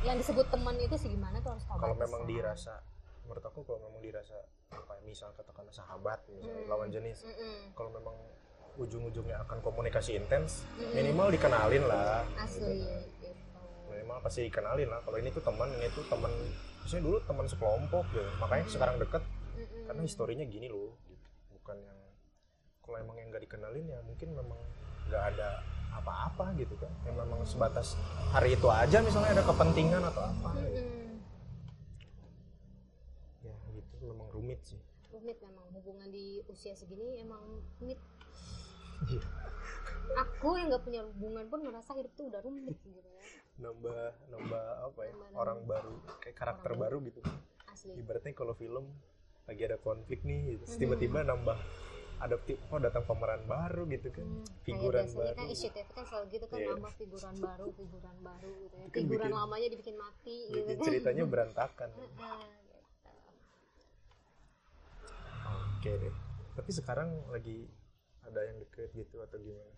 yang 0.01 0.15
disebut 0.15 0.47
teman 0.47 0.77
itu 0.77 0.95
segimana 0.95 1.41
tuh 1.41 1.51
harus 1.51 1.65
tahu 1.65 1.79
kalau 1.79 1.97
memang 1.97 2.23
dirasa 2.25 2.85
menurut 3.29 3.45
aku 3.45 3.61
kalau 3.63 3.79
memang 3.85 4.01
dirasa 4.01 4.41
apa 4.73 4.93
ya, 4.97 5.03
misal 5.05 5.29
katakanlah 5.37 5.69
sahabat 5.71 6.17
misalnya 6.33 6.65
Hmm. 6.65 6.71
lawan 6.73 6.89
jenis 6.89 7.29
Mm-mm. 7.29 7.77
kalau 7.77 7.93
memang 7.93 8.17
ujung-ujungnya 8.81 9.37
akan 9.45 9.61
komunikasi 9.61 10.17
intens 10.17 10.65
Mm-mm. 10.75 10.97
minimal 10.97 11.29
dikenalin 11.29 11.85
lah 11.85 12.25
asli 12.41 12.65
gitu. 12.65 12.89
gitu 13.21 13.29
minimal 13.93 14.17
pasti 14.25 14.49
dikenalin 14.49 14.89
lah 14.89 15.05
kalau 15.05 15.21
ini 15.21 15.29
tuh 15.29 15.45
teman 15.45 15.69
ini 15.77 15.93
tuh 15.93 16.05
teman 16.09 16.33
misalnya 16.81 17.05
dulu 17.05 17.17
teman 17.21 17.45
sekelompok 17.45 18.05
gitu 18.17 18.31
makanya 18.41 18.65
Mm-mm. 18.65 18.73
sekarang 18.73 18.97
deket 18.97 19.23
Mm-mm. 19.61 19.83
karena 19.85 20.01
historinya 20.03 20.45
gini 20.49 20.67
loh 20.73 20.97
gitu. 21.05 21.29
bukan 21.53 21.77
yang 21.85 21.99
kalau 22.81 22.97
emang 22.97 23.17
yang 23.21 23.29
nggak 23.29 23.45
dikenalin 23.45 23.85
ya 23.85 24.01
mungkin 24.01 24.33
memang 24.33 24.61
nggak 25.13 25.25
ada 25.37 25.61
apa-apa 25.93 26.57
gitu 26.57 26.73
kan 26.81 26.89
yang 27.05 27.17
memang 27.19 27.45
sebatas 27.45 27.93
hari 28.33 28.57
itu 28.57 28.65
aja 28.73 29.05
misalnya 29.05 29.37
ada 29.37 29.45
kepentingan 29.45 30.01
atau 30.09 30.23
apa 30.25 30.49
Mm-mm. 30.57 30.73
ya 30.73 30.85
gitu 33.69 33.95
memang 34.05 34.29
rumit 34.49 34.65
sih. 34.65 34.81
Rumit 35.13 35.37
memang. 35.39 35.67
Hubungan 35.75 36.09
di 36.09 36.41
usia 36.49 36.73
segini 36.73 37.21
emang 37.21 37.45
rumit. 37.77 38.01
Iya. 39.05 39.21
aku 40.17 40.57
yang 40.57 40.73
nggak 40.73 40.83
punya 40.83 41.05
hubungan 41.05 41.45
pun 41.47 41.61
merasa 41.63 41.93
hidup 41.93 42.11
tuh 42.17 42.27
udah 42.27 42.41
rumit 42.41 42.73
gitu 42.81 42.97
ya. 42.99 43.23
Nambah 43.61 44.01
nambah 44.27 44.65
apa 44.83 45.01
ya? 45.03 45.13
Nambah- 45.13 45.37
orang 45.37 45.59
baru 45.63 45.93
kayak 46.19 46.33
karakter 46.35 46.71
Orang 46.71 46.81
baru 46.81 46.97
gitu. 47.05 47.21
Asli. 47.69 47.93
Ibaratnya 47.95 48.33
kalau 48.33 48.55
film 48.55 48.89
lagi 49.45 49.63
ada 49.63 49.77
konflik 49.79 50.25
nih 50.25 50.57
gitu. 50.57 50.65
Mhm. 50.67 50.79
tiba-tiba 50.79 51.19
nambah 51.23 51.59
adaptif 52.19 52.57
oh 52.67 52.81
datang 52.81 53.05
pemeran 53.05 53.45
baru 53.45 53.85
gitu 53.87 54.09
kan. 54.11 54.25
Hmm, 54.25 54.45
figuran 54.65 55.05
kayak 55.05 55.13
biasanya 55.13 55.29
baru. 55.29 55.39
kan 55.39 55.47
isu 55.53 55.67
TV 55.69 55.89
kan 55.89 56.05
selalu 56.07 56.27
gitu 56.33 56.47
kan 56.47 56.59
Iya. 56.59 56.69
nambah 56.73 56.93
figuran 56.95 57.35
baru 57.39 57.65
figuran 57.71 58.17
baru 58.19 58.51
gitu 58.57 58.75
ya. 58.75 58.83
Kan 58.83 58.93
figuran 58.97 59.21
bikin- 59.23 59.37
lamanya 59.39 59.69
dibikin 59.69 59.97
mati 59.97 60.37
gitu 60.49 60.71
kan. 60.73 60.83
ceritanya 60.83 61.25
berantakan 61.25 61.89
oke 65.79 65.91
deh. 65.95 66.15
Tapi 66.59 66.71
sekarang 66.75 67.09
lagi 67.31 67.71
ada 68.27 68.41
yang 68.43 68.59
deket 68.59 68.91
gitu 68.91 69.23
atau 69.23 69.39
gimana? 69.39 69.71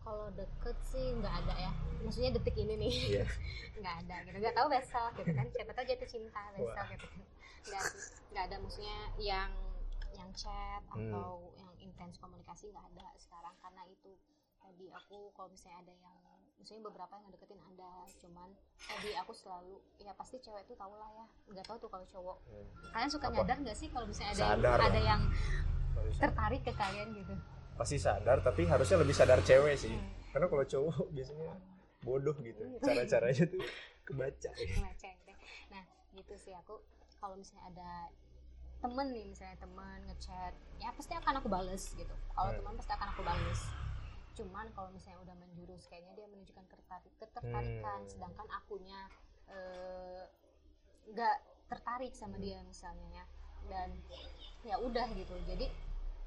Kalau 0.00 0.32
deket 0.32 0.76
sih 0.88 1.12
nggak 1.12 1.34
ada 1.44 1.54
ya. 1.60 1.72
Maksudnya 2.00 2.32
detik 2.32 2.56
ini 2.56 2.74
nih. 2.80 2.94
Iya. 3.20 3.24
nggak 3.84 3.94
ada 4.06 4.16
gitu. 4.24 4.36
Nggak 4.40 4.56
tahu 4.56 4.66
besok 4.72 5.10
gitu 5.20 5.30
kan. 5.36 5.46
Siapa 5.52 5.70
tahu 5.76 5.84
jatuh 5.84 6.08
cinta 6.08 6.42
besok 6.56 6.72
Wah. 6.72 6.88
gitu. 6.88 7.06
Kan 7.06 7.20
nggak 7.68 7.84
nggak 8.32 8.44
ada. 8.48 8.56
Maksudnya 8.64 8.98
yang 9.20 9.52
yang 10.16 10.30
chat 10.32 10.80
Hmm. 10.88 11.12
atau 11.12 11.52
yang 11.60 11.70
intens 11.84 12.16
komunikasi 12.16 12.72
nggak 12.72 12.86
ada 12.96 13.06
sekarang. 13.20 13.52
Karena 13.60 13.84
itu 13.92 14.16
tadi 14.56 14.88
aku 14.88 15.36
kalau 15.36 15.52
misalnya 15.52 15.84
ada 15.84 15.94
yang 16.00 16.16
misalnya 16.60 16.82
beberapa 16.86 17.14
yang 17.16 17.30
deketin 17.30 17.56
ada 17.58 17.90
cuman 18.14 18.48
tadi 18.78 19.10
aku 19.16 19.32
selalu 19.32 19.74
ya 19.96 20.12
pasti 20.12 20.36
cewek 20.38 20.62
itu 20.62 20.74
tau 20.74 20.92
lah 20.92 21.08
ya 21.10 21.24
nggak 21.50 21.64
tahu 21.64 21.76
tuh 21.78 21.88
kalau 21.88 22.06
cowok 22.06 22.36
Hmm. 22.44 22.68
kalian 22.92 23.10
suka 23.10 23.26
Apa? 23.26 23.34
nyadar 23.34 23.56
nggak 23.58 23.76
sih 23.76 23.88
kalau 23.88 24.04
misalnya 24.04 24.32
ada 24.36 24.44
yang, 24.44 24.80
ada 24.84 25.00
yang 25.00 25.22
tertarik 26.16 26.60
ke 26.60 26.72
kalian 26.72 27.08
gitu 27.14 27.34
pasti 27.74 27.96
sadar 27.96 28.38
tapi 28.40 28.64
harusnya 28.64 29.00
lebih 29.00 29.14
sadar 29.14 29.40
cewek 29.40 29.74
sih 29.74 29.90
Hmm. 29.90 30.12
karena 30.30 30.46
kalau 30.46 30.64
cowok 30.64 30.96
biasanya 31.16 31.50
bodoh 32.00 32.36
gitu 32.38 32.60
Hmm. 32.60 32.76
cara-caranya 32.78 33.44
tuh 33.46 33.62
kebaca 34.02 34.50
ya. 34.50 34.90
deh 35.24 35.36
nah 35.70 35.82
gitu 36.12 36.34
sih 36.36 36.52
aku 36.52 36.76
kalau 37.16 37.36
misalnya 37.36 37.64
ada 37.68 37.90
temen 38.80 39.06
nih 39.10 39.24
misalnya 39.26 39.56
temen 39.56 39.98
ngechat 40.06 40.52
ya 40.76 40.88
pasti 40.90 41.12
akan 41.12 41.34
aku 41.36 41.48
bales 41.48 41.84
gitu 41.90 42.14
kalau 42.30 42.48
Hmm. 42.48 42.58
teman 42.60 42.74
pasti 42.76 42.92
akan 42.92 43.08
aku 43.12 43.22
bales 43.22 43.60
cuman 44.40 44.72
kalau 44.72 44.88
misalnya 44.96 45.20
udah 45.20 45.36
menjurus 45.36 45.84
kayaknya 45.92 46.16
dia 46.16 46.26
menunjukkan 46.32 46.64
ketertarik 46.64 47.12
ketertarikan. 47.20 48.00
Hmm. 48.00 48.08
sedangkan 48.08 48.46
akunya 48.48 49.00
eh, 49.52 50.24
nggak 51.12 51.36
tertarik 51.68 52.16
sama 52.16 52.40
dia 52.40 52.56
misalnya 52.64 53.04
ya. 53.12 53.24
Dan 53.68 53.88
ya 54.64 54.76
udah 54.80 55.04
gitu. 55.12 55.36
Jadi 55.44 55.68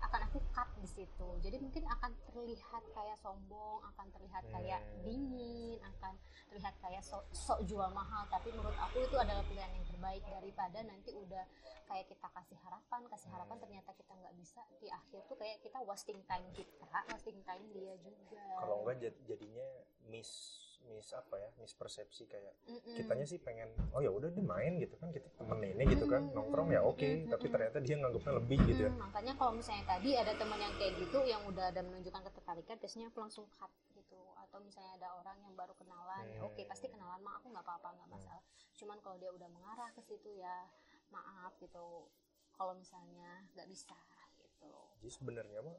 akan 0.03 0.21
aku 0.27 0.39
cut 0.51 0.69
di 0.77 0.89
situ. 0.89 1.27
Jadi 1.39 1.57
mungkin 1.59 1.83
akan 1.87 2.11
terlihat 2.27 2.83
kayak 2.91 3.17
sombong 3.19 3.79
akan 3.93 4.07
terlihat 4.11 4.43
kayak 4.51 4.81
dingin 5.03 5.79
akan 5.97 6.13
terlihat 6.51 6.75
kayak 6.79 7.01
sok, 7.01 7.23
sok 7.31 7.59
jual 7.63 7.87
mahal. 7.91 8.27
Tapi 8.27 8.51
menurut 8.51 8.75
aku 8.79 9.03
itu 9.03 9.15
adalah 9.15 9.43
pilihan 9.47 9.71
yang 9.71 9.85
terbaik 9.87 10.23
daripada 10.27 10.79
nanti 10.83 11.11
udah 11.15 11.43
kayak 11.87 12.05
kita 12.07 12.27
kasih 12.31 12.57
harapan. 12.63 13.01
Kasih 13.07 13.29
harapan 13.31 13.55
Hmm. 13.59 13.63
ternyata 13.67 13.89
kita 13.95 14.13
nggak 14.15 14.35
bisa. 14.39 14.61
Di 14.79 14.87
akhir 14.87 15.19
tuh 15.27 15.37
kayak 15.39 15.57
kita 15.63 15.79
wasting 15.83 16.19
time 16.25 16.47
kita 16.55 16.99
wasting 17.11 17.39
time 17.43 17.63
dia 17.71 17.93
juga. 17.99 18.43
Kalau 18.59 18.83
enggak 18.83 18.97
jad- 19.03 19.21
jadinya 19.27 19.67
miss 20.07 20.62
miss 20.91 21.15
apa 21.15 21.35
ya 21.39 21.49
mispersepsi 21.59 22.27
kayak 22.27 22.53
Mm-mm. 22.67 22.95
kitanya 22.99 23.25
sih 23.27 23.39
pengen 23.39 23.71
oh 23.95 24.03
ya 24.03 24.11
udah 24.11 24.29
dia 24.31 24.43
main 24.43 24.75
gitu 24.79 24.95
kan 24.99 25.09
kita 25.11 25.27
temen 25.39 25.59
ini 25.63 25.83
gitu 25.87 26.05
kan 26.05 26.27
nongkrong 26.35 26.69
ya 26.71 26.83
oke 26.83 27.03
mm, 27.03 27.31
tapi 27.31 27.45
mm. 27.47 27.53
ternyata 27.53 27.77
dia 27.79 27.95
nganggapnya 27.99 28.33
lebih 28.39 28.59
gitu 28.67 28.81
ya. 28.87 28.91
Hmm, 28.91 29.01
makanya 29.03 29.33
kalau 29.39 29.51
misalnya 29.55 29.85
tadi 29.87 30.09
ada 30.15 30.33
teman 30.35 30.59
yang 30.59 30.73
kayak 30.75 30.93
gitu 30.99 31.19
yang 31.23 31.41
udah 31.47 31.65
ada 31.71 31.81
menunjukkan 31.83 32.21
ketertarikan 32.29 32.75
biasanya 32.79 33.07
aku 33.11 33.17
langsung 33.23 33.45
cut 33.51 33.71
gitu. 33.95 34.19
Atau 34.43 34.59
misalnya 34.61 34.93
ada 34.99 35.09
orang 35.17 35.37
yang 35.41 35.53
baru 35.55 35.73
kenalan 35.79 36.23
ya 36.29 36.41
oke 36.43 36.59
Hmm. 36.59 36.69
pasti 36.69 36.85
kenalan 36.91 37.19
mah 37.23 37.39
aku 37.39 37.47
nggak 37.49 37.65
apa-apa 37.65 37.87
nggak 37.97 38.09
masalah. 38.11 38.43
Cuman 38.75 38.97
kalau 38.99 39.15
dia 39.17 39.31
udah 39.31 39.49
mengarah 39.49 39.89
ke 39.95 40.01
situ 40.03 40.29
ya 40.35 40.67
maaf 41.09 41.55
gitu. 41.59 42.11
Kalau 42.53 42.73
misalnya 42.77 43.47
nggak 43.57 43.67
bisa 43.71 43.97
gitu. 44.39 44.73
Jadi 45.01 45.09
sebenarnya 45.09 45.59
mah 45.65 45.77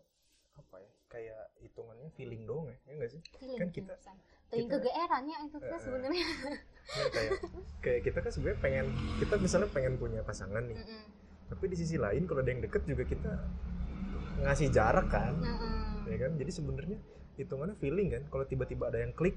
apa 0.54 0.76
ya 0.78 0.90
kayak 1.08 1.42
hitungannya 1.58 2.08
feeling 2.12 2.42
doang 2.44 2.66
ya 2.66 2.76
ya 2.84 2.92
nggak 2.96 3.10
sih 3.10 3.20
feeling 3.34 3.58
Kan 3.58 3.68
kita- 3.70 3.98
kita- 4.50 4.70
kegeerannya 4.70 5.36
itu 5.44 5.56
tuh 5.56 5.66
Eh, 5.66 5.72
eh. 5.72 5.80
sebenarnya 5.80 6.24
Kan 6.84 7.06
kayak 7.10 7.32
kayak 7.80 8.00
kita 8.02 8.18
kan 8.20 8.30
sebenarnya 8.30 8.60
pengen 8.60 8.86
kita 9.18 9.34
misalnya 9.36 9.68
pengen 9.70 9.94
punya 9.96 10.20
pasangan 10.20 10.62
nih 10.62 10.76
Mm-mm. 10.76 11.02
tapi 11.48 11.64
di 11.66 11.76
sisi 11.76 11.96
lain 11.96 12.24
kalau 12.24 12.40
ada 12.40 12.50
yang 12.50 12.62
deket 12.62 12.82
juga 12.84 13.02
kita 13.02 13.32
ngasih 14.40 14.68
jarak 14.70 15.06
kan 15.08 15.34
Mm-mm. 15.34 16.06
ya 16.06 16.16
kan 16.18 16.30
jadi 16.34 16.50
sebenarnya 16.50 16.98
hitungannya 17.34 17.76
feeling 17.76 18.08
kan 18.10 18.22
kalau 18.28 18.44
tiba-tiba 18.44 18.88
ada 18.88 19.00
yang 19.00 19.10
klik 19.10 19.34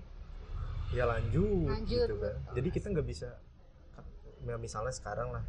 ya 0.90 1.04
lanjut, 1.04 1.68
Lanjut, 1.68 2.08
gitu 2.08 2.16
kan 2.16 2.36
betul. 2.38 2.54
jadi 2.56 2.68
kita 2.72 2.88
nggak 2.92 3.08
bisa 3.08 3.30
ya 4.40 4.56
misalnya 4.56 4.94
sekarang 4.94 5.34
lah 5.34 5.44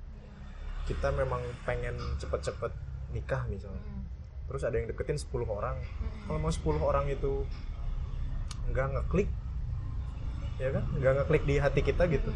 kita 0.84 1.12
memang 1.12 1.38
pengen 1.62 1.92
cepet-cepet 2.16 2.72
nikah 3.12 3.44
misalnya 3.46 3.78
Mm-mm. 3.78 3.97
Terus 4.48 4.62
ada 4.64 4.80
yang 4.80 4.88
deketin 4.88 5.20
10 5.20 5.28
orang. 5.44 5.76
Kalau 6.24 6.38
mau 6.40 6.50
10 6.50 6.80
orang 6.80 7.04
itu 7.12 7.44
nggak 8.72 8.86
ngeklik 8.96 9.28
ya 10.58 10.72
kan? 10.74 10.84
Nggak 10.96 11.12
ngeklik 11.22 11.44
di 11.44 11.54
hati 11.60 11.80
kita 11.84 12.02
gitu. 12.08 12.30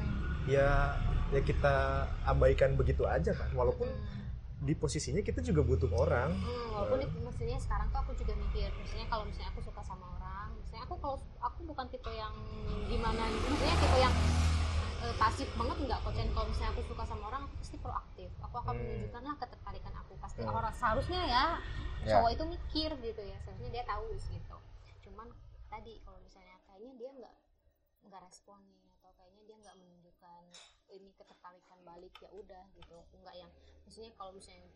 Ya 0.46 0.96
ya 1.32 1.40
kita 1.40 2.06
abaikan 2.28 2.76
begitu 2.76 3.08
aja 3.08 3.32
kan 3.32 3.48
walaupun 3.56 3.88
di 4.62 4.76
posisinya 4.78 5.24
kita 5.24 5.40
juga 5.42 5.64
butuh 5.64 5.90
orang. 5.96 6.30
Hmm, 6.36 6.68
walaupun 6.76 7.00
itu 7.02 7.18
maksudnya 7.24 7.58
sekarang 7.58 7.88
tuh 7.90 8.00
aku 8.04 8.12
juga 8.14 8.36
mikir 8.36 8.68
misalnya 8.78 9.06
kalau 9.08 9.24
misalnya 9.26 9.50
aku 9.56 9.60
suka 9.64 9.82
sama 9.82 10.06
orang 10.20 10.22
misalnya 10.72 10.88
aku 10.88 10.96
kalau 11.04 11.16
aku 11.40 11.60
bukan 11.68 11.86
tipe 11.92 12.12
yang 12.12 12.34
gimana 12.88 13.22
maksudnya 13.28 13.76
tipe 13.76 13.98
yang 14.00 14.14
eh, 15.02 15.14
pasif 15.16 15.48
banget 15.52 15.76
enggak 15.80 15.98
kok 16.00 16.12
Chen. 16.12 16.28
kalau 16.30 16.46
misalnya 16.46 16.70
aku 16.70 16.82
suka 16.84 17.02
sama 17.02 17.24
orang 17.26 17.42
aku 17.42 17.54
pasti 17.58 17.76
proaktif 17.76 18.30
aku 18.38 18.54
akan 18.56 18.72
Hmm. 18.72 18.82
menunjukkan 18.82 19.22
lah 19.22 19.36
ketertarikan 19.36 19.94
aku 19.98 20.12
pasti 20.16 20.40
Hmm. 20.40 20.54
orang 20.54 20.72
seharusnya 20.72 21.20
ya 21.26 21.44
Ya. 22.02 22.18
cowok 22.18 22.30
itu 22.32 22.44
mikir 22.48 22.90
gitu 23.00 23.22
ya 23.22 23.36
seharusnya 23.40 23.70
dia 23.70 23.84
tahu 23.84 24.04
gitu 24.14 24.56
cuman 25.02 25.26
tadi 25.68 25.98
kalau 26.00 26.18
misalnya 26.18 26.56
kayaknya 26.64 26.92
dia 26.96 27.10
nggak 27.12 27.34
nggak 28.02 28.20
respon 28.20 28.58
nih 28.68 28.82
atau 28.92 29.10
kayaknya 29.14 29.42
dia 29.44 29.56
nggak 29.58 29.76
menunjukkan 29.76 30.42
ini 30.90 31.10
ketertarikan 31.14 31.78
balik 31.82 32.14
ya 32.18 32.30
udah 32.30 32.64
gitu 32.72 32.94
nggak 33.16 33.34
yang 33.36 33.50
maksudnya 33.82 34.10
kalau 34.12 34.30
misalnya 34.30 34.66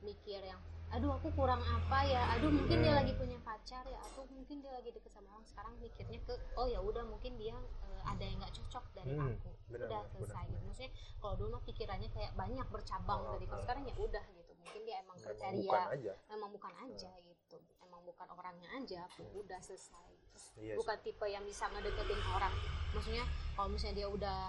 mikir 0.00 0.40
yang 0.40 0.60
aduh 0.86 1.12
aku 1.12 1.34
kurang 1.34 1.58
apa 1.60 1.98
ya? 2.02 2.22
Aduh 2.34 2.46
mungkin 2.48 2.78
dia 2.78 2.94
Hmm. 2.94 3.00
lagi 3.02 3.12
punya 3.12 3.38
pacar 3.42 3.82
ya 3.84 3.98
atau 4.00 4.22
mungkin 4.28 4.62
dia 4.62 4.70
lagi 4.70 4.88
deket 4.88 5.10
sama 5.10 5.28
orang. 5.28 5.42
Sekarang 5.44 5.74
mikirnya 5.76 6.18
ke 6.22 6.34
oh 6.54 6.64
ya 6.64 6.78
udah 6.78 7.02
mungkin 7.02 7.34
dia 7.34 7.58
eh, 7.82 8.02
ada 8.04 8.22
yang 8.22 8.38
nggak 8.38 8.54
cocok 8.54 8.84
dari 8.94 9.10
Hmm, 9.12 9.34
aku. 9.34 9.50
benar, 9.68 9.86
udah 9.88 10.00
selesai 10.08 10.44
gitu. 10.46 10.62
Maksudnya 10.64 10.90
kalau 11.18 11.34
dulu 11.34 11.48
mah 11.52 11.62
pikirannya 11.64 12.08
kayak 12.08 12.32
banyak 12.34 12.66
bercabang 12.70 13.20
Oh, 13.20 13.32
dari 13.32 13.44
kalau 13.44 13.58
oh. 13.58 13.64
sekarang 13.64 13.82
ya 13.82 13.94
udah 13.98 14.24
gitu. 14.30 14.52
Mungkin 14.56 14.80
dia 14.82 14.96
emang 15.00 15.16
kriteria 15.18 15.58
bukan 15.60 15.82
aja. 15.90 16.12
emang 16.28 16.50
bukan 16.54 16.72
aja 16.80 17.10
gitu. 17.20 17.56
Emang 17.80 18.00
bukan 18.04 18.26
orangnya 18.30 18.68
aja 18.72 19.00
aku 19.08 19.22
udah 19.36 19.58
selesai. 19.60 20.06
Terus 20.30 20.46
Iya 20.56 20.72
sih. 20.72 20.78
bukan 20.78 20.96
tipe 21.02 21.26
yang 21.26 21.42
bisa 21.42 21.66
ngedeketin 21.66 22.20
orang. 22.30 22.54
Maksudnya 22.92 23.24
kalau 23.52 23.68
misalnya 23.68 23.96
dia 23.96 24.08
udah 24.08 24.40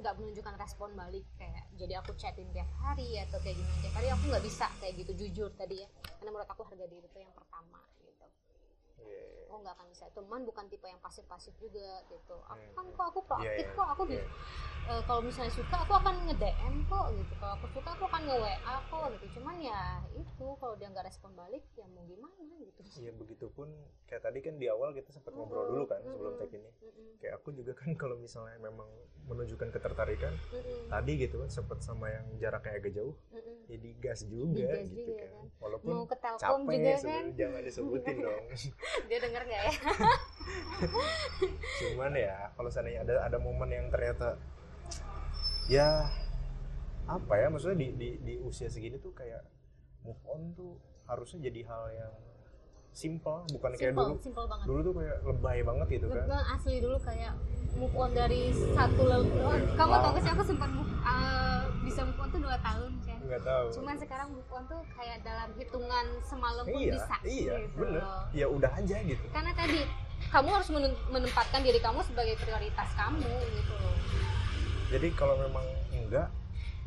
nggak 0.00 0.16
menunjukkan 0.16 0.54
respon 0.56 0.90
balik 0.96 1.24
kayak 1.36 1.68
jadi 1.76 2.00
aku 2.00 2.16
chatin 2.16 2.48
tiap 2.50 2.68
hari 2.80 3.20
atau 3.20 3.38
kayak 3.44 3.56
gimana. 3.60 3.78
Tiap 3.84 3.94
hari 4.00 4.08
aku 4.08 4.24
nggak 4.32 4.44
bisa 4.44 4.66
kayak 4.80 4.94
gitu 5.04 5.12
jujur 5.14 5.50
tadi 5.54 5.84
ya. 5.84 5.88
Karena 6.18 6.30
menurut 6.32 6.48
aku 6.48 6.62
harga 6.66 6.86
diri 6.88 7.04
itu 7.04 7.18
yang 7.20 7.32
pertama 7.36 7.78
gitu 9.02 9.08
Iya. 9.10 9.48
oh 9.48 9.58
nggak 9.58 9.74
akan 9.74 9.86
bisa 9.88 10.04
teman 10.10 10.40
bukan 10.42 10.64
tipe 10.66 10.84
yang 10.84 11.00
pasif-pasif 11.00 11.54
juga 11.56 11.90
gitu 12.06 12.36
aku 12.40 12.54
Hmm. 12.60 12.74
kan 12.74 12.86
kok 12.88 13.06
aku 13.08 13.20
proaktif 13.24 13.50
Iya, 13.58 13.66
iya. 13.66 13.74
kok 13.74 13.88
aku 13.88 14.02
Iya. 14.04 14.12
bisa 14.16 14.24
eh, 14.82 15.02
kalau 15.04 15.20
misalnya 15.20 15.52
suka 15.52 15.76
aku 15.78 15.92
akan 15.94 16.14
nge 16.24 16.34
DM 16.36 16.74
kok 16.84 17.06
gitu 17.12 17.32
kalau 17.36 17.52
aku 17.54 17.66
suka 17.70 17.88
aku 17.90 18.04
akan 18.06 18.20
nge 18.22 18.36
WA 18.36 18.56
kok 18.82 19.04
gitu 19.12 19.26
cuman 19.36 19.56
ya 19.58 19.82
itu 20.12 20.46
kalau 20.56 20.74
dia 20.74 20.88
nggak 20.88 21.04
respon 21.04 21.30
balik 21.32 21.62
ya 21.72 21.86
mau 21.88 22.02
gimana 22.04 22.32
gitu 22.58 22.80
Iya 22.98 23.12
begitupun 23.12 23.68
kayak 24.04 24.22
tadi 24.22 24.38
kan 24.40 24.54
di 24.54 24.66
awal 24.66 24.90
kita 24.90 25.10
sempat 25.10 25.30
ngobrol 25.30 25.68
dulu 25.68 25.84
kan 25.86 26.00
sebelum 26.02 26.32
Mm-mm. 26.32 26.42
tag 26.42 26.50
ini. 26.50 26.70
Mm-mm. 26.76 27.08
Kayak 27.18 27.34
aku 27.38 27.48
juga 27.52 27.72
kan 27.72 27.88
kalau 28.02 28.16
misalnya 28.16 28.56
memang 28.58 28.88
menunjukkan 29.22 29.68
ketertarikan 29.70 30.32
Mm-mm. 30.50 30.88
tadi 30.88 31.12
gitu 31.16 31.38
kan 31.38 31.48
sempat 31.48 31.78
sama 31.80 32.08
yang 32.08 32.26
jaraknya 32.36 32.72
agak 32.74 32.92
jauh, 32.92 33.14
Mm-mm. 33.30 33.56
jadi 33.66 33.88
gas 33.96 34.20
juga 34.24 34.58
Digas 34.74 34.88
gitu 34.88 35.00
juga 35.06 35.14
kan. 35.18 35.30
kan. 35.30 35.46
Walaupun 35.60 35.90
mau 35.90 36.04
ke 36.04 36.16
telkom 36.18 36.40
capek 36.62 36.74
juga 36.74 36.94
kan 37.06 37.24
jangan 37.32 37.60
disebutin 37.62 38.16
dong. 38.18 38.44
dia 39.08 39.18
denger 39.20 39.42
nggak 39.46 39.62
ya? 39.66 39.72
Cuman 41.80 42.12
ya 42.16 42.36
kalau 42.56 42.70
seandainya 42.72 43.02
ada 43.06 43.14
ada 43.26 43.38
momen 43.38 43.70
yang 43.70 43.86
ternyata 43.92 44.38
ya 45.70 46.06
apa 47.06 47.34
ya 47.38 47.46
maksudnya 47.50 47.78
di 47.78 47.88
di, 47.94 48.08
di 48.22 48.34
usia 48.42 48.70
segini 48.70 48.98
tuh 48.98 49.14
kayak 49.14 49.42
move 50.06 50.22
on 50.26 50.54
tuh 50.54 50.78
harusnya 51.06 51.50
jadi 51.50 51.66
hal 51.66 51.84
yang 51.94 52.14
simple 53.00 53.38
bukan 53.48 53.70
kayak 53.72 53.90
simple 53.90 54.04
dulu. 54.06 54.20
simple 54.20 54.44
banget. 54.44 54.64
Dulu 54.68 54.80
tuh 54.84 54.94
kayak 55.00 55.16
lebay 55.24 55.58
banget 55.64 55.86
gitu 55.88 56.06
kan. 56.06 56.24
Lebih 56.28 56.42
asli 56.52 56.74
dulu 56.78 56.96
kayak 57.00 57.32
move 57.70 57.94
on 57.96 58.10
dari 58.12 58.40
satu 58.76 59.02
lalu 59.06 59.24
kamu 59.72 59.88
Wow. 59.88 60.02
tau 60.02 60.10
gak 60.12 60.22
sih 60.22 60.30
aku 60.30 60.42
sempat 60.44 60.68
move, 60.68 60.92
uh, 61.00 61.62
bisa 61.80 62.00
move 62.02 62.18
on 62.18 62.28
tuh 62.28 62.40
dua 62.42 62.56
tahun 62.60 62.90
kan 63.06 63.18
nggak 63.24 63.42
tahu. 63.42 63.66
Cuman 63.78 63.94
sekarang 63.96 64.28
move 64.30 64.50
on 64.50 64.62
tuh 64.66 64.80
kayak 64.92 65.18
dalam 65.22 65.48
hitungan 65.54 66.06
semalam 66.20 66.64
pun 66.66 66.76
iya 66.76 66.92
bisa 66.92 67.16
iya 67.24 67.52
gitu 67.62 67.76
bener. 67.78 68.02
ya 68.36 68.46
udah 68.46 68.70
aja 68.74 68.96
gitu. 69.00 69.24
Karena 69.32 69.52
tadi 69.54 69.80
kamu 70.28 70.48
harus 70.52 70.68
menempatkan 71.08 71.60
diri 71.64 71.80
kamu 71.80 72.04
sebagai 72.04 72.36
prioritas 72.36 72.88
kamu 72.92 73.24
gitu 73.56 73.72
loh. 73.74 73.96
Jadi 74.90 75.08
kalau 75.14 75.38
memang 75.38 75.64
enggak 75.94 76.28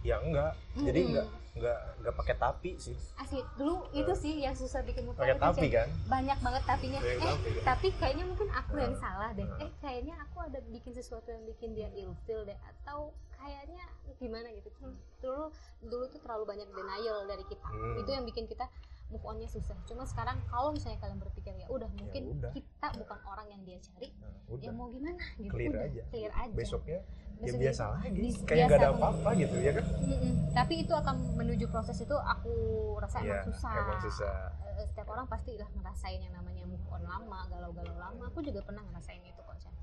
ya 0.03 0.20
enggak. 0.20 0.51
Jadi 0.76 0.99
Mm-mm. 0.99 1.09
enggak 1.16 1.28
enggak 1.54 1.78
enggak 2.01 2.16
pakai 2.18 2.36
tapi 2.36 2.72
sih. 2.82 2.97
Asli 3.16 3.39
dulu 3.58 3.86
itu 3.93 4.14
sih 4.18 4.34
yang 4.41 4.58
susah 4.58 4.82
bikin 4.82 5.06
on 5.06 5.14
pakai 5.14 5.38
tapi 5.38 5.68
kan? 5.70 5.88
Banyak 6.10 6.38
banget 6.41 6.64
tapinya. 6.66 6.99
Eh 7.01 7.18
tapi, 7.22 7.49
kan? 7.54 7.64
tapi 7.64 7.88
kayaknya 8.01 8.26
mungkin 8.26 8.49
aku 8.49 8.74
yang 8.82 8.95
Nah. 8.97 9.01
salah 9.01 9.30
deh. 9.38 9.45
Nah. 9.45 9.62
eh 9.62 9.72
kayaknya 9.78 10.16
aku 10.18 10.38
ada 10.41 10.60
bikin 10.74 10.91
sesuatu 10.97 11.30
yang 11.30 11.43
bikin 11.45 11.78
dia 11.78 11.89
ilfeel 11.93 12.41
deh 12.43 12.58
atau 12.58 13.14
kayaknya 13.38 13.84
gimana 14.18 14.47
gitu. 14.56 14.70
Hmm, 14.82 14.97
dulu 15.22 15.51
dulu 15.86 16.04
tuh 16.10 16.20
terlalu 16.26 16.43
banyak 16.49 16.68
denial 16.74 17.18
dari 17.30 17.45
kita. 17.45 17.68
Hmm. 17.70 18.01
itu 18.01 18.10
yang 18.10 18.26
bikin 18.26 18.45
kita 18.49 18.66
move 19.14 19.22
onnya 19.30 19.45
susah. 19.45 19.78
Cuma 19.86 20.10
sekarang 20.10 20.41
kalau 20.49 20.74
misalnya 20.74 20.97
kalian 20.97 21.22
berpikir 21.22 21.54
ya 21.54 21.70
udah 21.70 21.86
mungkin 22.01 22.34
udah. 22.34 22.49
kita 22.49 22.88
bukan 22.97 23.20
orang 23.30 23.45
yang 23.54 23.62
dia 23.62 23.78
cari 23.78 24.10
nah, 24.18 24.58
ya 24.58 24.72
mau 24.74 24.89
gimana 24.89 25.22
gitu. 25.38 25.54
Clear 25.54 25.70
udah, 25.70 25.86
aja. 25.86 26.01
clear 26.10 26.32
aja. 26.34 26.56
Besoknya 26.58 26.99
ya 27.36 27.46
Besok 27.46 27.60
biasa 27.60 27.84
gitu. 27.84 27.94
lagi. 27.96 28.20
Bis- 28.22 28.44
kayak 28.44 28.66
nggak 28.66 28.80
ada 28.80 28.90
apa-apa 28.92 29.30
gitu. 29.36 29.56
ya 29.58 29.72
kan? 29.74 29.86
Mm-mm. 30.00 30.32
tapi 30.54 30.74
itu 30.80 30.94
akan 30.94 31.16
menuju 31.34 31.66
proses 31.68 31.98
itu 31.98 32.14
aku 32.16 32.54
rasa 32.98 33.18
Iya, 33.20 33.42
emang 33.42 33.48
susah. 33.50 33.74
emang 33.74 34.00
susah. 34.00 34.36
Eh, 34.74 34.86
setiap 34.86 35.08
orang 35.10 35.26
pasti 35.26 35.52
lah 35.56 35.66
ngerasain 35.68 36.20
yang 36.20 36.32
namanya 36.32 36.64
move 36.64 36.86
on 36.88 37.02
lama 37.02 37.40
galau-galau 37.48 37.96
lama. 37.96 38.24
Aku 38.30 38.40
juga 38.40 38.62
pernah 38.62 38.84
ngerasain 38.84 39.18
itu 39.20 39.40
kok 39.40 39.58
Chan. 39.58 39.74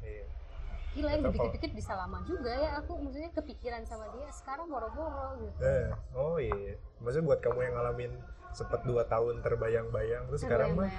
Iya. 0.00 0.24
Gila 0.90 1.06
yang 1.08 1.22
dipikir-pikir 1.24 1.70
bisa 1.72 1.94
lama 1.94 2.18
juga 2.24 2.50
ya 2.50 2.78
aku. 2.78 2.94
Maksudnya 2.96 3.30
kepikiran 3.32 3.82
sama 3.84 4.10
dia 4.10 4.30
sekarang 4.32 4.66
boro-boro 4.66 5.38
gitu. 5.40 5.58
Eh, 5.60 5.86
oh 6.12 6.38
iya. 6.38 6.74
Maksudnya 6.98 7.26
buat 7.26 7.40
kamu 7.40 7.58
yang 7.60 7.74
ngalamin 7.74 8.12
sempet 8.50 8.82
dua 8.82 9.06
tahun 9.06 9.38
terbayang-bayang 9.40 10.26
terus 10.26 10.42
sekarang 10.42 10.74
mah 10.74 10.90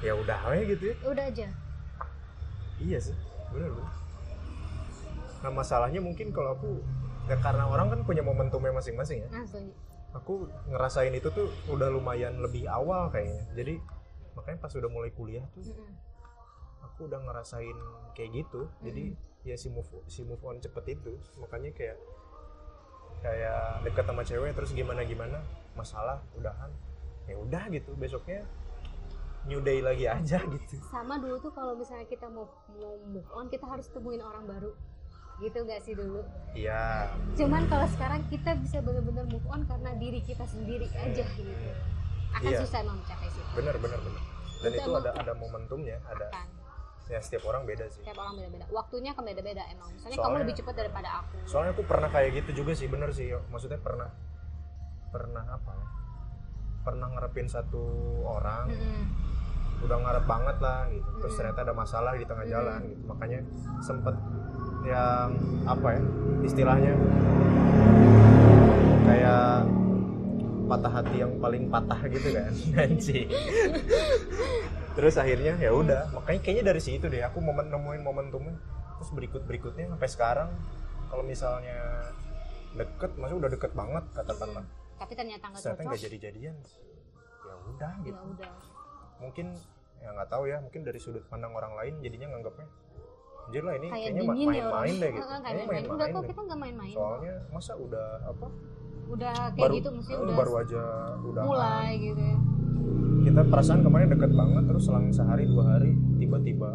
ya 0.00 0.14
udah 0.14 0.38
aja 0.46 0.62
gitu 0.64 0.84
ya. 0.90 0.94
Udah 1.04 1.24
aja. 1.26 1.46
Iya 2.76 2.98
sih. 3.00 3.16
Bener 3.50 3.70
bener 3.70 4.05
nah 5.44 5.50
masalahnya 5.52 6.00
mungkin 6.00 6.32
kalau 6.32 6.56
aku 6.56 6.80
ya 7.26 7.36
karena 7.42 7.66
orang 7.66 7.90
kan 7.90 8.00
punya 8.06 8.22
momentumnya 8.22 8.72
masing-masing 8.72 9.26
ya. 9.26 9.28
Asli. 9.34 9.70
Aku 10.14 10.48
ngerasain 10.70 11.12
itu 11.12 11.28
tuh 11.28 11.50
udah 11.68 11.92
lumayan 11.92 12.38
lebih 12.40 12.64
awal 12.70 13.10
kayaknya. 13.12 13.44
Jadi 13.52 13.74
makanya 14.38 14.58
pas 14.62 14.72
udah 14.72 14.90
mulai 14.90 15.10
kuliah 15.12 15.44
tuh 15.52 15.64
aku 16.84 17.10
udah 17.10 17.20
ngerasain 17.20 17.76
kayak 18.16 18.30
gitu. 18.44 18.70
Jadi 18.80 19.12
ya 19.44 19.58
si 19.58 19.68
move 19.68 19.86
si 20.08 20.24
move 20.24 20.40
on 20.46 20.62
cepet 20.62 20.96
itu. 20.96 21.18
Makanya 21.42 21.70
kayak 21.76 21.98
kayak 23.20 23.82
deket 23.84 24.04
sama 24.06 24.22
cewek 24.22 24.50
terus 24.56 24.70
gimana 24.72 25.02
gimana? 25.04 25.42
Masalah 25.76 26.22
udahan. 26.38 26.72
Ya 27.26 27.36
udah 27.36 27.68
gitu 27.74 27.92
besoknya 27.98 28.46
new 29.44 29.60
day 29.60 29.82
lagi 29.82 30.06
aja 30.06 30.38
gitu. 30.54 30.78
Sama 30.88 31.18
dulu 31.18 31.36
tuh 31.42 31.52
kalau 31.52 31.74
misalnya 31.76 32.06
kita 32.06 32.30
mau 32.30 32.48
mau 32.78 32.94
move 33.04 33.28
on 33.34 33.50
kita 33.50 33.66
harus 33.66 33.90
temuin 33.90 34.22
orang 34.22 34.46
baru 34.46 34.72
gitu 35.38 35.58
gak 35.62 35.80
sih 35.80 35.92
dulu? 35.92 36.24
Iya. 36.52 37.12
Cuman 37.34 37.66
kalau 37.66 37.84
sekarang 37.88 38.24
kita 38.26 38.56
bisa 38.56 38.80
benar-benar 38.80 39.24
move 39.26 39.44
on 39.46 39.62
karena 39.62 39.92
diri 39.94 40.20
kita 40.20 40.44
sendiri 40.44 40.88
aja 40.94 41.24
gitu. 41.26 41.68
Akan 42.32 42.48
Iya. 42.48 42.58
susah 42.64 42.78
emang 42.80 42.96
mencapai 42.96 43.28
situ. 43.28 43.50
Bener 43.52 43.76
bener 43.76 43.98
bener. 43.98 44.22
Dan 44.56 44.70
Itu 44.72 44.80
itu 44.82 44.90
ada 44.94 45.10
ada 45.12 45.32
momentumnya 45.32 46.00
ada 46.02 46.26
kan 46.30 46.48
ya 47.06 47.20
setiap 47.20 47.46
orang 47.46 47.62
beda 47.62 47.86
sih. 47.86 48.00
Tiap 48.02 48.16
orang 48.16 48.34
beda-beda. 48.34 48.64
Waktunya 48.68 49.10
akan 49.12 49.24
beda-beda 49.24 49.62
emang. 49.68 49.88
Misalnya 49.92 50.16
kamu 50.16 50.24
Soalnya- 50.24 50.42
lebih 50.42 50.54
cepat 50.56 50.74
daripada 50.74 51.08
aku. 51.16 51.36
Soalnya 51.44 51.70
aku 51.70 51.82
pernah 51.84 52.08
kayak 52.08 52.30
gitu 52.34 52.50
juga 52.56 52.72
sih 52.72 52.88
bener 52.88 53.10
sih. 53.12 53.26
Yo. 53.28 53.40
maksudnya 53.46 53.78
pernah 53.78 54.08
pernah 55.08 55.44
apa 55.46 55.70
ya? 55.70 55.86
Pernah 56.82 57.06
ngarepin 57.10 57.46
satu 57.46 57.82
orang 58.22 58.70
Mm-mm. 58.70 59.02
Udah 59.84 59.96
ngarep 60.00 60.24
banget 60.24 60.56
lah 60.62 60.80
gitu. 60.88 61.10
Terus 61.24 61.34
ternyata 61.36 61.60
ada 61.66 61.74
masalah 61.76 62.12
di 62.16 62.24
tengah 62.24 62.46
jalan 62.48 62.80
gitu. 62.88 63.02
Makanya 63.08 63.40
sempet 63.84 64.14
yang 64.86 65.28
apa 65.66 65.88
ya 65.98 66.02
istilahnya 66.46 66.92
kayak 69.06 69.66
patah 70.66 70.92
hati 70.92 71.16
yang 71.22 71.32
paling 71.42 71.68
patah 71.68 72.00
gitu 72.08 72.28
kan. 72.32 72.52
Anjing. 72.86 73.28
Terus 74.96 75.14
akhirnya 75.20 75.54
ya 75.60 75.70
udah. 75.74 76.12
Makanya 76.16 76.40
kayaknya 76.40 76.64
dari 76.72 76.80
situ 76.80 77.06
deh 77.10 77.20
aku 77.20 77.42
momen 77.42 77.68
nemuin 77.68 78.02
momentumnya. 78.02 78.56
Terus 78.96 79.10
berikut 79.12 79.42
berikutnya 79.44 79.92
sampai 79.92 80.08
sekarang 80.08 80.50
kalau 81.12 81.22
misalnya 81.22 82.10
deket 82.76 83.10
maksudnya 83.16 83.38
udah 83.40 83.50
deket 83.50 83.72
banget 83.72 84.04
katakanlah 84.12 84.64
tapi 84.96 85.12
ternyata 85.16 85.44
nggak 85.48 85.60
ternyata 85.60 85.82
nggak 85.88 86.02
jadi 86.08 86.18
jadian 86.28 86.54
ya 87.46 87.54
udah 87.72 87.92
ya 88.00 88.04
gitu 88.04 88.22
udah 88.36 88.52
mungkin 89.16 89.46
ya 89.96 90.08
nggak 90.12 90.28
tahu 90.28 90.44
ya 90.46 90.60
mungkin 90.60 90.80
dari 90.84 91.00
sudut 91.00 91.24
pandang 91.26 91.52
orang 91.52 91.72
lain 91.74 91.94
jadinya 92.04 92.36
nganggapnya 92.36 92.66
anjir 93.46 93.62
lah 93.62 93.74
ini 93.78 93.86
kayak 93.88 94.02
kayaknya 94.02 94.22
ma- 94.22 94.34
dingin 94.34 94.46
ya 94.46 94.52
main-main 94.66 94.94
deh 94.98 95.10
gitu. 95.14 95.26
Kayak 95.26 95.66
main-main. 95.70 96.10
kok 96.10 96.24
kita 96.26 96.40
nggak 96.42 96.60
main-main. 96.60 96.94
Soalnya 96.98 97.34
masa 97.54 97.72
udah 97.78 98.06
apa? 98.26 98.46
Udah 99.06 99.34
kayak 99.54 99.62
baru 99.62 99.74
gitu 99.78 99.90
mesti 99.94 100.12
eh, 100.12 100.18
udah 100.18 100.34
baru 100.34 100.52
aja 100.58 100.82
udah 101.22 101.42
mulai 101.46 101.90
gitu 101.96 102.20
ya. 102.20 102.38
Kita 103.26 103.40
perasaan 103.46 103.80
kemarin 103.82 104.08
deket 104.10 104.32
banget 104.34 104.64
terus 104.66 104.82
selang 104.86 105.06
sehari 105.14 105.44
dua 105.46 105.64
hari 105.78 105.90
tiba-tiba 106.18 106.70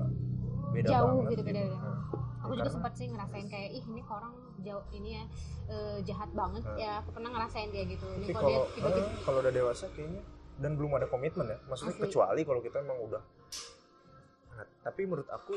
beda 0.72 0.88
Jauh 0.88 1.08
banget 1.20 1.24
gitu, 1.36 1.42
beda-beda. 1.44 1.76
Nah, 1.76 2.00
aku 2.40 2.54
juga 2.56 2.72
sempat 2.72 2.92
sih 2.96 3.06
ngerasain 3.12 3.48
kayak 3.52 3.70
ih 3.76 3.84
ini 3.86 4.02
orang 4.08 4.34
jauh 4.64 4.86
ini 4.96 5.10
ya 5.20 5.24
eh, 5.68 5.98
jahat 6.08 6.30
banget 6.32 6.64
Nah. 6.64 6.76
ya. 6.80 6.92
Aku 7.04 7.10
pernah 7.12 7.30
ngerasain 7.36 7.68
kayak 7.68 7.88
gitu. 8.00 8.08
Ini 8.16 8.26
dia 8.32 8.36
kalau 8.40 8.64
tiba-tiba 8.72 9.08
eh, 9.12 9.20
kalau 9.28 9.38
udah 9.44 9.54
dewasa 9.54 9.86
kayaknya 9.92 10.24
dan 10.58 10.74
belum 10.74 10.92
ada 10.94 11.06
komitmen 11.06 11.46
ya 11.46 11.58
maksudnya 11.66 11.94
Asli. 11.94 12.04
kecuali 12.06 12.42
kalau 12.42 12.60
kita 12.60 12.78
emang 12.80 13.00
udah 13.02 13.24
Nah, 14.52 14.68
tapi 14.84 15.02
menurut 15.06 15.26
aku 15.28 15.56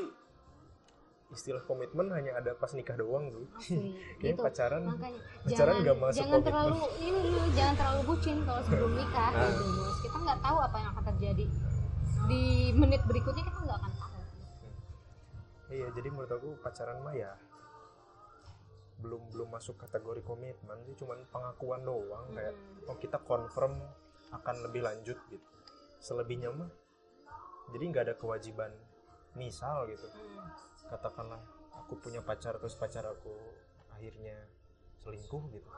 istilah 1.27 1.59
komitmen 1.61 2.07
hanya 2.09 2.31
ada 2.33 2.53
pas 2.53 2.71
nikah 2.71 2.95
doang 2.95 3.27
tuh 3.27 3.43
kayaknya 4.17 4.33
gitu 4.33 4.41
pacaran 4.41 4.81
makanya 4.83 5.19
pacaran 5.43 5.75
nggak 5.79 5.97
masuk 5.99 6.17
jangan 6.17 6.31
komitmen. 6.31 6.47
terlalu 6.47 6.79
ini 6.97 7.19
dulu, 7.19 7.41
jangan 7.51 7.75
terlalu 7.75 8.01
bucin 8.05 8.37
kalau 8.41 8.61
sebelum 8.63 8.91
nikah 8.93 9.29
Nah. 9.29 9.45
gitu 9.51 9.63
bos 9.75 9.97
kita 9.99 10.17
nggak 10.17 10.39
tahu 10.39 10.57
apa 10.59 10.75
yang 10.75 10.89
akan 10.89 11.03
terjadi 11.11 11.45
di 12.25 12.43
menit 12.71 13.01
berikutnya 13.03 13.43
kita 13.43 13.59
nggak 13.61 13.77
akan 13.77 13.93
tahu 13.93 14.13
Iya, 15.65 15.87
jadi 15.91 16.07
menurut 16.07 16.29
aku 16.31 16.49
pacaran 16.61 17.01
mah 17.01 17.13
ya 17.13 17.33
belum 18.95 19.21
belum 19.27 19.49
masuk 19.49 19.75
kategori 19.75 20.21
komitmen 20.23 20.77
sih, 20.83 20.95
cuman 20.95 21.19
pengakuan 21.27 21.83
doang 21.83 22.25
kayak 22.31 22.53
Hmm. 22.53 22.87
oh 22.87 22.95
kita 22.95 23.17
confirm 23.19 23.75
akan 24.41 24.55
lebih 24.69 24.81
lanjut 24.83 25.17
gitu. 25.31 25.47
Selebihnya 25.99 26.51
mah 26.51 26.69
jadi 27.73 27.83
nggak 27.89 28.03
ada 28.11 28.15
kewajiban 28.15 28.71
misal 29.33 29.87
gitu. 29.89 30.05
Hmm. 30.05 30.49
Katakanlah 30.91 31.41
aku 31.75 31.97
punya 31.99 32.21
pacar 32.21 32.55
terus 32.61 32.77
pacar 32.77 33.03
aku 33.07 33.33
akhirnya 33.95 34.35
selingkuh 35.03 35.43
gitu. 35.55 35.69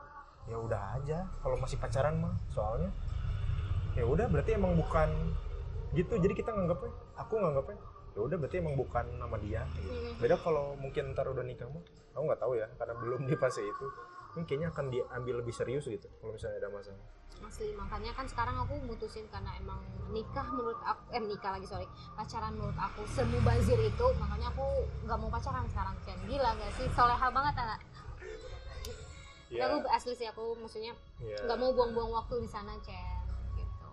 Ya 0.48 0.56
udah 0.58 0.82
aja 1.00 1.18
kalau 1.42 1.56
masih 1.60 1.76
pacaran 1.80 2.18
mah 2.20 2.34
soalnya 2.52 2.90
ya 3.96 4.04
udah 4.04 4.30
berarti 4.30 4.56
emang 4.56 4.76
bukan 4.76 5.10
gitu. 5.96 6.14
Jadi 6.20 6.34
kita 6.36 6.52
nganggapnya 6.52 6.92
aku 7.16 7.34
nganggapnya 7.40 7.78
ya 8.18 8.26
udah 8.26 8.36
berarti 8.40 8.56
emang 8.58 8.74
bukan 8.74 9.06
nama 9.14 9.36
dia 9.38 9.62
gitu 9.78 9.86
Hmm. 9.88 10.18
beda 10.18 10.36
kalau 10.42 10.74
mungkin 10.74 11.14
ntar 11.14 11.30
udah 11.30 11.46
nikah 11.46 11.70
mah 11.70 11.82
aku 12.18 12.22
nggak 12.26 12.40
tahu 12.42 12.52
ya 12.58 12.66
karena 12.74 12.94
belum 12.98 13.20
di 13.30 13.36
fase 13.38 13.62
itu 13.62 13.86
mungkin 14.34 14.42
kayaknya 14.42 14.68
akan 14.74 14.86
diambil 14.90 15.34
lebih 15.38 15.54
serius 15.54 15.86
gitu 15.86 16.10
kalau 16.18 16.34
misalnya 16.34 16.58
ada 16.58 16.70
masalah 16.74 16.98
asli 17.40 17.70
makanya 17.72 18.10
kan 18.12 18.26
sekarang 18.26 18.56
aku 18.56 18.74
mutusin 18.82 19.24
karena 19.28 19.54
emang 19.56 19.78
nikah 20.08 20.46
menurut 20.48 20.78
aku 20.82 21.00
eh 21.10 21.20
nikah 21.20 21.52
lagi 21.52 21.64
sorry. 21.64 21.86
Pacaran 22.12 22.52
menurut 22.52 22.74
aku 22.74 23.06
semubazir 23.06 23.78
itu 23.78 24.06
makanya 24.16 24.48
aku 24.48 24.66
nggak 25.02 25.18
mau 25.18 25.28
pacaran 25.28 25.64
sekarang. 25.66 25.94
Chen 26.02 26.18
gila 26.24 26.50
nggak 26.54 26.72
sih? 26.74 26.86
Soleha 26.90 27.28
banget 27.28 27.54
anak 27.56 27.80
ya, 29.48 29.64
aku 29.64 29.80
asli 29.88 30.12
sih 30.12 30.28
aku 30.28 30.60
maksudnya 30.60 30.92
ya. 31.18 31.40
nggak 31.40 31.56
mau 31.56 31.72
buang-buang 31.72 32.12
waktu 32.14 32.34
di 32.38 32.48
sana 32.48 32.76
Chen 32.78 33.20
gitu. 33.54 33.88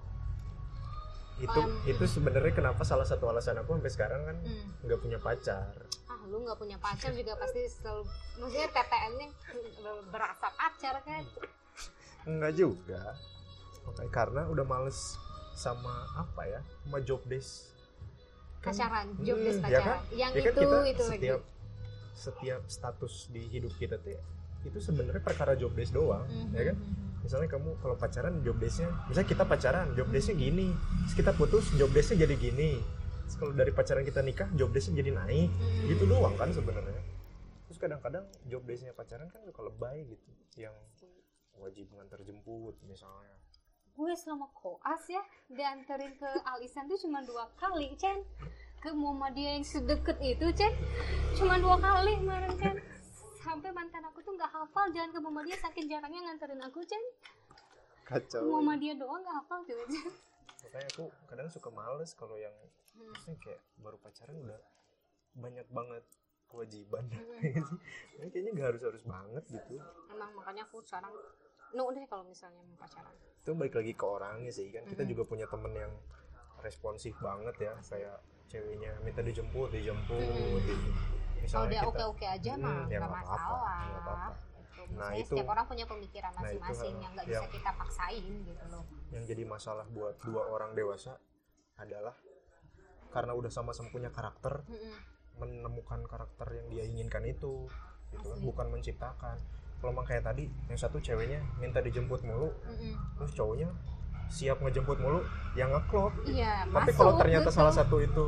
Itu 1.41 1.59
Em. 1.59 1.71
itu 1.85 2.03
sebenarnya 2.05 2.51
kenapa 2.51 2.83
salah 2.83 3.07
satu 3.07 3.27
alasan 3.27 3.59
aku 3.59 3.71
sampai 3.73 3.91
sekarang 3.91 4.21
kan 4.23 4.35
Hmm. 4.41 4.67
nggak 4.83 4.99
punya 4.99 5.15
pacar? 5.17 5.71
Ah 6.07 6.19
lu 6.27 6.43
nggak 6.43 6.59
punya 6.59 6.75
pacar 6.75 7.11
juga 7.11 7.35
pasti 7.35 7.71
selalu 7.71 8.03
maksudnya 8.35 8.67
TTM-nya 8.69 9.27
berasa 10.11 10.47
pacar 10.49 10.95
kan? 11.01 11.23
Enggak 12.25 12.53
juga 12.55 13.15
Makanya 13.85 14.11
karena 14.11 14.41
udah 14.45 14.63
males 14.63 15.15
sama 15.53 15.93
apa 16.13 16.41
ya 16.43 16.59
sama 16.81 16.99
job 16.99 17.21
desk. 17.23 17.71
Kan- 18.59 18.73
pacaran 18.73 19.07
job 19.19 19.37
desk 19.37 19.59
Hmm, 19.59 19.65
ya 19.65 19.77
pacaran. 19.77 19.87
kan? 19.87 19.99
yang 20.11 20.31
ya 20.31 20.41
kan 20.41 20.51
itu 20.51 20.59
kita 20.59 20.77
itu 20.83 21.03
lagi. 21.03 21.11
setiap 21.11 21.41
setiap 22.13 22.61
status 22.65 23.13
di 23.29 23.41
hidup 23.45 23.73
kita 23.75 23.95
tuh 23.97 24.11
ya, 24.11 24.21
itu 24.63 24.79
sebenarnya 24.79 25.19
perkara 25.19 25.53
job 25.53 25.71
desk 25.71 25.91
doang 25.91 26.25
Mhm, 26.25 26.51
ya 26.51 26.63
kan? 26.65 26.75
mhm. 26.75 27.21
misalnya 27.21 27.47
kamu 27.47 27.69
kalau 27.75 27.95
pacaran 27.95 28.37
job 28.39 28.55
desknya 28.55 28.89
misalnya 29.05 29.25
kita 29.27 29.43
pacaran 29.43 29.87
job 29.93 30.07
desknya 30.07 30.35
gini 30.35 30.67
terus 31.01 31.13
kita 31.15 31.31
putus 31.31 31.65
job 31.73 31.89
desknya 31.89 32.23
jadi 32.23 32.35
gini. 32.35 32.71
Terus 33.23 33.35
kalau 33.35 33.53
dari 33.53 33.69
pacaran 33.69 34.01
kita 34.01 34.21
nikah 34.21 34.49
job 34.51 34.69
desknya 34.69 34.99
jadi 34.99 35.11
naik. 35.15 35.49
Mhm. 35.49 35.85
gitu 35.87 36.03
doang 36.05 36.33
kan 36.33 36.49
sebenarnya. 36.49 37.01
Terus 37.65 37.77
kadang-kadang 37.79 38.25
job 38.45 38.61
desknya 38.63 38.93
pacaran 38.93 39.25
kan 39.27 39.41
suka 39.41 39.61
lebay 39.61 40.05
gitu 40.05 40.29
yang 40.55 40.73
wajib 41.55 41.89
ngantar 41.91 42.21
jemput 42.21 42.77
misalnya 42.83 43.33
gue 43.95 44.11
selama 44.19 44.51
koas 44.51 45.03
ya 45.07 45.23
dianterin 45.47 46.13
ke 46.19 46.29
Alisan 46.43 46.91
tuh 46.91 46.99
cuma 46.99 47.23
dua 47.23 47.47
kali 47.55 47.95
Chen 47.95 48.21
ke 48.83 48.91
Muhammadiyah 48.91 49.57
yang 49.57 49.65
sedekat 49.65 50.19
itu 50.19 50.45
Chen 50.53 50.73
cuma 51.39 51.55
dua 51.57 51.79
kali 51.79 52.19
kemarin 52.19 52.53
Chen 52.59 52.75
sampai 53.39 53.71
mantan 53.71 54.03
aku 54.05 54.19
tuh 54.21 54.35
nggak 54.35 54.51
hafal 54.51 54.91
jalan 54.91 55.09
ke 55.15 55.19
Muhammadiyah 55.23 55.59
saking 55.63 55.87
jarangnya 55.87 56.21
nganterin 56.27 56.61
aku 56.61 56.83
Chen 56.83 56.99
ke 58.05 58.19
kacau 58.19 58.43
Muhammadiyah 58.51 58.99
doang 58.99 59.23
nggak 59.23 59.35
hafal 59.39 59.59
gitu 59.63 59.83
Chen 59.87 60.11
makanya 60.65 60.87
aku 60.97 61.05
kadang 61.29 61.47
suka 61.47 61.69
males 61.71 62.11
kalau 62.17 62.35
yang 62.35 62.53
Hmm. 62.95 63.11
maksudnya 63.11 63.37
kayak 63.43 63.61
baru 63.83 63.97
pacaran 63.99 64.35
udah 64.39 64.59
banyak 65.35 65.67
banget 65.67 66.03
kewajiban. 66.47 67.03
Hmm. 67.11 67.43
Ini 68.15 68.27
kayaknya 68.31 68.51
nggak 68.55 68.67
harus 68.71 68.83
harus 68.87 69.03
banget 69.03 69.43
gitu. 69.51 69.75
Emang 70.07 70.31
makanya 70.31 70.63
aku 70.63 70.79
sekarang 70.79 71.11
no 71.71 71.89
deh 71.89 72.05
kalau 72.05 72.23
misalnya 72.23 72.61
mau 72.61 72.77
pacaran 72.77 73.13
itu 73.35 73.51
balik 73.51 73.75
lagi 73.75 73.93
ke 73.93 74.05
orangnya 74.05 74.51
sih 74.51 74.69
kan 74.69 74.83
kita 74.83 75.01
Mhm. 75.01 75.09
juga 75.09 75.23
punya 75.25 75.45
temen 75.45 75.71
yang 75.71 75.93
responsif 76.59 77.13
banget 77.19 77.55
ya 77.61 77.73
kayak 77.83 78.15
ceweknya 78.45 78.93
minta 79.01 79.21
dijemput 79.21 79.69
dijemput 79.71 80.61
gitu. 80.61 80.89
kalau 81.45 81.65
misalnya 81.65 81.69
dia 81.71 81.81
kita 81.83 82.03
oke 82.03 82.03
oke 82.11 82.25
aja 82.27 82.51
Hmm, 82.51 82.63
mah 82.63 82.77
ya 82.85 82.97
nggak 82.97 83.11
masalah 83.11 83.79
nggak 83.81 84.01
apa-apa. 84.01 84.31
Gitu. 84.31 84.81
Nah, 84.85 85.09
Maksudnya 85.09 85.17
itu- 85.17 85.29
setiap 85.31 85.49
orang 85.49 85.65
punya 85.65 85.85
pemikiran 85.85 86.29
Nah, 86.29 86.35
itu, 86.35 86.43
masing-masing 86.61 86.93
ha, 86.93 87.01
yang 87.01 87.11
nggak 87.15 87.27
bisa 87.27 87.45
kita 87.49 87.71
paksain 87.71 88.33
gitu 88.43 88.63
loh 88.67 88.83
yang 89.07 89.23
jadi 89.23 89.43
masalah 89.45 89.85
buat 89.87 90.15
dua 90.19 90.43
orang 90.45 90.71
dewasa 90.73 91.13
adalah 91.75 92.15
karena 93.09 93.31
udah 93.31 93.49
sama-sama 93.49 93.89
punya 93.89 94.09
karakter 94.09 94.61
Mm-mm. 94.63 94.95
menemukan 95.35 96.01
karakter 96.03 96.47
yang 96.51 96.67
dia 96.69 96.83
inginkan 96.83 97.23
itu 97.23 97.65
gitu 98.11 98.25
kan 98.25 98.39
bukan 98.39 98.67
menciptakan 98.69 99.37
kalau 99.77 99.91
emang 99.91 100.03
kayak 100.03 100.23
tadi 100.23 100.43
yang 100.65 100.75
satu 100.75 100.97
ceweknya 100.97 101.39
minta 101.55 101.79
dijemput 101.79 102.21
mulu 102.21 102.49
Mm-mm. 102.63 102.93
terus 103.15 103.31
cowoknya 103.31 103.69
siap 104.27 104.57
ngejemput 104.57 104.97
mulu 104.97 105.21
yang 105.53 105.69
ngeklop 105.69 106.09
iya 106.25 106.65
tapi 106.65 106.89
kalau 106.91 107.13
ternyata 107.15 107.45
betul. 107.45 107.55
salah 107.55 107.73
satu 107.73 107.99
itu 107.99 108.25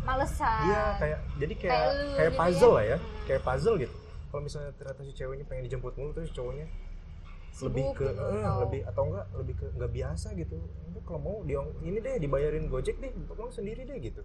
malesan 0.00 0.64
Iya 0.64 0.82
kayak 0.96 1.18
jadi 1.36 1.54
kayak 1.54 1.68
Kayak 1.70 1.92
lu 1.92 2.04
kayak 2.08 2.30
gitu 2.30 2.40
puzzle 2.40 2.64
ya. 2.64 2.72
lah 2.72 2.84
ya, 2.86 2.96
Hmm. 2.96 3.08
kayak 3.26 3.42
puzzle 3.42 3.76
gitu. 3.76 3.96
Kalau 4.26 4.42
misalnya 4.42 4.70
ternyata 4.72 5.00
si 5.02 5.12
ceweknya 5.12 5.44
pengen 5.44 5.62
dijemput 5.64 5.92
mulu 5.94 6.10
terus 6.12 6.30
cowoknya 6.30 6.66
Sibuk 7.50 7.66
lebih 7.66 7.84
ke 7.92 8.06
gitu, 8.06 8.22
eh, 8.22 8.40
atau- 8.40 8.60
lebih 8.62 8.80
atau 8.84 9.02
enggak 9.04 9.26
lebih 9.34 9.54
ke 9.54 9.66
nggak 9.70 9.92
biasa 9.92 10.28
gitu. 10.34 10.56
Itu 10.86 10.98
kalau 11.02 11.20
mau 11.20 11.36
dia 11.42 11.60
ini 11.82 11.98
deh 11.98 12.16
dibayarin 12.18 12.66
Gojek 12.66 12.96
deh, 12.96 13.10
pulang 13.26 13.50
sendiri 13.50 13.82
deh 13.82 13.98
gitu. 13.98 14.22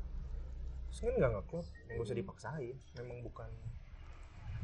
Terus 0.88 1.00
kan 1.02 1.14
nggak 1.14 1.32
ngeklop, 1.34 1.66
nggak 1.66 2.00
usah 2.00 2.14
Hmm. 2.14 2.22
dipaksain. 2.22 2.76
Memang 2.96 3.18
bukan 3.22 3.50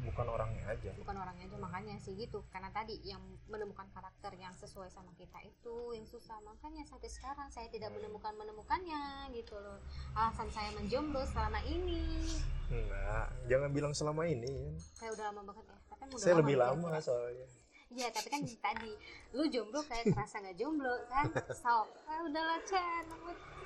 bukan 0.04 0.26
orangnya 0.30 0.64
aja. 0.70 0.90
Bukan 0.96 1.16
orangnya 1.16 1.44
aja 1.46 1.58
makanya 1.60 1.94
sih 2.00 2.16
gitu. 2.16 2.40
Karena 2.48 2.72
tadi 2.72 2.96
yang 3.04 3.20
menemukan 3.46 3.86
karakter 3.92 4.32
yang 4.36 4.52
sesuai 4.56 4.88
sama 4.88 5.12
kita 5.20 5.38
itu 5.44 5.76
yang 5.92 6.06
susah. 6.08 6.40
Makanya 6.44 6.86
sampai 6.88 7.08
sekarang 7.12 7.48
saya 7.52 7.68
tidak 7.68 7.92
menemukan 7.92 8.32
menemukannya 8.36 9.32
gitu 9.36 9.56
loh. 9.60 9.78
Alasan 10.16 10.48
saya 10.50 10.70
menjomblo 10.76 11.22
selama 11.28 11.60
ini. 11.68 12.24
Enggak 12.70 13.28
jangan 13.50 13.70
bilang 13.74 13.92
selama 13.92 14.22
ini. 14.26 14.78
Saya 14.94 15.10
udah 15.12 15.24
lama 15.34 15.42
banget 15.50 15.64
ya 15.66 15.80
tapi 15.90 15.98
kan 16.00 16.06
udah 16.16 16.24
saya 16.24 16.34
lebih 16.40 16.56
gitu. 16.56 16.64
lama 16.64 16.90
soalnya. 17.02 17.46
Iya, 17.90 18.08
tapi 18.14 18.28
kan 18.30 18.40
tadi 18.46 18.92
lu 19.34 19.44
jomblo 19.50 19.82
kayak 19.82 20.14
kerasa 20.14 20.38
nggak 20.38 20.56
jomblo 20.56 20.94
kan? 21.10 21.26
So, 21.62 21.90
ah, 22.06 22.20
udahlah 22.22 22.62
Chan, 22.62 23.04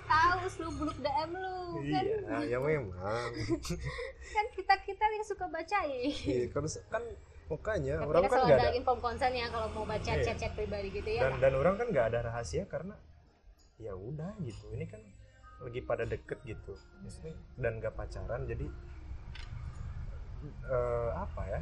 tahu 0.05 0.39
lu 0.55 0.69
buluk 0.75 0.99
DM 0.99 1.31
lu 1.33 1.57
kan? 1.83 2.05
iya 2.05 2.39
ya 2.47 2.59
memang 2.59 3.31
Kan 4.35 4.47
kita 4.51 4.75
kita 4.81 5.05
yang 5.07 5.25
suka 5.25 5.47
bacain. 5.47 6.11
iya, 6.11 6.47
kan 6.49 6.65
kan 6.89 7.03
makanya 7.45 7.95
Tapi 8.01 8.09
orang 8.09 8.23
kan 8.25 8.39
nggak 8.41 8.57
ada 8.57 8.67
ada 8.67 8.71
info 8.73 8.93
konsen 8.97 9.33
ya 9.33 9.47
kalau 9.49 9.69
mau 9.71 9.85
baca 9.85 10.11
Iya. 10.11 10.25
chat-chat 10.25 10.53
pribadi 10.55 10.89
gitu 10.91 11.11
ya. 11.11 11.29
dan 11.29 11.33
dan 11.39 11.53
orang 11.55 11.75
kan 11.77 11.87
nggak 11.89 12.07
ada 12.09 12.19
rahasia 12.25 12.65
karena 12.65 12.97
ya 13.77 13.93
udah 13.93 14.33
gitu 14.41 14.71
ini 14.73 14.87
kan 14.87 15.03
lagi 15.61 15.81
pada 15.81 16.05
deket 16.05 16.41
gitu 16.43 16.73
maksudnya 17.01 17.35
dan 17.57 17.79
gak 17.79 17.95
pacaran 17.95 18.45
jadi 18.45 18.67
eh, 20.65 21.11
apa 21.15 21.43
ya 21.47 21.61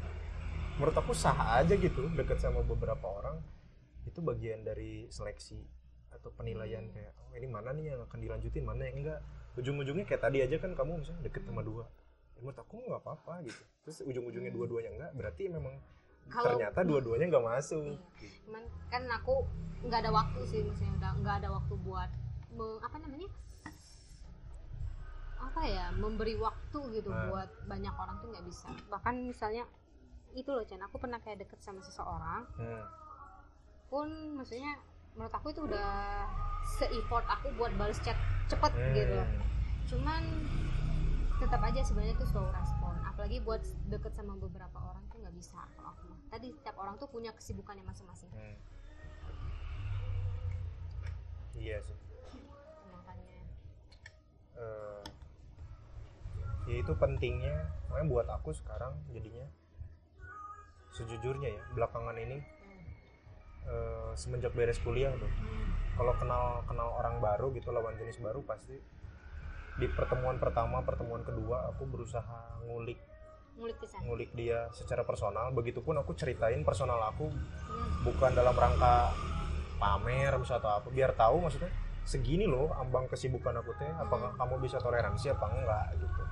menurut 0.76 0.96
aku 0.96 1.12
sah 1.12 1.58
aja 1.58 1.74
gitu 1.74 2.08
deket 2.12 2.38
sama 2.38 2.62
beberapa 2.62 3.04
orang 3.04 3.38
itu 4.02 4.18
bagian 4.18 4.62
dari 4.62 5.06
seleksi 5.08 5.60
atau 6.12 6.30
penilaian 6.32 6.82
Hmm. 6.82 6.92
kayak 6.92 7.12
oh, 7.14 7.32
ini 7.32 7.46
mana 7.46 7.70
nih 7.70 7.84
yang 7.90 8.00
akan 8.02 8.18
dilanjutin 8.18 8.62
mana 8.62 8.82
yang 8.84 8.96
enggak 8.98 9.20
ujung-ujungnya 9.54 10.04
kayak 10.04 10.22
tadi 10.22 10.38
aja 10.40 10.56
kan 10.56 10.72
kamu 10.72 10.92
misalnya 10.98 11.22
deket 11.22 11.42
sama 11.42 11.60
dua 11.60 11.84
ya, 12.30 12.38
menurut 12.38 12.58
aku 12.58 12.74
nggak 12.78 13.00
apa-apa 13.00 13.32
gitu 13.42 13.62
terus 13.82 13.98
ujung-ujungnya 14.02 14.48
Hmm. 14.48 14.58
dua-duanya 14.58 14.90
enggak 14.92 15.10
berarti 15.14 15.42
memang 15.48 15.74
Kalau- 16.24 16.46
ternyata 16.48 16.80
dua-duanya 16.82 17.26
nggak 17.28 17.46
masuk 17.46 17.96
Iya. 18.16 18.30
Cuman 18.42 18.62
kan 18.88 19.02
aku 19.10 19.34
nggak 19.82 20.00
ada 20.00 20.10
waktu 20.10 20.40
sih 20.46 20.60
maksudnya 20.62 20.92
udah 20.96 21.10
nggak 21.18 21.36
ada 21.38 21.48
waktu 21.50 21.74
buat 21.78 22.10
me- 22.52 22.80
apa 22.80 22.96
namanya? 22.98 23.30
apa 25.42 25.62
ya 25.66 25.90
memberi 25.92 26.38
waktu 26.38 26.78
gitu 26.92 27.10
Nah. 27.10 27.26
buat 27.26 27.50
banyak 27.66 27.90
orang 27.92 28.16
tuh 28.16 28.30
nggak 28.30 28.46
bisa 28.46 28.70
bahkan 28.86 29.18
misalnya 29.20 29.66
itu 30.32 30.48
loh 30.48 30.62
Chan 30.62 30.80
aku 30.80 30.96
pernah 30.96 31.18
kayak 31.18 31.42
deket 31.42 31.60
sama 31.60 31.82
seseorang 31.82 32.46
Hmm. 32.54 32.84
pun 33.90 34.08
maksudnya 34.32 34.78
menurut 35.12 35.34
aku 35.34 35.52
itu 35.52 35.60
udah 35.64 36.24
se-effort 36.64 37.26
aku 37.28 37.52
buat 37.54 37.72
balas 37.76 38.00
chat 38.00 38.16
cepet 38.48 38.72
gitu 38.96 39.18
Hmm. 39.20 39.40
cuman 39.88 40.22
tetap 41.36 41.60
aja 41.60 41.80
sebenarnya 41.82 42.14
tuh 42.16 42.28
slow 42.30 42.48
respon 42.48 42.94
apalagi 43.02 43.42
buat 43.42 43.60
deket 43.90 44.14
sama 44.14 44.38
beberapa 44.38 44.78
orang 44.78 45.04
tuh 45.10 45.20
nggak 45.20 45.34
bisa 45.36 45.58
kalau 45.76 45.90
aku 45.90 46.02
mah. 46.08 46.18
tadi 46.30 46.48
setiap 46.54 46.76
orang 46.78 46.94
tuh 46.96 47.08
punya 47.10 47.30
kesibukannya 47.34 47.84
masing-masing 47.84 48.30
Hmm. 48.32 48.56
Iya 51.52 51.78
sih. 51.78 51.94
makanya 52.90 53.38
Eh, 54.52 55.02
ya 56.66 56.76
itu 56.78 56.92
pentingnya. 56.94 57.54
Makanya 57.88 58.06
buat 58.08 58.26
aku 58.30 58.50
sekarang 58.52 58.94
jadinya 59.10 59.46
sejujurnya 60.92 61.48
ya 61.56 61.62
belakangan 61.72 62.16
ini 62.18 62.42
eh, 63.66 64.10
semenjak 64.14 64.52
beres 64.52 64.80
kuliah 64.80 65.12
tuh. 65.14 65.28
Hmm. 65.28 65.68
Kalau 65.92 66.12
kenal 66.16 66.44
kenal 66.64 66.88
orang 66.98 67.20
baru 67.20 67.52
gitu 67.52 67.70
lawan 67.70 67.94
jenis 67.96 68.18
baru 68.18 68.40
pasti 68.42 68.74
di 69.76 69.86
pertemuan 69.88 70.36
pertama, 70.36 70.84
pertemuan 70.84 71.24
kedua 71.24 71.72
aku 71.72 71.88
berusaha 71.88 72.60
ngulik 72.68 73.00
ngulik 73.52 73.76
pisan 73.80 74.00
ngulik 74.08 74.30
dia 74.32 74.68
secara 74.72 75.04
personal. 75.04 75.52
Begitupun 75.52 75.96
aku 76.00 76.16
ceritain 76.16 76.60
personal 76.64 77.00
aku 77.08 77.28
Hmm. 77.28 78.04
bukan 78.04 78.32
dalam 78.36 78.52
rangka 78.52 79.12
pamer 79.76 80.30
misalnya 80.38 80.62
atau 80.62 80.72
apa 80.78 80.88
biar 80.92 81.10
tahu 81.16 81.42
maksudnya 81.42 81.70
segini 82.02 82.46
loh 82.46 82.70
ambang 82.78 83.06
kesibukan 83.10 83.54
aku 83.62 83.74
teh 83.78 83.90
apakah 83.98 84.30
Hmm. 84.30 84.38
kamu 84.38 84.54
bisa 84.62 84.78
toleransi 84.78 85.32
apa 85.32 85.46
enggak 85.50 85.86
gitu 85.98 86.22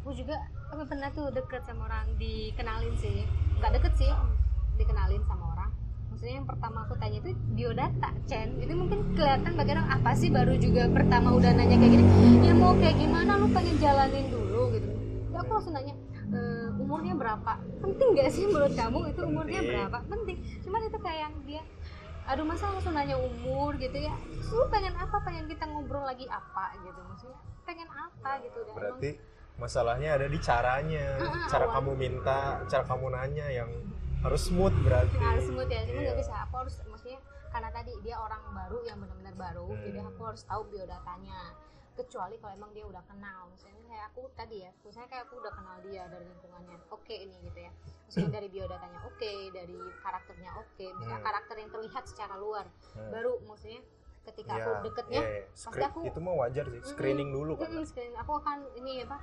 aku 0.00 0.10
juga 0.16 0.36
aku 0.72 0.82
pernah 0.88 1.10
tuh 1.12 1.28
deket 1.30 1.62
sama 1.62 1.86
orang 1.86 2.06
dikenalin 2.16 2.94
sih 2.98 3.22
nggak 3.60 3.72
deket 3.78 3.92
sih 4.00 4.10
dikenalin 4.76 5.22
sama 5.26 5.44
orang. 5.54 5.70
Maksudnya 6.10 6.34
yang 6.42 6.48
pertama 6.48 6.84
aku 6.84 6.94
tanya 6.98 7.16
itu 7.22 7.30
biodata 7.54 8.10
Chen. 8.26 8.58
Itu 8.60 8.72
mungkin 8.74 9.14
kelihatan 9.14 9.52
bagi 9.54 9.70
orang 9.72 9.88
apa 9.88 10.10
sih 10.12 10.28
baru 10.28 10.54
juga 10.58 10.90
pertama 10.90 11.32
udah 11.32 11.50
nanya 11.54 11.76
kayak 11.78 11.92
gini? 11.96 12.04
Ya 12.44 12.52
mau 12.52 12.74
kayak 12.76 12.96
gimana? 12.98 13.38
Lu 13.38 13.46
pengen 13.50 13.76
jalanin 13.78 14.26
dulu 14.28 14.74
gitu. 14.74 14.90
Ya 15.30 15.38
aku 15.40 15.50
langsung 15.54 15.74
nanya 15.74 15.94
"E, 16.30 16.38
umurnya 16.76 17.14
berapa? 17.14 17.52
Penting 17.80 18.08
gak 18.18 18.30
sih 18.30 18.44
menurut 18.50 18.74
kamu? 18.74 18.98
Itu 19.14 19.20
umurnya 19.24 19.60
berapa? 19.62 19.98
Penting. 20.06 20.36
Cuman 20.66 20.80
itu 20.84 20.98
kayak 20.98 21.20
yang 21.30 21.34
dia 21.46 21.62
aduh 22.30 22.46
masa 22.46 22.70
langsung 22.70 22.94
nanya 22.94 23.16
umur 23.18 23.74
gitu 23.80 23.96
ya. 23.96 24.14
Lu 24.50 24.66
pengen 24.70 24.94
apa? 24.94 25.16
Pengen 25.22 25.46
kita 25.46 25.66
ngobrol 25.66 26.04
lagi 26.04 26.26
apa? 26.26 26.74
Gitu. 26.78 27.00
Maksudnya 27.06 27.38
pengen 27.64 27.88
apa? 27.90 28.30
Gitu. 28.42 28.58
Dan 28.60 28.66
emang 28.66 28.76
berarti 28.76 29.10
masalahnya 29.56 30.08
ada 30.14 30.26
di 30.26 30.38
caranya. 30.38 31.06
Ah, 31.22 31.48
cara 31.48 31.66
awal. 31.70 31.74
kamu 31.80 31.90
minta 31.96 32.38
cara 32.66 32.84
kamu 32.86 33.06
nanya 33.14 33.46
yang 33.50 33.70
harus 34.20 34.42
smooth 34.42 34.76
berarti 34.80 35.16
harus 35.16 35.44
smooth 35.46 35.66
ya 35.66 35.80
cuma 35.82 35.96
Iya. 35.96 36.06
nggak 36.06 36.18
bisa 36.18 36.34
aku 36.42 36.54
harus 36.58 36.74
maksudnya 36.84 37.20
karena 37.48 37.70
tadi 37.70 37.92
dia 38.00 38.16
orang 38.16 38.42
baru 38.50 38.78
yang 38.84 38.98
benar-benar 38.98 39.34
baru 39.34 39.66
Hmm. 39.66 39.82
jadi 39.82 39.98
aku 40.04 40.20
harus 40.24 40.42
tahu 40.44 40.62
biodatanya 40.66 41.38
kecuali 41.92 42.34
kalau 42.36 42.52
emang 42.54 42.70
dia 42.70 42.84
udah 42.84 43.02
kenal 43.02 43.48
misalnya 43.48 43.82
kayak 43.86 44.04
aku 44.06 44.22
tadi 44.32 44.56
ya 44.58 44.70
misalnya 44.80 45.08
kayak 45.08 45.24
aku 45.26 45.34
udah 45.36 45.52
kenal 45.52 45.76
dia 45.82 46.02
dari 46.06 46.24
lingkungannya 46.24 46.76
oke 46.88 47.14
ini 47.14 47.36
gitu 47.42 47.60
ya 47.60 47.72
maksudnya 48.02 48.30
dari 48.36 48.48
biodatanya 48.48 48.98
oke 49.04 49.32
dari 49.50 49.78
karakternya 49.98 50.50
oke 50.54 50.84
misalnya 50.94 51.16
Hmm. 51.16 51.26
karakter 51.26 51.54
yang 51.56 51.70
terlihat 51.70 52.04
secara 52.04 52.34
luar 52.36 52.66
Hmm. 52.94 53.10
baru 53.10 53.32
maksudnya 53.42 53.80
ketika 54.22 54.52
Ya, 54.52 54.60
aku 54.60 54.70
deketnya 54.84 55.16
ya, 55.18 55.24
ya. 55.24 55.42
pasti 55.48 55.64
Screen- 55.66 55.88
aku- 55.90 56.04
itu 56.06 56.20
mah 56.20 56.34
wajar 56.38 56.64
sih 56.66 56.80
screening 56.86 57.30
dulu 57.30 57.52
kan 57.56 57.68
Mm-mm, 57.68 57.84
screening. 57.84 58.14
aku 58.14 58.32
akan 58.34 58.58
ini 58.76 58.92
apa 59.02 59.16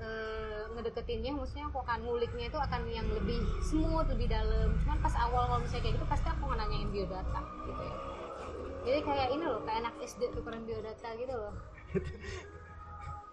eh, 0.00 0.62
ngedeketinnya 0.70 1.30
maksudnya 1.30 1.64
aku 1.66 1.78
akan 1.78 1.98
nguliknya 2.00 2.44
itu 2.46 2.56
akan 2.56 2.80
yang 2.86 3.06
lebih 3.10 3.38
smooth 3.62 4.08
lebih 4.08 4.26
dalam. 4.26 4.72
Cuman 4.80 4.98
pas 4.98 5.14
awal 5.18 5.42
kalau 5.46 5.60
misalnya 5.60 5.82
kayak 5.82 5.94
gitu 5.94 6.06
pasti 6.06 6.26
aku 6.26 6.44
nanyain 6.50 6.88
biodata 6.88 7.40
gitu 7.62 7.82
ya. 7.82 7.96
Jadi 8.80 8.98
kayak 9.04 9.28
ini 9.30 9.44
loh 9.44 9.60
kayak 9.60 9.78
anak 9.78 9.94
SD 10.00 10.22
tukeran 10.32 10.64
biodata 10.64 11.08
gitu 11.14 11.32
loh. 11.32 11.52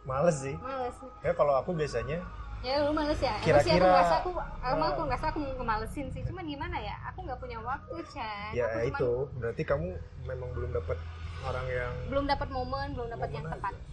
Males 0.05 0.38
sih. 0.38 0.55
Males. 0.57 0.95
Ya 1.20 1.32
kalau 1.32 1.53
aku 1.55 1.72
biasanya 1.72 2.20
ya 2.57 2.82
lu 2.82 2.89
males 2.89 3.22
ya. 3.22 3.38
Emang 3.38 3.61
sih 3.61 3.70
aku 3.70 3.78
Kira-kira- 3.78 3.86
ngerasa 3.86 4.15
aku 4.18 4.32
emang 4.65 4.82
Ah. 4.82 4.91
aku 4.91 5.01
ngerasa 5.05 5.26
aku 5.30 5.39
ngemalesin 5.53 6.07
sih. 6.09 6.22
Cuman 6.26 6.43
gimana 6.43 6.78
ya 6.80 6.95
aku 7.05 7.20
nggak 7.22 7.38
punya 7.38 7.59
waktu 7.61 7.95
Chan. 8.09 8.49
Ya 8.51 8.65
aku 8.65 8.78
cuman 8.82 8.89
itu. 8.89 9.11
Berarti 9.38 9.61
kamu 9.63 9.88
memang 10.26 10.49
belum 10.51 10.72
dapat 10.74 10.97
orang 11.45 11.65
yang 11.70 11.93
belum 12.09 12.26
dapat 12.26 12.47
momen 12.49 12.88
belum 12.91 13.07
dapat 13.09 13.30
yang 13.32 13.45
tepat 13.45 13.72
aja. 13.72 13.86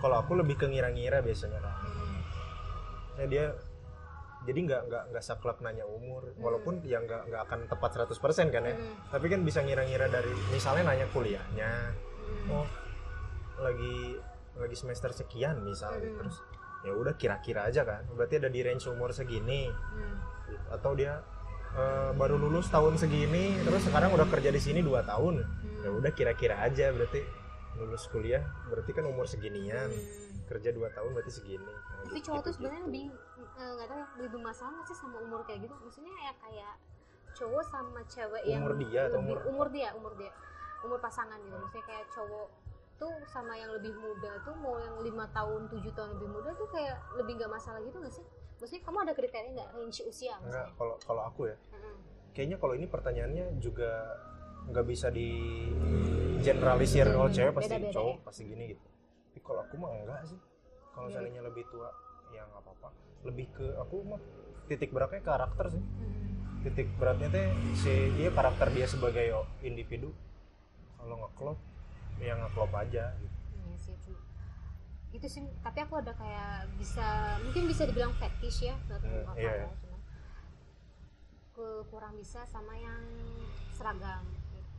Kalau 0.00 0.16
aku 0.18 0.32
lebih 0.34 0.56
ke 0.56 0.66
ngira-ngira 0.66 1.20
biasanya 1.20 1.60
kan 1.60 1.74
Hmm. 1.76 2.18
ya 3.16 3.26
dia 3.26 3.44
jadi 4.40 4.56
nggak 4.58 4.82
nggak 4.88 5.02
nggak 5.12 5.20
saklek 5.22 5.60
nanya 5.60 5.84
umur 5.84 6.32
walaupun 6.36 6.80
ya 6.82 6.96
nggak 6.98 7.28
nggak 7.28 7.42
akan 7.44 7.60
tepat 7.68 7.90
100% 8.08 8.48
kan 8.48 8.64
ya 8.64 8.72
Hmm. 8.72 8.96
tapi 9.08 9.28
kan 9.28 9.40
bisa 9.40 9.60
ngira-ngira 9.60 10.08
dari 10.08 10.32
misalnya 10.48 10.88
nanya 10.88 11.06
kuliahnya 11.10 11.70
Hmm. 11.92 12.48
oh 12.50 12.66
lagi 13.60 14.16
lagi 14.56 14.72
semester 14.74 15.12
sekian 15.12 15.60
misalnya 15.60 16.08
Hmm. 16.08 16.18
terus 16.18 16.36
ya 16.80 16.92
udah 16.92 17.12
kira-kira 17.14 17.68
aja 17.68 17.84
kan 17.84 18.08
berarti 18.10 18.40
ada 18.40 18.48
di 18.48 18.60
range 18.60 18.88
umur 18.88 19.12
segini 19.12 19.68
Hmm. 19.68 20.16
atau 20.70 20.96
dia 20.96 21.20
eh, 21.70 22.10
baru 22.12 22.34
lulus 22.34 22.66
tahun 22.66 22.98
segini 22.98 23.54
terus 23.62 23.86
sekarang 23.86 24.10
udah 24.10 24.26
kerja 24.26 24.50
di 24.50 24.58
sini 24.58 24.80
dua 24.80 25.04
tahun 25.04 25.38
Hmm. 25.38 25.84
ya 25.84 25.90
udah 25.92 26.10
kira-kira 26.10 26.58
aja 26.58 26.90
berarti 26.90 27.22
lulus 27.80 28.04
kuliah 28.06 28.44
berarti 28.68 28.90
kan 28.92 29.04
umur 29.04 29.24
seginian. 29.24 29.88
Hmm. 29.88 30.28
kerja 30.50 30.74
dua 30.74 30.90
tahun 30.90 31.14
berarti 31.14 31.30
segini. 31.30 31.62
Nah, 31.62 31.78
tapi 32.02 32.18
gitu- 32.18 32.26
cowok 32.26 32.40
tuh 32.42 32.50
gitu. 32.50 32.56
sebenarnya 32.58 32.82
lebih 32.84 33.04
eh, 33.54 33.70
nggak 33.70 33.86
tahu 33.86 33.98
ya 33.98 34.06
lebih 34.18 34.40
masalah 34.42 34.70
nggak 34.74 34.86
sih 34.86 34.98
sama 34.98 35.16
umur 35.22 35.40
kayak 35.46 35.62
gitu? 35.62 35.74
Maksudnya 35.78 36.14
ya 36.20 36.32
kayak 36.36 36.74
cowok 37.30 37.62
sama 37.64 38.00
cewek 38.04 38.42
yang 38.44 38.60
Umur 38.60 38.74
dia 38.76 39.00
atau 39.06 39.22
lebih- 39.22 39.30
umur 39.30 39.38
umur 39.46 39.66
dia 39.70 39.88
umur 39.94 40.12
dia 40.18 40.32
umur 40.82 40.98
pasangan 40.98 41.38
gitu. 41.38 41.54
Maksudnya 41.54 41.86
kayak 41.86 42.06
cowok 42.10 42.48
tuh 42.98 43.14
sama 43.24 43.54
yang 43.54 43.70
lebih 43.70 43.94
muda 43.94 44.42
tuh 44.42 44.52
mau 44.58 44.74
yang 44.76 44.98
lima 44.98 45.30
tahun 45.30 45.70
tujuh 45.70 45.92
tahun 45.94 46.18
lebih 46.18 46.28
muda 46.28 46.50
tuh 46.52 46.66
kayak 46.66 46.98
lebih 47.14 47.32
nggak 47.38 47.48
masalah 47.48 47.78
gitu 47.80 47.96
nggak 47.96 48.10
sih? 48.10 48.24
Maksudnya 48.58 48.82
kamu 48.82 48.96
ada 49.00 49.12
kriteria 49.14 49.50
nggak 49.54 49.68
range 49.70 49.98
usia 50.02 50.34
enggak 50.34 50.50
misalnya 50.50 50.74
kalau 50.74 50.94
kalau 51.00 51.22
aku 51.24 51.40
ya. 51.46 51.56
Mm-mm. 51.70 51.94
kayaknya 52.30 52.56
kalau 52.58 52.74
ini 52.74 52.86
pertanyaannya 52.86 53.46
juga 53.58 53.90
nggak 54.66 54.84
bisa 54.84 55.08
di 55.08 55.28
generalisir 56.40 57.04
Hmm, 57.04 57.14
kalau 57.14 57.28
cewek 57.28 57.52
pasti 57.54 57.74
cowok 57.90 58.16
ya. 58.16 58.24
pasti 58.24 58.42
gini 58.44 58.64
gitu 58.68 58.86
tapi 59.30 59.38
kalau 59.40 59.60
aku 59.62 59.74
mah 59.76 59.90
enggak 59.94 60.20
sih 60.26 60.38
kalau 60.90 61.06
Iya. 61.06 61.14
seandainya 61.14 61.42
lebih 61.42 61.64
tua 61.68 61.88
ya 62.30 62.42
nggak 62.44 62.60
apa-apa 62.60 62.88
lebih 63.22 63.46
ke 63.50 63.66
aku 63.76 63.96
mah 64.04 64.20
titik 64.66 64.90
beratnya 64.90 65.20
karakter 65.20 65.66
sih 65.70 65.82
Hmm. 65.82 66.60
titik 66.60 66.88
beratnya 66.96 67.28
teh 67.28 67.46
si 67.74 67.92
dia 68.14 68.30
karakter 68.30 68.68
dia 68.70 68.84
sebagai 68.84 69.26
individu 69.60 70.12
kalau 70.96 71.16
nggak 71.16 71.32
klop 71.34 71.58
ya 72.18 72.36
nggak 72.36 72.52
klop 72.52 72.72
aja 72.74 73.16
gitu. 73.16 73.36
Iya 73.56 73.76
sih, 73.78 73.94
cu- 73.98 74.24
gitu 75.10 75.26
sih 75.26 75.42
tapi 75.60 75.78
aku 75.80 75.98
ada 75.98 76.12
kayak 76.12 76.68
bisa 76.76 77.02
mungkin 77.42 77.64
bisa 77.66 77.82
dibilang 77.82 78.12
fetish 78.14 78.62
ya 78.62 78.76
tahu 78.86 79.00
Hmm, 79.00 79.24
apa 79.26 79.36
iya, 79.36 79.52
ya 79.58 79.66
iya. 79.66 79.98
kurang 81.90 82.16
bisa 82.16 82.40
sama 82.46 82.72
yang 82.72 83.02
seragam 83.70 84.24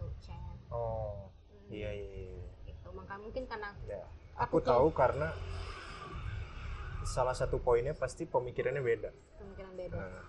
gitu 0.01 0.17
Chen 0.19 0.57
oh 0.73 1.29
Hmm, 1.51 1.69
iya 1.69 1.89
iya, 1.93 2.07
iya. 2.33 2.47
gitu. 2.65 2.87
Maka 2.91 3.15
mungkin 3.15 3.43
karena 3.45 3.69
Ya, 3.85 4.01
Aku 4.39 4.57
aku 4.57 4.57
tuh- 4.59 4.67
tahu 4.67 4.87
karena 4.91 5.29
salah 7.03 7.33
satu 7.33 7.57
poinnya 7.57 7.93
pasti 7.93 8.25
pemikirannya 8.25 8.81
beda. 8.81 9.09
Pemikiran 9.37 9.73
beda. 9.73 9.97
Nah, 9.97 10.21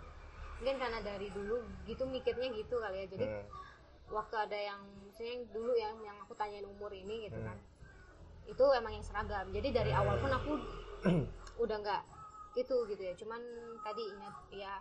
mungkin 0.59 0.77
karena 0.79 0.99
dari 1.01 1.29
dulu 1.31 1.57
gitu 1.85 2.05
mikirnya 2.07 2.49
gitu 2.53 2.79
kali 2.79 3.05
ya. 3.05 3.07
Jadi 3.09 3.27
hmm, 3.27 3.45
waktu 4.09 4.35
ada 4.39 4.59
yang 4.59 4.81
maksudnya 5.03 5.33
yang 5.35 5.45
dulu 5.51 5.73
yang 5.75 5.95
yang 6.01 6.17
aku 6.21 6.33
tanyain 6.35 6.65
umur 6.65 6.91
ini 6.91 7.27
gitu 7.27 7.39
Hmm. 7.39 7.49
kan. 7.49 7.59
Itu 8.45 8.65
emang 8.73 8.93
yang 8.93 9.05
seragam. 9.05 9.47
Jadi 9.51 9.69
dari 9.71 9.93
awal 9.93 10.17
pun 10.19 10.31
aku 10.31 10.53
udah 11.65 11.77
nggak 11.79 12.03
itu 12.55 12.77
gitu 12.89 13.03
ya. 13.03 13.15
Cuman 13.15 13.41
tadi 13.81 14.03
ingat 14.09 14.35
ya 14.51 14.75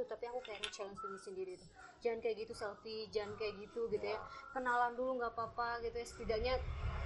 itu 0.00 0.08
tapi 0.08 0.24
aku 0.24 0.40
kayak 0.40 0.64
challenge 0.72 0.96
diri 0.96 1.18
sendiri 1.20 1.52
tuh. 1.60 1.68
Jangan 2.00 2.18
kayak 2.18 2.36
gitu 2.40 2.52
selfie 2.56 3.04
jangan 3.12 3.36
kayak 3.36 3.54
gitu 3.60 3.84
gitu 3.92 4.06
ya. 4.06 4.16
Kenalan 4.50 4.96
dulu 4.96 5.20
nggak 5.20 5.36
apa-apa 5.36 5.84
gitu 5.84 5.92
ya. 5.94 6.06
Setidaknya 6.08 6.54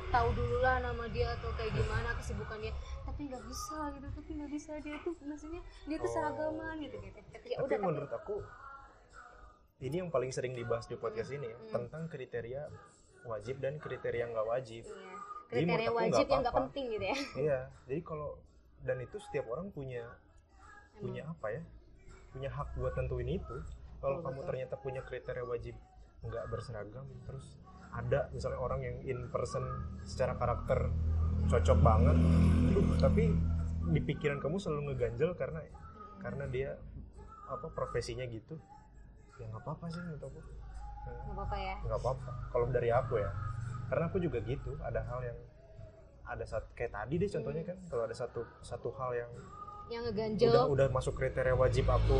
tahu 0.08 0.30
dulu 0.30 0.62
lah 0.62 0.78
nama 0.78 1.10
dia 1.10 1.34
atau 1.34 1.50
kayak 1.54 1.74
gimana 1.74 2.14
kesibukan 2.14 2.60
dia 2.60 2.70
tapi 3.02 3.26
nggak 3.26 3.44
bisa 3.44 3.78
gitu 3.90 4.06
tapi 4.12 4.30
nggak 4.36 4.50
bisa 4.52 4.72
dia 4.78 4.94
tuh 5.02 5.14
maksudnya 5.24 5.58
dia 5.88 5.96
tuh 5.98 6.06
Oh. 6.06 6.14
seragaman 6.14 6.74
gitu 6.78 6.96
gitu. 7.02 7.18
Tapi 7.34 7.46
ya 7.50 7.56
tapi 7.58 7.66
udah 7.66 7.74
tapi 7.74 7.86
menurut 7.90 8.12
aku 8.12 8.36
ini 9.82 9.96
yang 9.98 10.08
paling 10.08 10.30
sering 10.30 10.54
dibahas 10.54 10.86
di 10.86 10.94
podcast 10.94 11.28
ini 11.30 11.50
ya 11.50 11.56
Hmm. 11.58 11.72
tentang 11.72 12.02
kriteria 12.06 12.62
wajib 13.24 13.58
dan 13.58 13.76
kriteria 13.76 14.24
nggak 14.30 14.46
wajib. 14.46 14.84
Iya. 14.86 15.14
Jadi 15.50 15.64
kriteria 15.66 15.88
aku 15.88 15.98
wajib 15.98 16.26
yang 16.26 16.40
nggak 16.42 16.56
penting 16.62 16.84
gitu 16.92 17.04
ya. 17.04 17.16
Iya. 17.34 17.58
Jadi 17.88 18.00
kalau 18.00 18.30
dan 18.80 18.98
itu 19.00 19.16
setiap 19.18 19.46
orang 19.48 19.66
punya 19.72 20.04
punya 20.94 21.26
apa 21.26 21.48
ya 21.50 21.62
punya 22.34 22.50
hak 22.50 22.74
buat 22.74 22.92
tentuin 22.98 23.30
itu. 23.30 23.56
Kalau 24.02 24.20
kamu 24.20 24.42
betul. 24.42 24.48
ternyata 24.50 24.74
punya 24.82 25.00
kriteria 25.06 25.46
wajib 25.46 25.78
nggak 26.24 26.44
berseragam 26.48 27.04
terus 27.28 27.60
ada 27.92 28.32
misalnya 28.32 28.56
orang 28.56 28.80
yang 28.80 28.96
in 29.04 29.28
person 29.28 29.60
secara 30.08 30.32
karakter 30.40 30.88
cocok 31.52 31.78
banget 31.84 32.16
tapi 32.96 33.28
di 33.92 34.00
pikiran 34.00 34.40
kamu 34.40 34.56
selalu 34.56 34.92
ngeganjel 34.92 35.36
karena 35.36 35.60
karena 36.20 36.44
dia 36.48 36.70
apa 37.48 37.70
profesinya 37.72 38.26
gitu. 38.28 38.58
Ya 39.40 39.48
nggak 39.48 39.62
apa-apa 39.62 39.84
sih 39.88 40.00
menurut 40.04 40.24
aku. 40.26 40.40
Nggak 40.42 41.32
apa-apa 41.32 41.56
ya? 41.56 41.76
Nggak 41.86 42.00
apa-apa. 42.00 42.30
Kalau 42.52 42.66
dari 42.68 42.90
aku 42.92 43.14
ya 43.20 43.30
karena 43.88 44.04
aku 44.08 44.18
juga 44.20 44.38
gitu 44.44 44.74
ada 44.80 45.04
hal 45.04 45.20
yang 45.22 45.38
ada 46.24 46.44
satu 46.48 46.72
kayak 46.72 46.92
tadi 46.96 47.14
deh 47.20 47.28
contohnya 47.28 47.62
kan 47.68 47.78
kalau 47.92 48.02
ada 48.08 48.16
satu 48.16 48.40
satu 48.64 48.88
hal 48.96 49.12
yang 49.12 49.30
yang 49.92 50.02
udah 50.04 50.12
ngeganjel. 50.12 50.52
Udah 50.72 50.88
masuk 50.88 51.14
kriteria 51.16 51.54
wajib 51.56 51.84
aku 51.88 52.16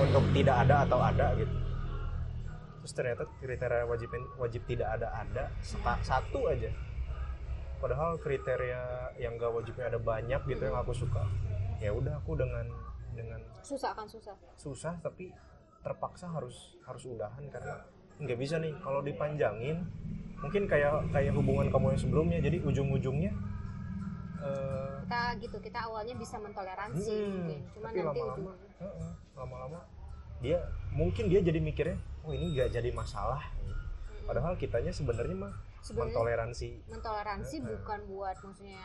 untuk 0.00 0.24
tidak 0.34 0.66
ada 0.66 0.82
atau 0.82 0.98
ada 0.98 1.34
gitu. 1.38 1.54
Terus 2.84 2.92
ternyata 2.92 3.24
kriteria 3.40 3.84
wajib 3.86 4.08
wajib 4.36 4.62
tidak 4.66 4.88
ada 5.00 5.08
ada 5.14 5.44
satu 6.02 6.50
aja. 6.50 6.68
Padahal 7.78 8.16
kriteria 8.16 9.12
yang 9.20 9.36
gak 9.36 9.52
wajibnya 9.52 9.92
ada 9.92 10.00
banyak 10.00 10.40
gitu 10.48 10.62
yang 10.64 10.76
aku 10.76 10.92
suka. 10.96 11.24
Ya 11.80 11.92
udah 11.92 12.16
aku 12.16 12.36
dengan 12.36 12.64
dengan 13.14 13.40
susah 13.62 13.94
kan 13.94 14.08
susah? 14.08 14.34
Susah 14.58 14.94
tapi 15.00 15.30
terpaksa 15.84 16.26
harus 16.32 16.80
harus 16.88 17.04
udahan 17.06 17.44
karena 17.52 17.78
nggak 18.18 18.38
bisa 18.40 18.56
nih. 18.58 18.72
Kalau 18.82 19.00
dipanjangin 19.04 19.84
mungkin 20.40 20.66
kayak 20.68 21.08
kayak 21.12 21.32
hubungan 21.36 21.70
kamu 21.70 21.94
yang 21.94 22.00
sebelumnya. 22.00 22.38
Jadi 22.42 22.58
ujung-ujungnya 22.64 23.32
eh, 24.38 24.94
kita 25.04 25.20
gitu 25.38 25.56
kita 25.60 25.78
awalnya 25.84 26.14
bisa 26.14 26.36
mentoleransi 26.38 27.12
Hmm, 27.12 27.32
mungkin 27.44 27.60
cuman 27.70 27.90
tapi 27.90 27.98
nanti 28.00 28.20
lama-lama 28.20 28.34
ujung 28.34 28.56
heeh, 28.80 29.10
lama-lama 29.34 29.78
dia 30.40 30.58
mungkin 30.90 31.24
dia 31.28 31.40
jadi 31.40 31.58
mikirnya 31.58 31.96
oh 32.22 32.32
ini 32.32 32.46
nggak 32.52 32.68
jadi 32.72 32.90
masalah 32.90 33.42
padahal 34.24 34.56
kitanya 34.56 34.88
sebenarnya 34.88 35.36
mah 35.36 35.52
sebenarnya 35.84 36.16
mentoleransi. 36.16 36.68
mentoleransi 36.88 37.56
Heeh. 37.60 37.68
bukan 37.76 38.00
buat 38.08 38.36
maksudnya 38.40 38.84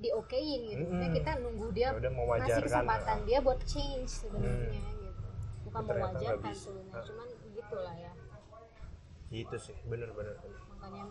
diokein 0.00 0.60
gitu. 0.68 0.80
Maksudnya 0.80 1.10
kita 1.12 1.30
nunggu 1.40 1.66
dia 1.72 1.88
ya 1.92 2.10
ngasih 2.12 2.62
kesempatan 2.64 3.18
dia 3.24 3.38
buat 3.40 3.60
change 3.64 4.08
sebenarnya 4.08 4.80
Hmm. 4.80 5.00
gitu. 5.00 5.28
Bukan 5.68 5.82
mewajarkan 5.88 6.52
bisa. 6.52 6.60
sebenarnya 6.60 7.00
cuman 7.04 7.28
gitulah 7.52 7.96
ya. 7.96 8.12
Gitu 9.30 9.56
sih 9.60 9.76
bener-bener 9.88 10.36
makanya 10.70 11.04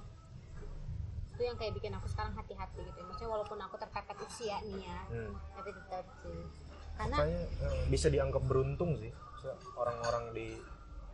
itu 1.39 1.47
yang 1.47 1.55
kayak 1.55 1.71
bikin 1.71 1.95
aku 1.95 2.11
sekarang 2.11 2.35
hati-hati 2.35 2.83
gitu 2.83 2.99
ya. 2.99 3.05
maksudnya 3.07 3.31
walaupun 3.31 3.55
aku 3.63 3.79
terpepet 3.79 4.17
usia 4.27 4.59
nih 4.59 4.83
ya 4.83 4.99
hmm. 5.07 5.31
tapi 5.55 5.69
tetap 5.71 6.05
sih. 6.19 6.43
Karena 6.99 7.15
makanya 7.15 7.41
eh, 7.63 7.83
bisa 7.87 8.07
dianggap 8.11 8.43
beruntung 8.43 8.91
sih 8.99 9.07
orang-orang 9.79 10.35
di 10.35 10.47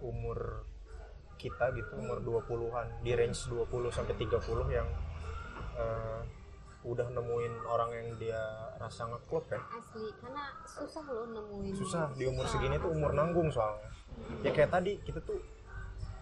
umur 0.02 0.66
kita 1.38 1.78
gitu 1.78 1.94
umur 2.02 2.26
20-an 2.26 3.06
di 3.06 3.14
range 3.14 3.54
20 3.54 3.70
sampai 3.94 4.18
30 4.18 4.74
yang 4.74 4.90
eh, 5.78 6.22
udah 6.82 7.06
nemuin 7.14 7.54
orang 7.70 7.90
yang 7.94 8.10
dia 8.18 8.42
rasa 8.82 9.06
ngeklop 9.06 9.46
ya. 9.54 9.62
Asli 9.78 10.10
karena 10.26 10.44
susah 10.66 11.06
loh 11.06 11.30
nemuin. 11.30 11.74
Susah 11.78 12.10
di 12.18 12.26
umur 12.26 12.50
Susah, 12.50 12.58
segini 12.58 12.82
tuh 12.82 12.90
umur 12.90 13.14
nanggung 13.14 13.54
soalnya. 13.54 13.94
Ya 14.42 14.50
kayak 14.50 14.74
tadi 14.74 14.98
kita 15.06 15.22
tuh 15.22 15.38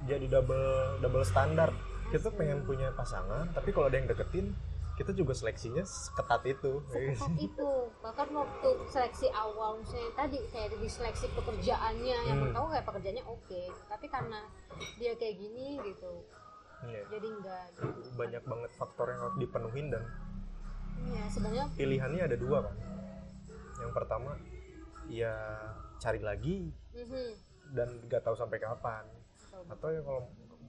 jadi 0.04 0.28
double 0.28 1.00
double 1.00 1.24
standar 1.24 1.72
kita 2.14 2.30
pengen 2.30 2.62
punya 2.62 2.94
pasangan 2.94 3.50
tapi 3.52 3.74
kalau 3.74 3.90
ada 3.90 3.98
yang 3.98 4.06
deketin 4.06 4.54
kita 4.94 5.10
juga 5.10 5.34
seleksinya 5.34 5.82
seketat 5.82 6.46
itu 6.46 6.78
seketat 6.86 7.34
itu 7.42 7.70
bahkan 7.98 8.30
waktu 8.30 8.70
seleksi 8.86 9.34
awal 9.34 9.82
misalnya 9.82 10.14
tadi 10.14 10.38
kayak 10.54 10.78
di 10.78 10.86
seleksi 10.86 11.26
pekerjaannya 11.34 12.18
yang 12.30 12.38
Hmm. 12.38 12.54
tahu 12.54 12.70
kayak 12.70 12.86
pekerjaannya 12.86 13.26
oke 13.26 13.62
tapi 13.90 14.06
karena 14.06 14.46
dia 15.02 15.18
kayak 15.18 15.42
gini 15.42 15.82
gitu 15.82 16.14
Iya. 16.84 17.02
jadi 17.10 17.28
enggak 17.32 17.66
gitu. 17.74 18.10
banyak 18.14 18.44
banget 18.44 18.72
faktor 18.78 19.06
yang 19.10 19.20
harus 19.26 19.38
dipenuhin 19.42 19.88
dan 19.90 20.04
ya 21.10 21.26
sebenarnya 21.26 21.66
pilihannya 21.74 22.22
ada 22.22 22.38
dua 22.38 22.58
kan 22.62 22.76
yang 23.82 23.92
pertama 23.92 24.38
ya 25.10 25.34
cari 25.98 26.22
lagi 26.22 26.70
mhm, 26.94 27.28
dan 27.74 27.90
nggak 28.06 28.22
tahu 28.22 28.38
sampai 28.38 28.62
kapan 28.62 29.04
atau 29.66 29.88
ya 29.90 30.06
kalau 30.06 30.22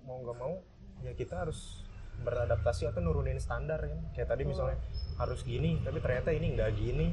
mau 0.06 0.16
nggak 0.22 0.38
mau 0.38 0.54
ya 1.04 1.12
kita 1.12 1.44
harus 1.44 1.84
beradaptasi 2.16 2.88
atau 2.88 2.98
nurunin 2.98 3.36
standar 3.36 3.78
kan. 3.78 4.00
Kayak 4.12 4.28
tadi 4.30 4.42
misalnya 4.44 4.78
harus 5.14 5.44
gini 5.44 5.78
tapi 5.80 6.00
ternyata 6.00 6.30
ini 6.30 6.54
nggak 6.54 6.70
gini. 6.74 7.06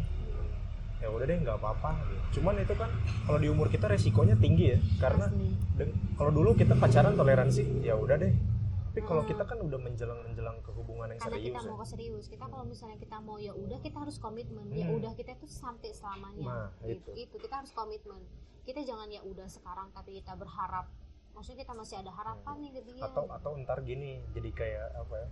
Ya 1.01 1.09
udah 1.09 1.25
deh 1.25 1.33
nggak 1.35 1.57
apa-apa 1.57 1.97
cuman 2.29 2.61
itu 2.61 2.77
kan 2.77 2.85
kalau 3.25 3.41
di 3.41 3.49
umur 3.49 3.67
kita 3.67 3.89
resikonya 3.89 4.37
tinggi 4.37 4.71
ya 4.71 4.79
karena 5.01 5.27
kalau 6.13 6.29
dulu 6.29 6.53
kita 6.53 6.77
pacaran 6.77 7.17
toleransi 7.17 7.81
ya 7.81 7.97
udah 7.97 8.15
deh. 8.15 8.33
Tapi 8.91 9.01
kalau 9.01 9.23
Hmm. 9.23 9.31
kita 9.31 9.43
kan 9.47 9.55
udah 9.57 9.79
menjelang 9.79 10.19
menjelang 10.21 10.59
ke 10.59 10.69
hubungan 10.69 11.07
yang 11.09 11.17
karena 11.17 11.31
serius 11.33 11.47
kita 11.47 11.57
ya. 11.57 11.69
mau 11.71 11.77
ke 11.79 11.87
serius. 11.87 12.25
Kita 12.27 12.45
kalau 12.45 12.65
misalnya 12.67 12.97
kita 12.99 13.17
mau 13.17 13.39
ya 13.39 13.53
udah 13.55 13.79
kita 13.79 13.97
harus 13.97 14.19
komitmen. 14.19 14.67
Ya 14.69 14.83
Hmm. 14.85 14.99
udah 14.99 15.11
kita 15.15 15.31
tuh 15.35 15.47
sampai 15.47 15.89
selamanya. 15.89 16.43
Nah, 16.43 16.67
gitu. 16.83 17.09
itu. 17.15 17.25
itu 17.25 17.35
kita 17.39 17.55
harus 17.57 17.71
komitmen. 17.71 18.19
Kita 18.61 18.83
jangan 18.83 19.07
ya 19.07 19.23
udah 19.23 19.47
sekarang 19.47 19.89
tapi 19.89 20.19
kita 20.19 20.35
berharap 20.35 20.91
maksudnya 21.33 21.59
kita 21.59 21.73
masih 21.73 21.95
ada 21.97 22.11
harapan 22.11 22.55
nih 22.59 22.71
ke 22.71 22.81
dia 22.83 23.01
atau 23.01 23.23
atau 23.27 23.51
ntar 23.59 23.81
gini 23.81 24.21
jadi 24.31 24.49
kayak 24.51 24.87
apa 24.95 25.15
ya 25.17 25.27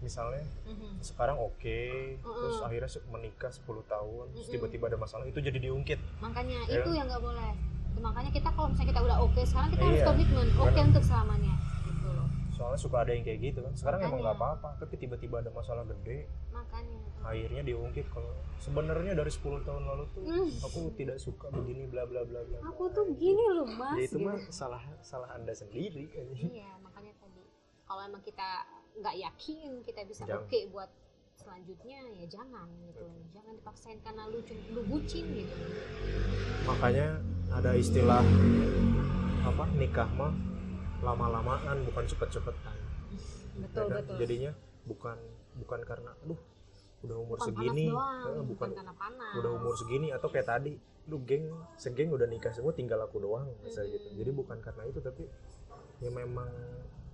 misalnya 0.00 0.42
Mhm. 0.64 1.00
sekarang 1.00 1.38
oke 1.38 1.78
terus 2.18 2.54
Mm-mm. 2.54 2.66
akhirnya 2.66 2.90
se- 2.90 3.06
menikah 3.06 3.48
10 3.48 3.64
tahun 3.84 4.24
terus 4.30 4.42
Mm-mm. 4.42 4.54
tiba-tiba 4.54 4.84
ada 4.86 4.98
masalah 4.98 5.24
itu 5.24 5.38
jadi 5.38 5.58
diungkit 5.58 5.96
makanya 6.18 6.60
Ya. 6.66 6.78
itu 6.78 6.90
yang 6.90 7.06
nggak 7.06 7.22
boleh 7.22 7.52
makanya 7.96 8.28
kita 8.28 8.48
kalau 8.50 8.68
misalnya 8.68 8.90
kita 8.90 9.00
udah 9.00 9.16
oke 9.18 9.40
sekarang 9.40 9.70
kita 9.70 9.82
harus 9.82 9.96
Iya, 9.96 10.06
komitmen 10.06 10.46
oke 10.52 10.66
benar. 10.68 10.84
untuk 10.84 11.04
selamanya 11.04 11.54
soalnya 12.54 12.78
suka 12.78 13.02
ada 13.02 13.10
yang 13.10 13.20
kayak 13.20 13.40
gitu 13.42 13.58
kan. 13.60 13.74
Sekarang 13.74 13.98
emang 14.00 14.10
Makanya. 14.14 14.24
nggak 14.24 14.36
apa-apa. 14.38 14.68
Tapi 14.78 14.94
tiba-tiba 14.96 15.36
ada 15.38 15.50
masalah 15.50 15.82
gede 15.84 16.30
makanya. 16.48 16.98
akhirnya 17.20 17.62
diungkit 17.64 18.06
kalau 18.08 18.30
sebenarnya 18.58 19.12
dari 19.12 19.28
10 19.28 19.42
tahun 19.60 19.82
lalu 19.82 20.04
tuh 20.10 20.22
Hmm. 20.22 20.48
aku 20.60 20.80
tidak 20.94 21.16
suka 21.16 21.48
begini 21.48 21.84
bla 21.86 22.04
bla 22.04 22.20
bla 22.20 22.40
bla 22.40 22.58
aku 22.62 22.84
tuh 22.90 23.08
gini 23.12 23.40
loh 23.50 23.64
mas 23.66 23.96
ya 23.96 24.04
itu 24.04 24.16
gitu. 24.16 24.22
mah 24.22 24.36
salah 24.48 24.78
salah 25.00 25.32
anda 25.32 25.50
sendiri 25.50 26.04
anjing. 26.10 26.52
iya 26.52 26.76
makanya 26.78 27.16
tadi. 27.18 27.42
Kalau 27.82 28.02
emang 28.02 28.20
kita 28.20 28.48
nggak 28.94 29.16
yakin 29.18 29.82
kita 29.82 30.00
bisa 30.04 30.22
oke 30.28 30.58
buat 30.70 30.86
selanjutnya 31.34 31.98
ya 32.14 32.24
jangan 32.30 32.68
gitu. 32.84 33.04
Jangan 33.30 33.52
dipaksain 33.56 33.98
karena 34.00 34.28
lu 34.28 34.38
lu 34.70 34.80
bucin 34.84 35.24
gitu. 35.34 35.54
Makanya 36.64 37.18
ada 37.50 37.72
istilah 37.72 38.22
apa 39.42 39.64
nikah 39.74 40.08
mah 40.12 40.32
lama-lamaan 41.04 41.76
bukan 41.84 42.04
cepet-cepetan. 42.04 42.76
Betul 43.54 43.84
Ya 43.84 43.86
kan? 43.86 43.96
betul. 44.00 44.16
Jadinya 44.18 44.52
bukan 44.84 45.16
bukan 45.54 45.80
karena 45.84 46.10
aduh 46.18 46.40
udah 47.00 47.16
umur 47.16 47.36
bukan 47.36 47.46
segini. 47.46 47.86
panas 47.86 47.94
doang 47.94 48.16
eh, 48.16 48.32
bukan, 48.42 48.44
bukan 48.48 48.68
karena 48.74 48.94
panas. 48.96 49.32
udah 49.36 49.50
umur 49.52 49.74
segini 49.76 50.08
atau 50.08 50.28
kayak 50.28 50.48
tadi 50.48 50.72
lu 51.04 51.20
geng 51.20 51.44
segeng 51.76 52.08
udah 52.08 52.24
nikah 52.24 52.48
semua 52.48 52.72
tinggal 52.72 52.96
aku 52.98 53.20
doang 53.20 53.44
misalnya 53.60 53.92
gitu. 53.92 54.08
Mm. 54.08 54.16
jadi 54.18 54.30
bukan 54.32 54.56
karena 54.58 54.82
itu 54.84 54.98
tapi 54.98 55.28
ya 56.00 56.10
memang 56.10 56.48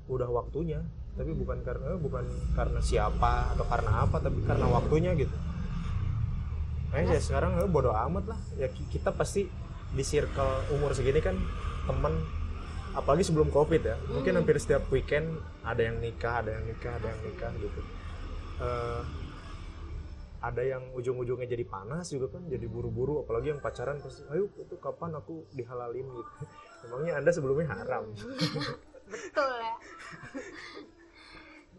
udah 0.06 0.30
waktunya. 0.30 0.80
Tapi 1.10 1.34
bukan 1.34 1.58
karena 1.60 1.98
bukan 1.98 2.22
karena 2.54 2.78
siapa 2.80 3.50
atau 3.50 3.66
karena 3.66 4.06
apa 4.06 4.16
tapi 4.16 4.38
karena 4.40 4.62
waktunya 4.64 5.10
gitu. 5.12 5.34
Eh 6.90 7.02
ya 7.04 7.18
sekarang 7.18 7.58
eh, 7.58 7.66
bodoh 7.66 7.90
amat 7.92 8.24
lah. 8.26 8.38
Ya 8.54 8.66
ki- 8.66 8.86
kita 8.88 9.10
pasti 9.10 9.50
di 9.90 10.02
circle 10.02 10.70
umur 10.70 10.94
segini 10.94 11.18
kan 11.18 11.34
temen 11.82 12.14
apalagi 12.90 13.22
sebelum 13.22 13.48
covid 13.50 13.82
ya. 13.82 13.96
Mungkin 14.10 14.32
Hmm. 14.34 14.38
hampir 14.42 14.56
setiap 14.58 14.86
weekend 14.90 15.38
ada 15.62 15.82
yang 15.82 15.98
nikah 16.02 16.42
ada 16.42 16.50
yang 16.58 16.64
nikah 16.66 16.92
ada 16.96 17.06
yang 17.06 17.20
nikah 17.22 17.52
gitu. 17.58 17.80
Eh, 18.60 19.02
ada 20.40 20.62
yang 20.64 20.82
ujung-ujungnya 20.96 21.44
jadi 21.44 21.64
panas 21.68 22.08
juga 22.08 22.32
kan 22.32 22.48
jadi 22.48 22.64
buru-buru 22.64 23.20
apalagi 23.20 23.52
yang 23.52 23.60
pacaran 23.60 24.00
pasti 24.00 24.24
ayo 24.32 24.48
itu 24.56 24.74
kapan 24.80 25.12
aku 25.12 25.44
dihalalin? 25.52 26.06
gitu. 26.08 26.32
Emangnya 26.88 27.20
anda 27.20 27.30
sebelumnya 27.30 27.68
haram? 27.68 28.08
Betul 29.12 29.52
ya. 29.60 29.76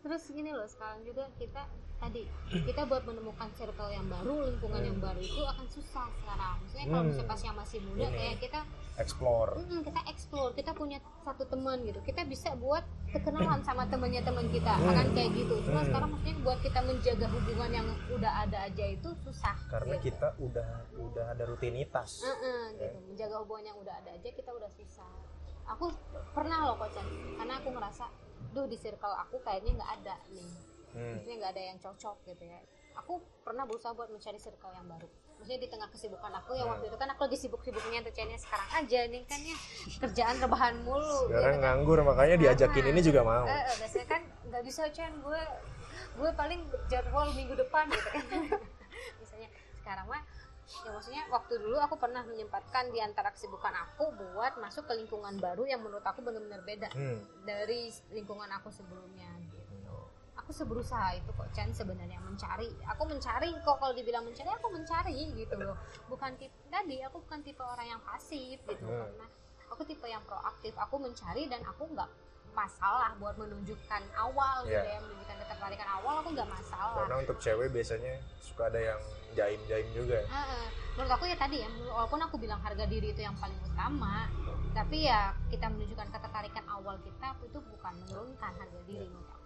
Terus 0.02 0.24
gini 0.30 0.54
loh 0.54 0.66
sekarang 0.70 1.02
juga 1.06 1.30
kita 1.38 1.66
tadi. 2.02 2.26
Kita 2.50 2.82
buat 2.84 3.06
menemukan 3.06 3.48
circle 3.54 3.88
yang 3.88 4.10
baru 4.10 4.50
lingkungan 4.50 4.82
yang 4.82 4.98
baru 4.98 5.22
itu 5.22 5.40
akan 5.40 5.66
susah 5.70 6.10
sekarang. 6.12 6.56
Maksudnya 6.60 6.86
kalau 6.88 6.98
Hmm. 6.98 7.08
misalnya 7.08 7.30
pas 7.30 7.42
yang 7.42 7.56
masih 7.56 7.80
muda 7.86 8.06
Ini. 8.06 8.18
kayak 8.18 8.36
kita 8.42 8.60
explore. 8.98 9.52
Mm, 9.56 9.82
kita 9.86 10.02
explore. 10.10 10.52
Kita 10.52 10.72
punya 10.74 10.98
satu 11.22 11.44
teman 11.46 11.78
gitu. 11.86 12.00
Kita 12.02 12.22
bisa 12.26 12.50
buat 12.58 12.82
kekenalan 13.08 13.62
sama 13.62 13.86
temannya 13.86 14.22
teman 14.22 14.50
kita. 14.50 14.74
Hmm. 14.74 14.90
akan 14.92 15.08
kayak 15.14 15.32
gitu. 15.32 15.56
Cuma 15.62 15.80
Hmm. 15.80 15.88
sekarang 15.88 16.10
maksudnya 16.10 16.36
buat 16.42 16.60
kita 16.60 16.80
menjaga 16.82 17.28
hubungan 17.30 17.70
yang 17.72 17.88
udah 18.10 18.34
ada 18.42 18.58
aja 18.66 18.86
itu 18.88 19.10
susah. 19.22 19.56
Karena 19.70 19.96
gitu. 19.96 20.06
kita 20.10 20.28
udah 20.42 20.70
udah 20.98 21.26
ada 21.30 21.44
rutinitas. 21.46 22.26
Heeh, 22.26 22.62
gitu. 22.76 22.98
Menjaga 23.08 23.36
hubungan 23.40 23.66
yang 23.68 23.78
udah 23.78 23.94
ada 23.94 24.10
aja 24.10 24.28
kita 24.28 24.50
udah 24.50 24.72
susah. 24.74 25.12
Aku 25.70 25.88
pernah 26.34 26.66
loh 26.66 26.76
kocan 26.76 27.06
karena 27.38 27.54
aku 27.56 27.70
ngerasa 27.70 28.06
duh 28.52 28.66
di 28.66 28.76
circle 28.76 29.14
aku 29.14 29.38
kayaknya 29.40 29.80
nggak 29.80 29.92
ada 30.02 30.16
nih 30.28 30.44
Hmm. 30.92 31.18
maksudnya 31.18 31.38
nggak 31.42 31.52
ada 31.56 31.64
yang 31.74 31.78
cocok 31.80 32.16
gitu 32.28 32.44
ya. 32.46 32.60
Aku 33.00 33.24
pernah 33.48 33.64
berusaha 33.64 33.96
buat 33.96 34.12
mencari 34.12 34.36
circle 34.36 34.72
yang 34.76 34.88
baru. 34.88 35.08
Maksudnya 35.40 35.60
di 35.64 35.70
tengah 35.72 35.90
kesibukan 35.90 36.32
aku 36.38 36.54
ya 36.54 36.70
waktu 36.70 36.86
itu 36.92 36.98
kan 37.00 37.10
aku 37.16 37.22
lagi 37.26 37.38
sibuk-sibuknya 37.40 38.06
tuh 38.06 38.14
sekarang 38.14 38.70
aja 38.78 39.00
nih 39.10 39.24
kan 39.26 39.40
ya. 39.42 39.58
Kerjaan 40.06 40.36
rebahan 40.44 40.76
mulu 40.86 41.02
sekarang 41.02 41.32
gitu 41.32 41.40
kan. 41.42 41.56
nganggur 41.64 42.00
makanya 42.06 42.36
diajakin 42.38 42.86
ini 42.94 43.02
juga 43.02 43.22
mau. 43.26 43.46
Eh, 43.48 43.54
eh, 43.56 43.76
biasanya 43.82 44.08
kan 44.08 44.22
nggak 44.52 44.64
bisa 44.68 44.82
Chen 44.94 45.14
gue 45.24 45.42
gue 46.12 46.30
paling 46.36 46.60
jadwal 46.92 47.32
minggu 47.34 47.56
depan 47.58 47.90
gitu. 47.90 48.10
Kan 48.12 48.26
misalnya 49.24 49.50
sekarang 49.82 50.06
mah 50.12 50.22
ya 50.72 50.90
maksudnya 50.96 51.24
waktu 51.28 51.54
dulu 51.60 51.78
aku 51.84 51.96
pernah 52.00 52.24
menyempatkan 52.24 52.90
di 52.96 53.00
antara 53.04 53.30
kesibukan 53.36 53.76
aku 53.76 54.08
buat 54.16 54.56
masuk 54.58 54.88
ke 54.88 54.94
lingkungan 54.96 55.36
baru 55.38 55.68
yang 55.68 55.84
menurut 55.84 56.04
aku 56.06 56.24
benar-benar 56.24 56.64
beda 56.64 56.90
hmm. 56.96 57.44
dari 57.44 57.92
lingkungan 58.16 58.48
aku 58.56 58.72
sebelumnya 58.72 59.28
gitu 59.52 59.76
aku 60.52 60.68
seberusaha 60.68 61.16
itu 61.16 61.32
kok 61.32 61.48
Chen 61.56 61.72
sebenarnya 61.72 62.20
mencari 62.20 62.68
aku 62.84 63.08
mencari 63.08 63.56
kok 63.64 63.80
kalau 63.80 63.96
dibilang 63.96 64.28
mencari 64.28 64.52
aku 64.52 64.68
mencari 64.68 65.32
gitu 65.32 65.56
loh 65.56 65.80
bukan 66.12 66.36
tipe 66.36 66.52
tadi 66.68 67.00
aku 67.08 67.24
bukan 67.24 67.40
tipe 67.40 67.64
orang 67.64 67.88
yang 67.88 68.02
pasif 68.04 68.60
gitu 68.60 68.84
Hmm. 68.84 69.00
karena 69.00 69.26
aku 69.72 69.88
tipe 69.88 70.04
yang 70.04 70.20
proaktif 70.28 70.76
aku 70.76 71.00
mencari 71.00 71.48
dan 71.48 71.64
aku 71.64 71.88
nggak 71.88 72.12
masalah 72.52 73.16
buat 73.16 73.40
menunjukkan 73.40 74.04
awal 74.12 74.68
gitu 74.68 74.76
Iya. 74.76 74.92
ya 74.92 75.00
menunjukkan 75.00 75.38
ketertarikan 75.40 75.88
awal 75.88 76.20
aku 76.20 76.30
nggak 76.36 76.50
masalah 76.52 77.00
karena 77.00 77.16
untuk 77.24 77.38
cewek 77.40 77.72
biasanya 77.72 78.14
suka 78.44 78.68
ada 78.68 78.80
yang 78.84 79.00
jaim-jaim 79.32 79.88
juga 79.96 80.20
ya. 80.20 80.28
Heeh. 80.28 80.66
menurut 81.00 81.12
aku 81.16 81.32
ya 81.32 81.38
tadi 81.40 81.64
ya 81.64 81.72
walaupun 81.88 82.20
aku 82.20 82.36
bilang 82.36 82.60
harga 82.60 82.84
diri 82.84 83.16
itu 83.16 83.24
yang 83.24 83.40
paling 83.40 83.56
utama 83.64 84.28
tapi 84.76 85.08
ya 85.08 85.32
kita 85.48 85.72
menunjukkan 85.72 86.12
ketertarikan 86.12 86.68
awal 86.68 87.00
kita 87.00 87.40
itu 87.40 87.56
bukan 87.56 87.94
menurunkan 88.04 88.52
harga 88.52 88.80
diri 88.84 89.08
menurut 89.08 89.32
aku 89.32 89.41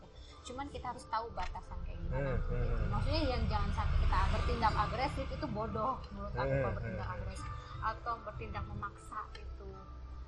cuman 0.46 0.70
kita 0.70 0.86
harus 0.88 1.06
tahu 1.08 1.26
batasan 1.32 1.80
kayak 1.82 1.98
Hmm, 2.06 2.06
gimana 2.06 2.30
hmm, 2.30 2.38
gitu. 2.38 2.54
hmm. 2.54 2.88
maksudnya 2.88 3.22
yang 3.26 3.44
jangan 3.46 3.72
sampai 3.74 3.98
kita 3.98 4.20
bertindak 4.30 4.74
agresif 4.78 5.28
itu 5.28 5.48
bodoh 5.50 5.94
menurut 6.08 6.32
aku 6.32 6.38
Hmm, 6.38 6.54
kalau 6.56 6.62
hmm, 6.62 6.78
bertindak 6.78 7.02
hmm. 7.04 7.16
agresif 7.18 7.50
atau 7.82 8.14
bertindak 8.22 8.64
memaksa 8.66 9.22
itu 9.36 9.70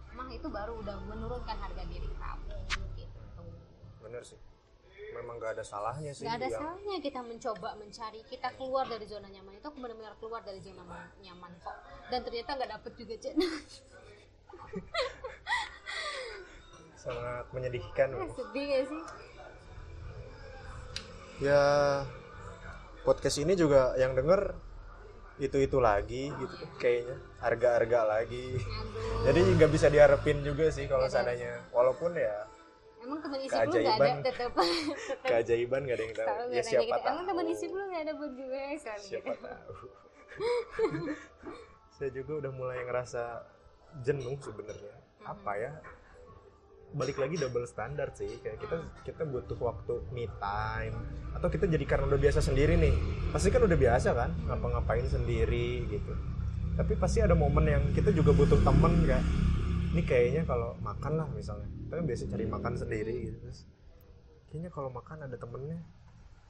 emang 0.09 0.29
itu 0.31 0.47
baru 0.47 0.73
udah 0.75 0.97
menurunkan 1.03 1.53
harga 1.55 1.83
diri 1.85 2.09
kamu 2.11 2.49
gitu 2.95 3.19
bener 3.99 4.23
sih 4.23 4.39
memang 5.07 5.37
gak 5.37 5.53
ada 5.53 5.63
salahnya 5.63 6.11
sih 6.11 6.25
Gak 6.25 6.35
ada 6.35 6.45
yang 6.45 6.57
salahnya 6.59 6.97
kita 6.99 7.21
mencoba 7.21 7.69
mencari 7.75 8.21
kita 8.25 8.49
keluar 8.53 8.85
dari 8.85 9.05
zona 9.05 9.27
nyaman 9.27 9.53
itu 9.55 9.65
aku 9.65 9.77
benar-benar 9.77 10.17
keluar 10.17 10.41
dari 10.41 10.59
zona 10.59 10.81
ma- 10.81 11.13
nyaman 11.17 11.53
kok 11.59 11.77
dan 12.07 12.21
ternyata 12.21 12.49
nggak 12.53 12.71
dapet 12.73 12.91
juga 12.95 13.15
Jen 13.15 13.37
sangat 16.97 17.45
menyedihkan 17.51 18.09
loh. 18.11 18.27
sedih 18.35 18.65
gak 18.67 18.83
sih 18.89 19.01
ya 21.37 21.61
podcast 23.05 23.37
ini 23.39 23.53
juga 23.53 23.93
yang 23.95 24.17
denger 24.17 24.57
itu 25.37 25.57
itu 25.61 25.77
lagi 25.77 26.33
gitu 26.33 26.55
kayaknya. 26.81 27.17
Harga-harga 27.37 27.99
lagi. 28.09 28.57
Aduh. 28.57 29.23
Jadi 29.29 29.39
nggak 29.53 29.69
bisa 29.69 29.87
diharapin 29.93 30.41
juga 30.41 30.65
sih 30.73 30.89
kalau 30.89 31.05
Nggak 31.05 31.13
ada. 31.13 31.23
seandainya. 31.29 31.53
Walaupun 31.69 32.11
ya 32.17 32.37
emang 33.07 33.19
teman 33.23 33.39
isi 33.39 33.55
lu 33.55 33.71
nggak 33.71 33.71
ada? 33.71 33.77
Keajaiban. 33.77 34.15
tetap 34.25 34.51
keajaiban 35.23 35.81
gak 35.87 35.95
ada 35.95 36.03
yang 36.03 36.15
tahu. 36.17 36.27
Ya 36.27 36.43
nggak 36.49 36.65
siapa 36.65 36.83
gitu. 36.83 36.97
Tahu. 36.97 37.07
emang 37.13 37.25
teman 37.29 37.45
isi 37.47 37.65
lu 37.69 37.83
nggak 37.87 38.01
ada 38.03 38.13
buat 38.17 38.31
gue 38.35 38.63
selalu 38.81 39.03
siapa 39.05 39.27
gitu. 39.31 39.45
tahu. 39.45 39.73
Saya 41.97 42.09
juga 42.13 42.31
udah 42.45 42.51
mulai 42.53 42.77
ngerasa 42.83 43.23
jenuh 44.03 44.37
sebenarnya. 44.41 44.95
Apa 45.23 45.51
ya 45.55 45.71
balik 46.95 47.17
lagi 47.19 47.35
double 47.35 47.67
standar 47.67 48.13
sih. 48.15 48.39
Kayak 48.39 48.63
kita 48.63 48.77
kita 49.03 49.23
butuh 49.27 49.57
waktu 49.59 49.93
me 50.15 50.29
time. 50.39 50.95
Atau 51.35 51.51
kita 51.51 51.67
jadi 51.67 51.83
karena 51.83 52.07
udah 52.07 52.19
biasa 52.19 52.39
sendiri 52.39 52.79
nih. 52.79 52.95
Pasti 53.33 53.51
kan 53.51 53.65
udah 53.65 53.77
biasa 53.77 54.09
kan 54.15 54.31
ngapa-ngapain 54.47 55.07
sendiri 55.09 55.87
gitu. 55.91 56.13
Tapi 56.77 56.93
pasti 56.95 57.25
ada 57.25 57.33
momen 57.33 57.65
yang 57.65 57.83
kita 57.91 58.13
juga 58.13 58.31
butuh 58.31 58.61
temen 58.61 59.03
kayak 59.03 59.25
ini 59.97 60.01
kayaknya 60.05 60.43
kalau 60.45 60.77
makan 60.79 61.19
lah 61.19 61.27
misalnya. 61.33 61.67
Kita 61.67 61.93
kan 61.99 62.05
biasa 62.05 62.23
cari 62.29 62.45
makan 62.45 62.73
sendiri 62.77 63.15
gitu. 63.31 63.37
Terus 63.43 63.59
kayaknya 64.47 64.71
kalau 64.71 64.89
makan 64.93 65.27
ada 65.27 65.35
temennya 65.35 65.79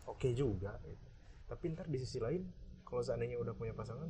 oke 0.08 0.30
juga 0.32 0.80
gitu. 0.88 1.08
tapi 1.48 1.72
ntar 1.76 1.88
di 1.88 2.00
sisi 2.00 2.20
lain 2.20 2.44
kalau 2.88 3.04
seandainya 3.04 3.40
udah 3.40 3.56
punya 3.56 3.76
pasangan 3.76 4.08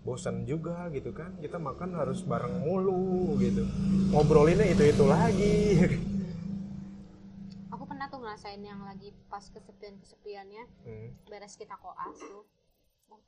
bosan 0.00 0.48
juga 0.48 0.88
gitu 0.92 1.12
kan. 1.12 1.36
Kita 1.40 1.60
makan 1.60 1.96
harus 1.96 2.24
bareng 2.24 2.64
mulu 2.64 3.36
gitu. 3.40 3.64
Ngobrolinnya 4.12 4.66
itu 4.68 4.82
itu 4.88 5.04
lagi. 5.04 5.58
Aku 7.74 7.84
pernah 7.86 8.08
tuh 8.08 8.20
ngerasain 8.24 8.60
yang 8.60 8.80
lagi 8.82 9.12
pas 9.28 9.44
kesepian 9.44 9.96
kesepiannya 10.00 10.64
hmm. 10.88 11.08
beres 11.28 11.54
kita 11.56 11.76
koas 11.78 12.18
tuh. 12.18 12.44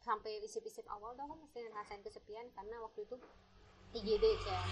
Sampai 0.02 0.42
isip-isip 0.42 0.82
awal 0.90 1.14
tuh 1.14 1.30
aku 1.30 1.38
mesti 1.38 1.62
ngerasain 1.62 2.02
kesepian. 2.02 2.50
Karena 2.58 2.82
waktu 2.82 3.06
itu 3.06 3.14
IGD 3.92 4.24
ya, 4.24 4.62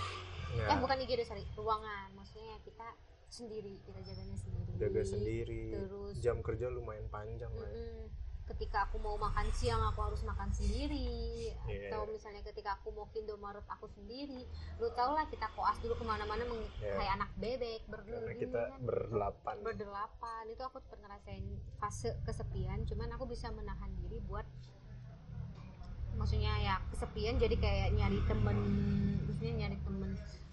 eh 0.75 0.77
bukan 0.83 0.97
IGD 1.07 1.23
sorry. 1.23 1.47
Ruangan. 1.55 2.11
Maksudnya 2.19 2.59
kita 2.67 2.89
sendiri. 3.31 3.79
Kita 3.87 4.03
jaganya 4.03 4.37
sendiri. 4.39 4.71
Jaga 4.75 5.03
sendiri. 5.07 5.65
Terus 5.71 6.15
jam 6.19 6.43
kerja 6.43 6.67
lumayan 6.67 7.07
panjang 7.07 7.53
lah 7.55 7.71
ya. 7.71 8.11
Ketika 8.51 8.85
aku 8.85 8.99
mau 8.99 9.15
makan 9.17 9.47
siang 9.51 9.79
aku 9.81 10.03
harus 10.03 10.23
makan 10.23 10.51
sendiri. 10.51 11.55
Iya. 11.63 11.87
atau 11.89 12.03
misalnya 12.05 12.43
ketika 12.43 12.75
aku 12.75 12.91
mau 12.91 13.07
ke 13.07 13.19
Indomaret 13.19 13.63
aku 13.65 13.87
sendiri. 13.89 14.43
Lu 14.77 14.91
tau 14.91 15.15
lah 15.15 15.23
kita 15.25 15.47
koas 15.51 15.79
dulu 15.79 15.95
ke 15.95 16.03
mana-mana 16.03 16.43
meng- 16.43 16.67
Iya. 16.77 16.95
kayak 16.97 17.13
anak 17.17 17.31
bebek 17.37 17.81
berdua 17.87 18.19
kita 18.35 18.63
berdelapan 18.81 19.55
berdelapan. 19.61 20.43
Itu 20.47 20.63
aku 20.63 20.83
pernah 20.83 21.11
ngerasain 21.11 21.47
fase 21.77 22.11
kesepian. 22.23 22.83
Cuman 22.85 23.11
aku 23.11 23.25
bisa 23.25 23.51
menahan 23.51 23.91
diri 23.97 24.19
buat 24.21 24.47
maksudnya 26.15 26.53
ya 26.59 26.75
kesepian. 26.91 27.39
Jadi 27.39 27.55
kayak 27.57 27.95
nyari 27.95 28.19
temen 28.27 28.57
maksudnya 29.25 29.53
nyari 29.59 29.79
temen 29.81 30.11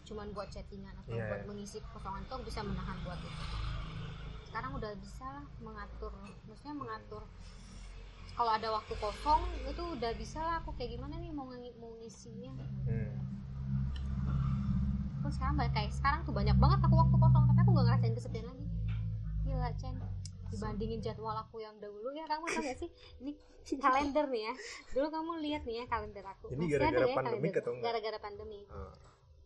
cuman 0.07 0.31
buat 0.31 0.47
chattingan 0.47 0.95
atau 0.97 1.11
Iya, 1.11 1.25
buat 1.27 1.41
mengisi 1.45 1.83
kekosongan 1.83 2.23
aku 2.25 2.39
bisa 2.41 2.63
menahan 2.63 2.95
buat 3.03 3.19
itu. 3.19 3.43
Sekarang 4.47 4.71
udah 4.73 4.95
bisa 4.95 5.27
lah 5.27 5.45
mengatur 5.59 6.13
maksudnya 6.47 6.71
mengatur 6.73 7.23
kalau 8.37 8.51
ada 8.53 8.69
waktu 8.69 8.93
kosong 9.01 9.41
itu 9.65 9.81
udah 9.81 10.11
bisa 10.13 10.37
lah 10.37 10.61
aku 10.61 10.69
kayak 10.77 10.93
gimana 10.93 11.17
nih 11.17 11.33
mau 11.33 11.49
ngi- 11.49 11.73
mau 11.81 11.89
ngisinya. 11.97 12.53
Hmm. 12.85 13.11
aku 15.17 15.33
sekarang 15.33 15.59
kayak 15.59 15.91
sekarang 15.91 16.21
tuh 16.23 16.31
banyak 16.31 16.55
banget 16.55 16.79
aku 16.79 16.95
waktu 16.95 17.15
kosong 17.17 17.43
tapi 17.49 17.59
aku 17.59 17.71
nggak 17.73 17.85
ngerasain 17.89 18.13
kesepian 18.13 18.45
lagi. 18.47 18.65
Gila 19.43 19.69
Chen 19.75 19.95
dibandingin 20.47 21.03
jadwal 21.03 21.35
aku 21.35 21.59
yang 21.59 21.75
dahulu 21.83 22.15
ya 22.15 22.23
kamu 22.23 22.47
tau 22.47 22.63
gak 22.63 22.79
sih? 22.79 22.89
Ini 23.19 23.31
kalender 23.83 24.31
nih 24.31 24.41
ya. 24.47 24.53
Dulu 24.95 25.07
kamu 25.11 25.31
lihat 25.43 25.61
nih 25.67 25.83
ya 25.83 25.85
kalender 25.89 26.23
aku. 26.23 26.47
Ini 26.55 26.65
gara-gara 26.71 27.03
ya 27.03 27.15
atau 27.19 27.71
enggak? 27.75 27.83
gara-gara 27.83 28.17
pandemi. 28.23 28.63
Ah, 28.71 28.95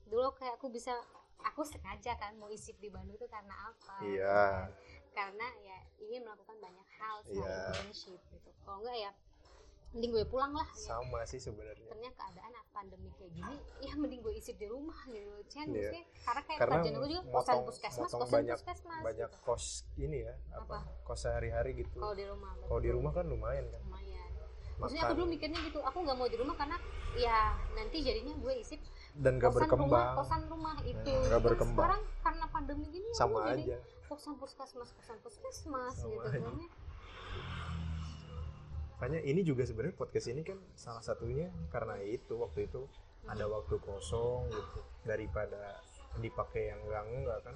dulu 0.05 0.29
kayak 0.37 0.61
aku 0.61 0.69
bisa 0.69 0.93
aku 1.41 1.65
sengaja 1.65 2.13
kan 2.21 2.37
mau 2.37 2.53
isip 2.53 2.77
di 2.77 2.93
Bandung 2.93 3.17
itu 3.17 3.25
karena 3.25 3.73
apa? 3.73 3.95
Iya 4.05 4.69
karena 5.11 5.47
ya 5.61 5.77
ingin 5.99 6.21
melakukan 6.23 6.57
banyak 6.57 6.87
hal 6.93 7.15
Iya. 7.21 7.33
selain 7.35 7.63
friendship 7.73 8.21
gitu. 8.29 8.49
Kalau 8.61 8.79
enggak 8.79 8.97
ya 8.99 9.11
mending 9.91 10.11
gue 10.13 10.23
pulang 10.23 10.55
lah 10.55 10.67
sama 10.71 11.19
sih 11.25 11.35
sebenarnya. 11.37 11.83
Ternyata 11.85 12.15
keadaan 12.23 12.51
pandemi 12.71 13.11
kayak 13.11 13.31
gini 13.35 13.55
ya 13.81 13.91
mending 13.93 14.21
gue 14.21 14.33
isip 14.33 14.55
di 14.55 14.65
rumah 14.65 14.95
gitu. 15.05 15.19
Iya. 15.19 15.67
maksudnya 15.67 16.03
karena 16.17 16.41
kayak 16.41 16.57
karena 16.57 16.75
kerjaan 16.79 16.95
gue 16.95 17.09
juga 17.09 17.23
kosan 17.29 17.57
puskesmas 17.61 18.09
kosan 18.09 18.29
banyak 18.31 18.55
puskesmas 18.57 19.01
banyak 19.03 19.29
gitu. 19.29 19.43
kos 19.43 19.65
ini 19.97 20.17
ya 20.23 20.33
apa, 20.49 20.63
Apa? 20.63 20.79
kos 21.03 21.19
sehari-hari 21.21 21.71
gitu. 21.77 21.91
Kalau 21.93 22.15
di 22.15 22.23
rumah 22.23 22.51
kalau 22.57 22.79
di 22.79 22.89
rumah 22.89 23.11
kan 23.11 23.25
lumayan 23.27 23.65
kan. 23.67 23.81
Lumayan. 23.83 24.29
Maksudnya 24.79 25.03
aku 25.05 25.13
dulu 25.13 25.27
mikirnya 25.29 25.59
gitu 25.61 25.77
aku 25.77 25.97
nggak 25.99 26.17
mau 26.17 26.25
di 26.25 26.37
rumah 26.39 26.55
karena 26.55 26.77
ya 27.13 27.37
nanti 27.75 27.97
jadinya 27.99 28.33
gue 28.33 28.53
isip 28.57 28.79
dan 29.13 29.37
gak 29.37 29.51
kosan 29.51 29.67
berkembang. 29.67 29.91
rumah 29.91 30.15
kosan 30.17 30.41
rumah 30.47 30.75
itu. 30.81 31.11
Ya, 31.11 31.19
nggak 31.21 31.35
Kan 31.35 31.45
berkembang. 31.45 31.83
sekarang 31.83 32.01
karena 32.23 32.45
pandemi 32.47 32.85
gini 32.87 33.07
sama 33.11 33.37
aku 33.37 33.49
jadi 33.51 33.61
aja 33.61 33.77
kosan 34.11 34.35
puskesmas 34.35 34.91
kosan 34.91 35.17
puskesmas 35.23 35.95
Sama 35.95 36.11
gitu 36.11 36.27
kan 36.35 36.43
ya. 36.43 36.67
makanya 38.99 39.21
ini 39.23 39.41
juga 39.47 39.63
sebenarnya 39.63 39.95
podcast 39.95 40.27
ini 40.29 40.43
kan 40.43 40.59
salah 40.75 40.99
satunya 40.99 41.47
karena 41.71 41.95
itu 42.03 42.35
waktu 42.35 42.67
itu 42.67 42.85
ada 43.25 43.47
waktu 43.47 43.79
kosong 43.79 44.51
gitu 44.51 44.79
daripada 45.07 45.79
dipakai 46.19 46.75
yang 46.75 46.79
enggak 46.85 47.03
enggak 47.07 47.39
kan. 47.47 47.55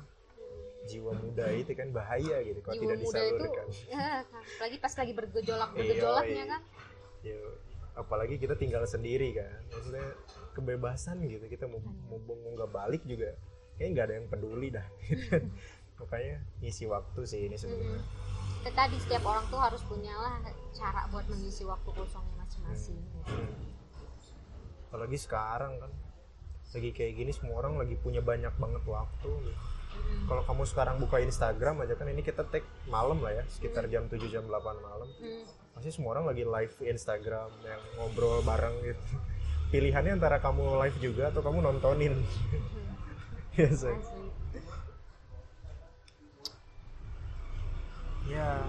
Jiwa 0.85 1.11
muda 1.17 1.49
itu 1.53 1.73
kan 1.73 1.89
bahaya 1.89 2.41
gitu 2.45 2.61
kalau 2.61 2.77
jiwa 2.77 2.93
tidak 2.93 2.97
muda 3.01 3.19
itu 3.19 3.35
disalurkan. 3.35 3.67
Ya, 3.93 4.09
lagi 4.61 4.77
pas 4.77 4.93
lagi 4.93 5.13
bergejolak 5.17 5.69
Iya, 5.73 5.77
bergejolaknya 5.77 6.33
iya. 6.45 6.53
kan. 6.53 6.61
Ya 7.25 7.39
apalagi 7.97 8.35
kita 8.37 8.53
tinggal 8.57 8.85
sendiri 8.85 9.33
kan. 9.33 9.59
Maksudnya 9.69 10.07
kebebasan 10.55 11.19
gitu 11.27 11.45
kita 11.51 11.67
mau 11.67 11.83
mau 12.09 12.17
mau 12.23 12.49
nggak 12.55 12.71
balik 12.71 13.03
juga 13.03 13.35
kayaknya 13.75 13.91
nggak 13.91 14.05
ada 14.07 14.15
yang 14.15 14.27
peduli 14.31 14.67
dah 14.71 14.87
makanya 15.97 16.37
ngisi 16.59 16.85
waktu 16.85 17.19
sih 17.23 17.41
ini 17.43 17.55
sebenarnya 17.55 18.03
Ya, 18.61 18.73
tadi 18.73 18.97
setiap 18.97 19.21
orang 19.23 19.45
tuh 19.45 19.61
harus 19.61 19.77
punyalah 19.85 20.41
cara 20.73 21.05
buat 21.07 21.21
mengisi 21.29 21.61
waktu 21.61 21.85
kosongnya 21.85 22.33
masing-masing 22.35 22.97
gitu. 22.97 23.29
Hmm. 23.29 23.53
apalagi 24.87 25.17
sekarang 25.17 25.77
kan 25.77 25.91
lagi 26.71 26.89
kayak 26.89 27.13
gini 27.15 27.29
semua 27.29 27.61
orang 27.61 27.77
lagi 27.77 27.93
punya 27.95 28.19
banyak 28.19 28.49
banget 28.57 28.83
waktu 28.83 29.29
gitu. 29.45 29.63
Mm. 29.95 30.25
kalau 30.27 30.41
kamu 30.43 30.63
sekarang 30.65 30.95
buka 30.97 31.21
Instagram 31.21 31.79
aja 31.79 31.93
kan 31.93 32.09
ini 32.09 32.19
kita 32.19 32.43
tag 32.43 32.65
malam 32.85 33.21
lah 33.21 33.31
ya 33.31 33.43
sekitar 33.47 33.85
jam 33.85 34.09
7 34.09 34.17
jam 34.27 34.43
8 34.43 34.51
malam 34.81 35.07
Hmm. 35.15 35.45
pasti 35.71 35.93
semua 35.93 36.17
orang 36.17 36.25
lagi 36.25 36.43
live 36.43 36.73
Instagram 36.81 37.53
yang 37.61 37.81
ngobrol 37.95 38.41
bareng 38.41 38.75
gitu 38.81 39.03
pilihannya 39.71 40.17
antara 40.17 40.41
kamu 40.41 40.81
live 40.81 40.97
juga 40.99 41.29
atau 41.29 41.39
kamu 41.39 41.61
nontonin 41.61 42.17
ya 43.55 43.69
Say. 43.71 43.93
Asli. 43.93 44.24
Ya. 48.27 48.63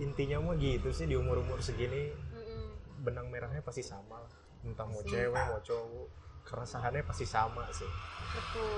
Intinya 0.00 0.40
mah 0.40 0.56
gitu 0.56 0.88
sih 0.90 1.04
di 1.04 1.12
umur 1.12 1.44
umur 1.44 1.60
segini 1.60 2.08
Mm-mm. 2.32 3.04
benang 3.04 3.28
merahnya 3.28 3.60
pasti 3.60 3.84
sama 3.84 4.16
lah. 4.16 4.32
Entah 4.64 4.88
mau 4.88 5.00
Pasti. 5.00 5.12
cewek 5.12 5.42
mau 5.44 5.60
cowok 5.60 6.06
keresahannya 6.40 7.02
pasti 7.04 7.26
sama 7.28 7.64
sih. 7.70 7.88
Betul. 8.32 8.68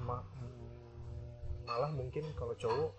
Ma- 0.00 0.24
mm, 0.24 0.68
malah 1.68 1.92
mungkin 1.92 2.24
kalau 2.34 2.56
cowok 2.56 2.92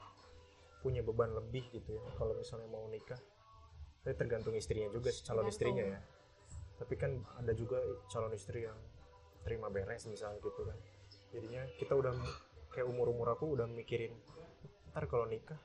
punya 0.82 1.02
beban 1.02 1.30
lebih 1.34 1.66
gitu 1.74 1.94
ya 1.94 2.02
kalau 2.14 2.34
misalnya 2.34 2.70
mau 2.70 2.86
nikah. 2.90 3.18
Tapi 4.02 4.14
tergantung 4.18 4.54
istrinya 4.54 4.90
juga 4.90 5.10
calon 5.14 5.46
Tergantung. 5.46 5.50
istrinya 5.50 5.84
ya. 5.98 6.00
Tapi 6.82 6.94
kan 6.98 7.12
ada 7.38 7.54
juga 7.54 7.78
calon 8.10 8.34
istri 8.34 8.66
yang 8.66 8.78
terima 9.42 9.70
beres 9.70 10.06
misalnya 10.06 10.38
gitu 10.42 10.62
kan. 10.62 10.78
Jadinya 11.34 11.62
kita 11.78 11.94
udah 11.94 12.14
kayak 12.70 12.86
umur 12.86 13.10
umur 13.10 13.34
aku 13.34 13.54
udah 13.54 13.66
mikirin 13.66 14.14
ntar 14.92 15.08
kalau 15.08 15.24
nikah 15.26 15.58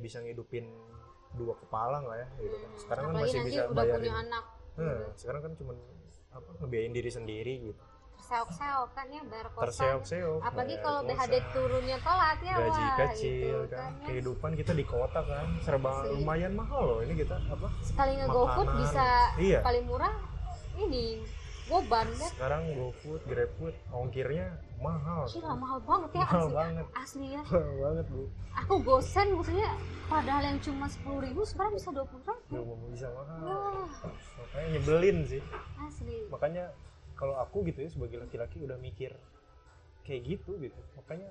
bisa 0.00 0.24
ngidupin 0.24 0.64
dua 1.36 1.54
kepala 1.60 2.00
nggak 2.00 2.16
ya 2.16 2.28
gitu 2.40 2.56
kan. 2.56 2.70
Sekarang 2.80 3.04
kan 3.06 3.14
masih 3.20 3.40
bisa 3.44 3.60
udah 3.68 3.84
bayarin. 3.84 4.00
punya 4.00 4.14
anak. 4.16 4.44
Nah, 4.80 5.00
sekarang 5.14 5.40
kan 5.44 5.52
cuman 5.60 5.76
apa 6.30 6.50
ngebiayain 6.64 6.94
diri 6.96 7.10
sendiri 7.12 7.54
gitu. 7.70 7.82
Terseok-seok 8.20 8.88
kan 8.96 9.06
ya 9.12 9.22
bayar 9.28 9.46
kosan. 9.52 9.62
Terseok-seok. 9.68 10.40
Apalagi 10.40 10.74
bayar 10.76 10.84
kalau 10.86 11.00
BHD 11.04 11.34
turunnya 11.52 11.98
telat 12.00 12.38
ya 12.40 12.54
gaji 12.56 12.80
wah 12.80 12.96
kecil 12.96 13.56
gitu 13.66 13.76
kan. 13.76 13.90
ya. 13.92 14.06
kehidupan 14.08 14.50
kita 14.56 14.72
di 14.72 14.84
kota 14.88 15.20
kan 15.20 15.46
serba 15.60 15.90
lumayan 16.08 16.52
mahal 16.56 16.82
loh. 16.86 16.98
Ini 17.04 17.14
kita 17.14 17.36
apa 17.36 17.68
sekali 17.84 18.12
nge-GoFood 18.24 18.68
bisa 18.80 19.06
Iya. 19.36 19.60
paling 19.60 19.84
murah 19.84 20.14
ini 20.80 21.20
goban 21.70 22.06
kan 22.18 22.30
sekarang 22.34 22.62
GoFood, 22.74 23.22
GrabFood 23.30 23.74
ongkirnya 23.94 24.58
mahal. 24.82 25.30
Gila 25.30 25.54
mahal 25.54 25.78
banget 25.86 26.10
ya 26.18 26.26
mahal 26.26 26.42
asli, 26.42 26.56
banget. 26.58 26.86
asli 26.98 27.26
ya. 27.30 27.42
Mahal 27.46 27.74
banget 27.78 28.06
bu. 28.10 28.22
Aku 28.58 28.74
gosen 28.82 29.26
maksudnya 29.38 29.70
padahal 30.10 30.42
yang 30.42 30.58
cuma 30.58 30.86
sepuluh 30.90 31.20
ribu 31.22 31.40
sekarang 31.46 31.72
bisa 31.78 31.94
dua 31.94 32.04
puluh 32.10 32.22
ribu? 32.26 32.34
Nggak 32.50 32.64
mau 32.66 32.88
bisa 32.90 33.06
mahal. 33.14 33.40
Wah. 33.46 33.88
Makanya 34.42 34.68
nyebelin 34.74 35.18
sih. 35.30 35.42
Asli. 35.78 36.16
Makanya 36.26 36.64
kalau 37.14 37.38
aku 37.38 37.62
gitu 37.70 37.86
ya 37.86 37.90
sebagai 37.92 38.18
laki-laki 38.18 38.58
udah 38.58 38.74
mikir 38.82 39.14
kayak 40.02 40.20
gitu 40.26 40.58
gitu. 40.58 40.80
Makanya 40.98 41.30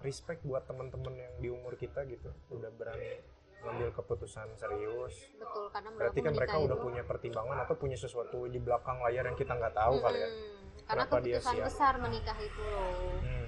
respect 0.00 0.40
buat 0.44 0.64
teman-teman 0.64 1.12
yang 1.16 1.34
di 1.40 1.48
umur 1.52 1.76
kita 1.76 2.04
gitu 2.08 2.32
udah 2.48 2.72
berani 2.76 3.20
ngambil 3.64 3.88
keputusan 3.92 4.46
serius 4.54 5.14
betul 5.34 5.66
karena 5.68 5.88
berarti 5.90 6.20
kan 6.20 6.32
mereka 6.32 6.56
udah 6.58 6.70
itu- 6.70 6.84
punya 6.84 7.02
pertimbangan 7.02 7.58
atau 7.60 7.74
punya 7.74 7.96
sesuatu 7.96 8.44
di 8.44 8.58
belakang 8.58 9.00
layar 9.00 9.24
yang 9.24 9.34
kita 9.34 9.52
nggak 9.52 9.72
tahu 9.72 9.94
kali 9.98 10.18
ya 10.18 10.28
Mm-mm. 10.28 10.52
karena 10.84 11.02
Kenapa 11.02 11.14
dia 11.18 11.32
keputusan 11.34 11.54
siap? 11.54 11.66
besar 11.66 11.92
menikah 11.98 12.38
itu 12.38 12.62
loh 12.62 12.92
Hmm. 13.18 13.46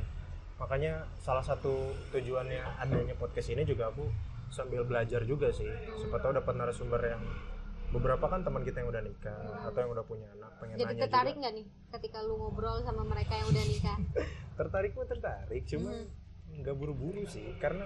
makanya 0.57 0.93
salah 1.14 1.43
satu 1.43 1.73
tujuannya 2.11 2.61
adanya 2.79 3.14
podcast 3.14 3.49
ini 3.49 3.62
juga 3.62 3.89
aku 3.89 4.09
sambil 4.49 4.83
belajar 4.83 5.21
juga 5.23 5.51
sih 5.51 5.69
siapa 5.95 6.17
tahu 6.17 6.33
dapat 6.35 6.55
narasumber 6.55 7.03
yang 7.03 7.21
beberapa 7.89 8.25
kan 8.25 8.41
teman 8.41 8.61
kita 8.61 8.81
yang 8.81 8.89
udah 8.89 8.99
nikah 9.01 9.37
atau 9.62 9.79
yang 9.79 9.91
udah 9.91 10.03
punya 10.03 10.27
anak 10.33 10.51
pengen 10.57 10.75
jadi 10.77 10.87
nanya 10.89 11.03
tertarik 11.05 11.35
nggak 11.37 11.53
nih 11.55 11.67
ketika 11.93 12.19
lu 12.21 12.35
ngobrol 12.37 12.81
sama 12.81 13.03
mereka 13.05 13.33
yang 13.33 13.47
udah 13.47 13.64
nikah 13.64 13.99
tertarik 14.59 14.91
mah 14.93 15.07
tertarik 15.07 15.62
cuma 15.67 15.91
Hmm. 15.93 16.09
nggak 16.57 16.73
buru-buru 16.73 17.27
sih 17.27 17.53
karena 17.57 17.85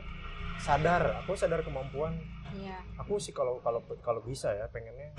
sadar 0.60 1.24
aku 1.24 1.32
sadar 1.34 1.64
kemampuan. 1.64 2.20
Iya. 2.52 2.78
Aku 3.00 3.16
sih 3.16 3.32
kalau 3.32 3.58
kalau 3.64 3.80
kalau 4.04 4.20
bisa 4.20 4.52
ya 4.52 4.68
pengennya 4.68 5.16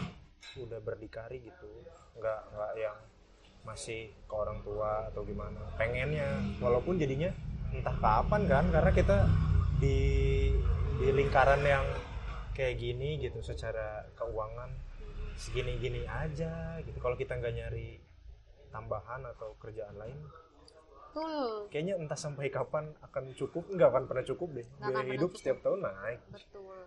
udah 0.61 0.79
berdikari 0.79 1.41
gitu. 1.41 1.69
Nggak 2.17 2.39
nggak 2.53 2.71
yang 2.77 2.97
masih 3.61 4.09
ke 4.25 4.33
orang 4.33 4.61
tua 4.61 5.09
atau 5.09 5.25
gimana. 5.25 5.61
Pengennya 5.77 6.29
walaupun 6.61 7.01
jadinya 7.01 7.29
entah 7.73 7.95
kapan 7.97 8.41
kan 8.45 8.65
karena 8.69 8.91
kita 8.91 9.17
di 9.81 9.97
di 11.01 11.07
lingkaran 11.09 11.61
yang 11.65 11.85
kayak 12.53 12.77
gini 12.77 13.17
gitu 13.17 13.41
secara 13.41 14.05
keuangan 14.13 14.69
segini-gini 15.39 16.05
aja 16.05 16.77
gitu. 16.85 16.97
Kalau 17.01 17.17
kita 17.17 17.39
nggak 17.39 17.53
nyari 17.57 17.97
tambahan 18.69 19.25
atau 19.35 19.57
kerjaan 19.59 19.97
lain 19.97 20.15
betul. 21.11 21.67
Kayaknya 21.67 21.93
entah 21.97 22.15
sampai 22.15 22.47
kapan 22.47 22.85
akan 23.01 23.23
cukup. 23.33 23.63
Nggak 23.67 23.87
akan 23.89 24.03
pernah 24.05 24.23
cukup 24.23 24.47
deh. 24.53 24.65
Nggak 24.73 24.87
akan 24.87 24.95
biaya 24.97 25.11
hidup 25.11 25.29
cukup. 25.29 25.39
setiap 25.39 25.57
tahun 25.59 25.79
naik. 25.81 26.19
Betul. 26.29 26.79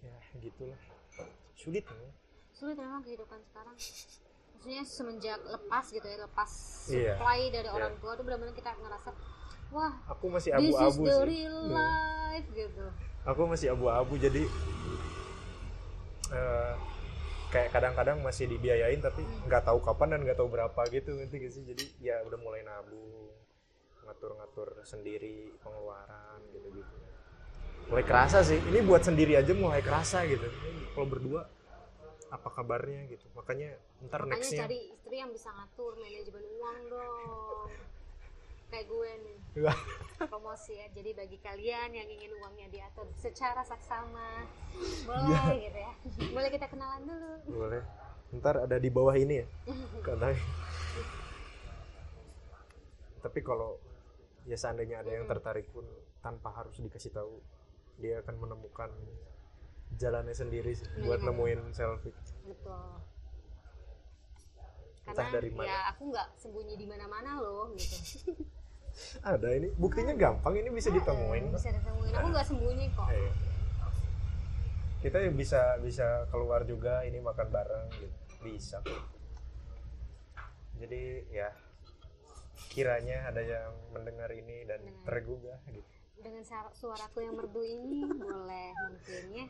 Ya 0.00 0.16
gitulah. 0.38 0.80
Sulit 1.54 1.84
ya? 1.84 2.08
Sulit 2.50 2.76
memang 2.76 3.00
kehidupan 3.00 3.40
sekarang. 3.44 3.76
Maksudnya 4.54 4.82
semenjak 4.82 5.40
lepas 5.44 5.84
gitu 5.86 6.02
ya 6.02 6.18
lepas 6.18 6.48
supply 6.88 7.40
dari 7.48 7.68
Iya. 7.68 7.74
orang 7.74 7.92
tua 7.98 8.12
tuh 8.14 8.24
benar-benar 8.24 8.52
kita 8.52 8.72
ngerasa 8.74 9.12
wah 9.68 9.92
aku 10.06 10.24
masih 10.30 10.50
this 10.54 10.64
is 10.64 10.72
abu-abu 10.72 11.02
the 11.02 11.12
sih. 11.12 11.24
real 11.26 11.58
Iya. 11.58 11.74
life 11.74 12.48
gitu. 12.50 12.84
Aku 13.24 13.40
masih 13.44 13.68
abu-abu 13.70 14.14
jadi 14.16 14.42
eh, 16.30 16.72
kayak 17.54 17.70
kadang-kadang 17.70 18.18
masih 18.18 18.50
dibiayain 18.50 18.98
tapi 18.98 19.22
nggak 19.46 19.62
tahu 19.62 19.78
kapan 19.78 20.18
dan 20.18 20.20
nggak 20.26 20.38
tahu 20.42 20.50
berapa 20.50 20.80
gitu 20.90 21.14
ngerti 21.14 21.36
gak 21.38 21.52
sih? 21.54 21.62
Jadi 21.62 21.84
ya 22.02 22.18
udah 22.26 22.38
mulai 22.42 22.66
nabung 22.66 23.30
ngatur-ngatur 24.02 24.82
sendiri 24.82 25.54
pengeluaran 25.62 26.42
gitu-gitu. 26.50 26.94
Mulai 27.94 28.02
kerasa 28.02 28.42
sih. 28.42 28.58
Ini 28.58 28.82
buat 28.82 29.06
sendiri 29.06 29.38
aja 29.38 29.54
mulai 29.54 29.86
kerasa 29.86 30.26
gitu. 30.26 30.50
Kalau 30.98 31.06
berdua 31.06 31.46
apa 32.34 32.48
kabarnya 32.50 33.06
gitu? 33.06 33.22
Makanya 33.38 33.78
ntar 34.10 34.26
makanya 34.26 34.42
nextnya. 34.42 34.66
cari 34.66 34.78
istri 34.90 35.16
yang 35.22 35.30
bisa 35.30 35.54
ngatur 35.54 35.94
manajemen 35.94 36.42
uang 36.58 36.78
dong 36.90 37.70
kayak 38.74 38.86
gue 38.86 39.10
nih. 39.22 39.38
Promosi 40.26 40.74
ya. 40.74 40.86
Jadi 40.90 41.10
bagi 41.14 41.38
kalian 41.38 41.90
yang 41.90 42.08
ingin 42.08 42.34
uangnya 42.34 42.66
diatur 42.68 43.06
secara 43.14 43.62
saksama 43.62 44.42
Iya. 44.74 45.06
boleh 45.06 45.54
gitu 45.62 45.78
ya. 45.78 45.92
Boleh 46.34 46.50
kita 46.50 46.66
kenalan 46.66 47.02
dulu. 47.04 47.32
Boleh. 47.54 47.82
Ntar 48.34 48.58
ada 48.60 48.76
di 48.76 48.90
bawah 48.90 49.14
ini 49.14 49.38
ya 49.38 49.46
katanya. 50.02 50.42
Tapi 53.22 53.40
kalau 53.40 53.78
ya 54.44 54.58
seandainya 54.58 55.00
ada 55.00 55.10
yang 55.10 55.24
tertarik 55.24 55.70
pun 55.70 55.86
tanpa 56.18 56.50
harus 56.52 56.76
dikasih 56.76 57.14
tahu 57.14 57.38
dia 57.96 58.20
akan 58.20 58.36
menemukan 58.36 58.90
jalannya 59.94 60.34
sendiri 60.34 60.74
sih 60.74 60.84
buat 61.00 61.22
Iya. 61.22 61.30
nemuin 61.30 61.60
selfie. 61.70 62.10
Betul. 62.42 62.84
Entah 65.04 65.14
karena 65.20 65.36
dari 65.36 65.50
mana. 65.52 65.68
ya 65.68 65.78
aku 65.92 66.02
nggak 66.10 66.28
sembunyi 66.34 66.74
di 66.74 66.86
mana-mana 66.88 67.38
loh 67.38 67.70
gitu 67.76 68.34
ada 69.22 69.48
ini 69.50 69.68
buktinya 69.74 70.14
gampang 70.14 70.54
ini 70.54 70.70
bisa 70.70 70.88
ditemuin. 70.88 71.50
bisa 71.50 71.70
ditemuin. 71.70 72.12
Aku 72.14 72.26
nggak 72.30 72.46
sembunyi 72.46 72.86
kok. 72.94 73.08
Eh, 73.10 73.30
kita 75.00 75.18
bisa 75.34 75.76
bisa 75.78 76.24
keluar 76.28 76.64
juga 76.64 77.02
ini 77.02 77.18
makan 77.18 77.48
bareng 77.50 77.86
gitu. 77.94 78.16
Bisa. 78.40 78.78
Kok. 78.80 79.12
jadi 80.74 81.22
ya 81.30 81.48
kiranya 82.68 83.30
ada 83.30 83.38
yang 83.40 83.70
mendengar 83.94 84.26
ini 84.30 84.66
dan 84.66 84.82
Dengar. 84.82 85.04
tergugah 85.06 85.58
gitu. 85.70 85.86
dengan 86.18 86.40
suara- 86.40 86.72
suaraku 86.72 87.20
yang 87.20 87.36
merdu 87.36 87.60
ini 87.60 88.08
boleh 88.08 88.72
mungkin 88.74 89.24
ya. 89.30 89.46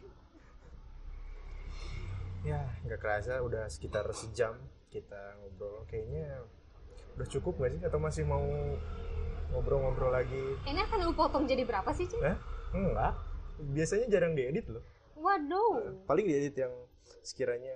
Ya 2.45 2.61
nggak 2.85 3.01
kerasa 3.01 3.41
udah 3.41 3.71
sekitar 3.71 4.05
sejam 4.13 4.59
kita 4.91 5.39
ngobrol. 5.41 5.87
Kayaknya 5.89 6.45
udah 7.17 7.29
cukup 7.31 7.57
nggak 7.57 7.73
sih? 7.73 7.81
Atau 7.87 7.99
masih 8.03 8.25
mau 8.27 8.45
ngobrol-ngobrol 9.51 10.11
lagi 10.11 10.57
ini 10.65 10.81
akan 10.81 10.99
lu 11.03 11.13
potong 11.13 11.45
jadi 11.45 11.63
berapa 11.63 11.91
sih 11.91 12.07
Cin? 12.07 12.21
Hah? 12.21 12.37
enggak 12.71 13.13
biasanya 13.71 14.07
jarang 14.09 14.35
diedit 14.35 14.67
loh 14.67 14.83
waduh 15.15 16.05
paling 16.05 16.25
diedit 16.25 16.57
yang 16.57 16.75
sekiranya 17.21 17.75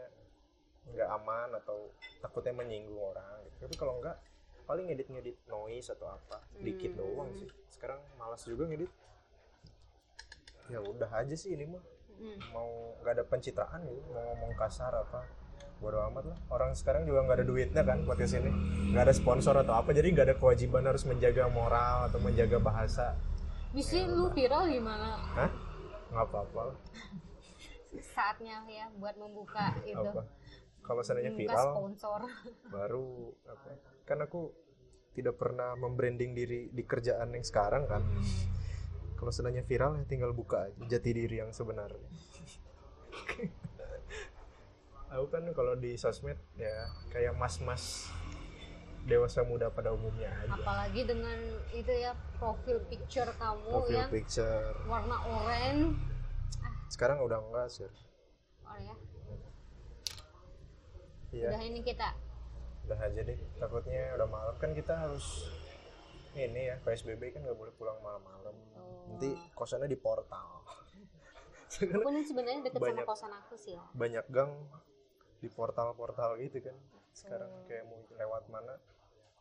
nggak 0.89 1.09
aman 1.15 1.53
atau 1.55 1.93
takutnya 2.19 2.53
menyinggung 2.55 2.97
orang 2.97 3.25
gitu. 3.45 3.57
tapi 3.63 3.75
kalau 3.77 3.95
enggak 3.97 4.17
paling 4.65 4.89
edit 4.89 5.09
ngedit 5.09 5.37
noise 5.47 5.89
atau 5.89 6.09
apa 6.09 6.45
dikit 6.59 6.93
Hmm. 6.93 7.01
doang 7.01 7.31
sih 7.35 7.49
sekarang 7.69 8.01
malas 8.17 8.43
juga 8.43 8.67
ngedit 8.67 8.91
ya 10.69 10.79
udah 10.79 11.09
aja 11.15 11.33
sih 11.33 11.53
ini 11.53 11.65
mah 11.65 11.85
Hmm. 12.19 12.35
mau 12.51 12.67
nggak 12.99 13.15
ada 13.15 13.25
pencitraan 13.25 13.79
gitu 13.87 14.03
mau 14.11 14.21
ngomong 14.27 14.53
kasar 14.59 14.91
apa 14.91 15.23
bodo 15.79 16.03
amat 16.11 16.25
lah. 16.35 16.39
Orang 16.51 16.75
sekarang 16.75 17.07
juga 17.07 17.23
nggak 17.25 17.39
ada 17.43 17.47
duitnya 17.47 17.83
kan 17.87 18.03
buat 18.03 18.19
ke 18.19 18.27
sini. 18.27 18.51
Nggak 18.93 19.05
ada 19.09 19.15
sponsor 19.15 19.55
atau 19.59 19.75
apa 19.79 19.95
jadi 19.95 20.11
nggak 20.11 20.27
ada 20.29 20.37
kewajiban 20.37 20.83
harus 20.85 21.07
menjaga 21.07 21.47
moral 21.51 22.11
atau 22.11 22.19
menjaga 22.19 22.59
bahasa. 22.59 23.15
Bisa 23.71 24.03
lu 24.11 24.31
viral 24.35 24.69
gimana? 24.69 25.19
Hah? 25.39 25.51
nggak 26.09 26.25
apa-apa 26.25 26.61
lah. 26.73 26.77
saatnya 28.01 28.65
ya 28.69 28.89
buat 28.97 29.17
membuka 29.17 29.77
itu. 29.85 29.97
Apa? 29.97 30.25
Kalau 30.85 31.01
seandainya 31.05 31.37
viral 31.37 31.69
sponsor. 31.77 32.21
baru 32.73 33.33
apa? 33.45 33.69
Kan 34.09 34.25
aku 34.25 34.53
tidak 35.13 35.37
pernah 35.37 35.77
membranding 35.77 36.33
diri 36.33 36.73
di 36.73 36.83
kerjaan 36.85 37.33
yang 37.37 37.45
sekarang 37.45 37.85
kan. 37.85 38.03
Kalau 39.19 39.31
seandainya 39.35 39.67
viral 39.69 40.01
ya 40.01 40.05
tinggal 40.09 40.33
buka 40.33 40.71
aja 40.71 40.97
jati 40.97 41.11
diri 41.11 41.43
yang 41.43 41.53
sebenarnya 41.53 42.09
aku 45.09 45.27
kan 45.33 45.45
kalau 45.57 45.75
di 45.75 45.97
sosmed 45.97 46.37
ya 46.57 46.89
kayak 47.09 47.33
mas-mas 47.37 48.09
dewasa 49.09 49.41
muda 49.41 49.73
pada 49.73 49.97
umumnya 49.97 50.29
aja. 50.45 50.53
Apalagi 50.53 51.09
dengan 51.09 51.39
itu 51.73 51.89
ya 51.89 52.13
profil 52.37 52.85
picture 52.93 53.33
kamu 53.41 53.69
profile 53.73 53.97
yang 53.97 54.11
picture. 54.13 54.77
Warna 54.85 55.17
oranye. 55.25 55.97
Sekarang 56.93 57.25
udah 57.25 57.41
enggak 57.41 57.69
sih 57.73 57.89
oh 58.69 58.77
ya? 58.77 58.95
Iya. 61.33 61.49
Udah 61.53 61.63
ini 61.65 61.81
kita. 61.81 62.09
Udah 62.89 62.99
aja 63.01 63.21
deh 63.25 63.39
takutnya 63.57 64.13
udah 64.21 64.29
malam. 64.29 64.55
Kan 64.61 64.77
kita 64.77 64.93
harus 64.93 65.49
ini 66.37 66.69
ya 66.69 66.77
PSBB 66.85 67.33
kan 67.33 67.41
nggak 67.49 67.57
boleh 67.57 67.73
pulang 67.81 67.97
malam-malam. 68.05 68.55
Oh. 68.77 69.09
nanti 69.09 69.33
kosannya 69.57 69.89
di 69.89 69.97
portal. 69.97 70.63
Sekarang 71.73 72.01
aku 72.01 72.11
nih 72.17 72.25
sebenarnya 72.25 72.61
deket 72.65 72.81
Banyak. 72.81 73.05
sama 73.05 73.11
kosan 73.13 73.33
aku 73.37 73.55
sih 73.61 73.77
ya 73.77 73.85
banyak 73.93 74.25
gang 74.33 74.53
di 75.39 75.49
portal-portal 75.49 76.39
gitu 76.39 76.59
kan. 76.61 76.77
Sekarang 77.11 77.49
Oh. 77.49 77.65
kayak 77.65 77.85
mau 77.85 77.99
lewat 78.13 78.45
mana 78.47 78.75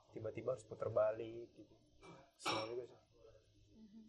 tiba-tiba 0.10 0.52
harus 0.52 0.64
putar 0.64 0.89
balik 0.89 1.50
gitu. 1.52 1.76
Kesel 2.36 2.64
juga 2.68 2.84
sih. 2.86 3.00
Mhm. 3.74 4.02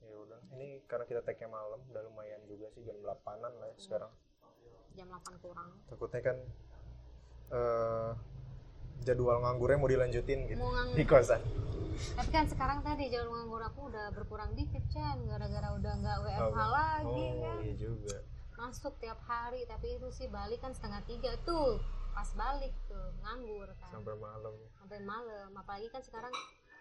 ya 0.00 0.16
udah. 0.16 0.40
Ini 0.52 0.68
karena 0.84 1.04
kita 1.04 1.20
tag-nya 1.20 1.48
malam 1.48 1.80
udah 1.84 2.02
lumayan 2.02 2.40
juga 2.44 2.70
sih 2.70 2.82
jam 2.82 2.96
8an 2.98 3.52
lah 3.52 3.66
ya 3.66 3.76
sekarang. 3.76 4.12
Jam 4.92 5.06
8 5.08 5.36
kurang. 5.38 5.70
Takutnya 5.86 6.20
kan 6.22 6.36
eh 7.48 8.10
jadwal 9.00 9.38
nganggurnya 9.40 9.76
mau 9.76 9.86
dilanjutin 9.86 10.40
gitu. 10.46 10.58
Mau 10.58 10.72
di 10.90 11.04
kosan. 11.04 11.40
Tapi 12.14 12.30
kan 12.30 12.46
sekarang 12.46 12.78
tadi 12.80 13.06
jalur 13.08 13.32
nganggur 13.32 13.62
aku 13.64 13.80
udah 13.86 14.10
berkurang 14.12 14.54
dikit 14.54 14.82
Chan. 14.88 15.18
Gara-gara 15.24 15.68
udah 15.72 15.92
nggak 15.94 16.16
WFH 16.20 16.44
Oh, 16.56 16.68
lagi 16.68 17.24
oh 17.26 17.40
kan. 17.40 17.56
iya 17.60 17.74
juga 17.74 18.16
masuk 18.58 18.92
tiap 18.98 19.18
hari 19.22 19.62
tapi 19.64 19.94
itu 19.94 20.08
sih 20.10 20.26
balik 20.28 20.58
kan 20.58 20.70
setengah 20.70 21.00
tiga 21.04 21.32
tuh 21.42 21.78
pas 22.10 22.26
balik 22.34 22.74
tuh 22.84 23.14
nganggur 23.20 23.70
kan 23.76 23.90
sampai 23.92 24.14
malam 24.18 24.54
sampai 24.74 24.98
malam 25.00 25.48
apalagi 25.54 25.86
kan 25.88 26.02
sekarang 26.02 26.34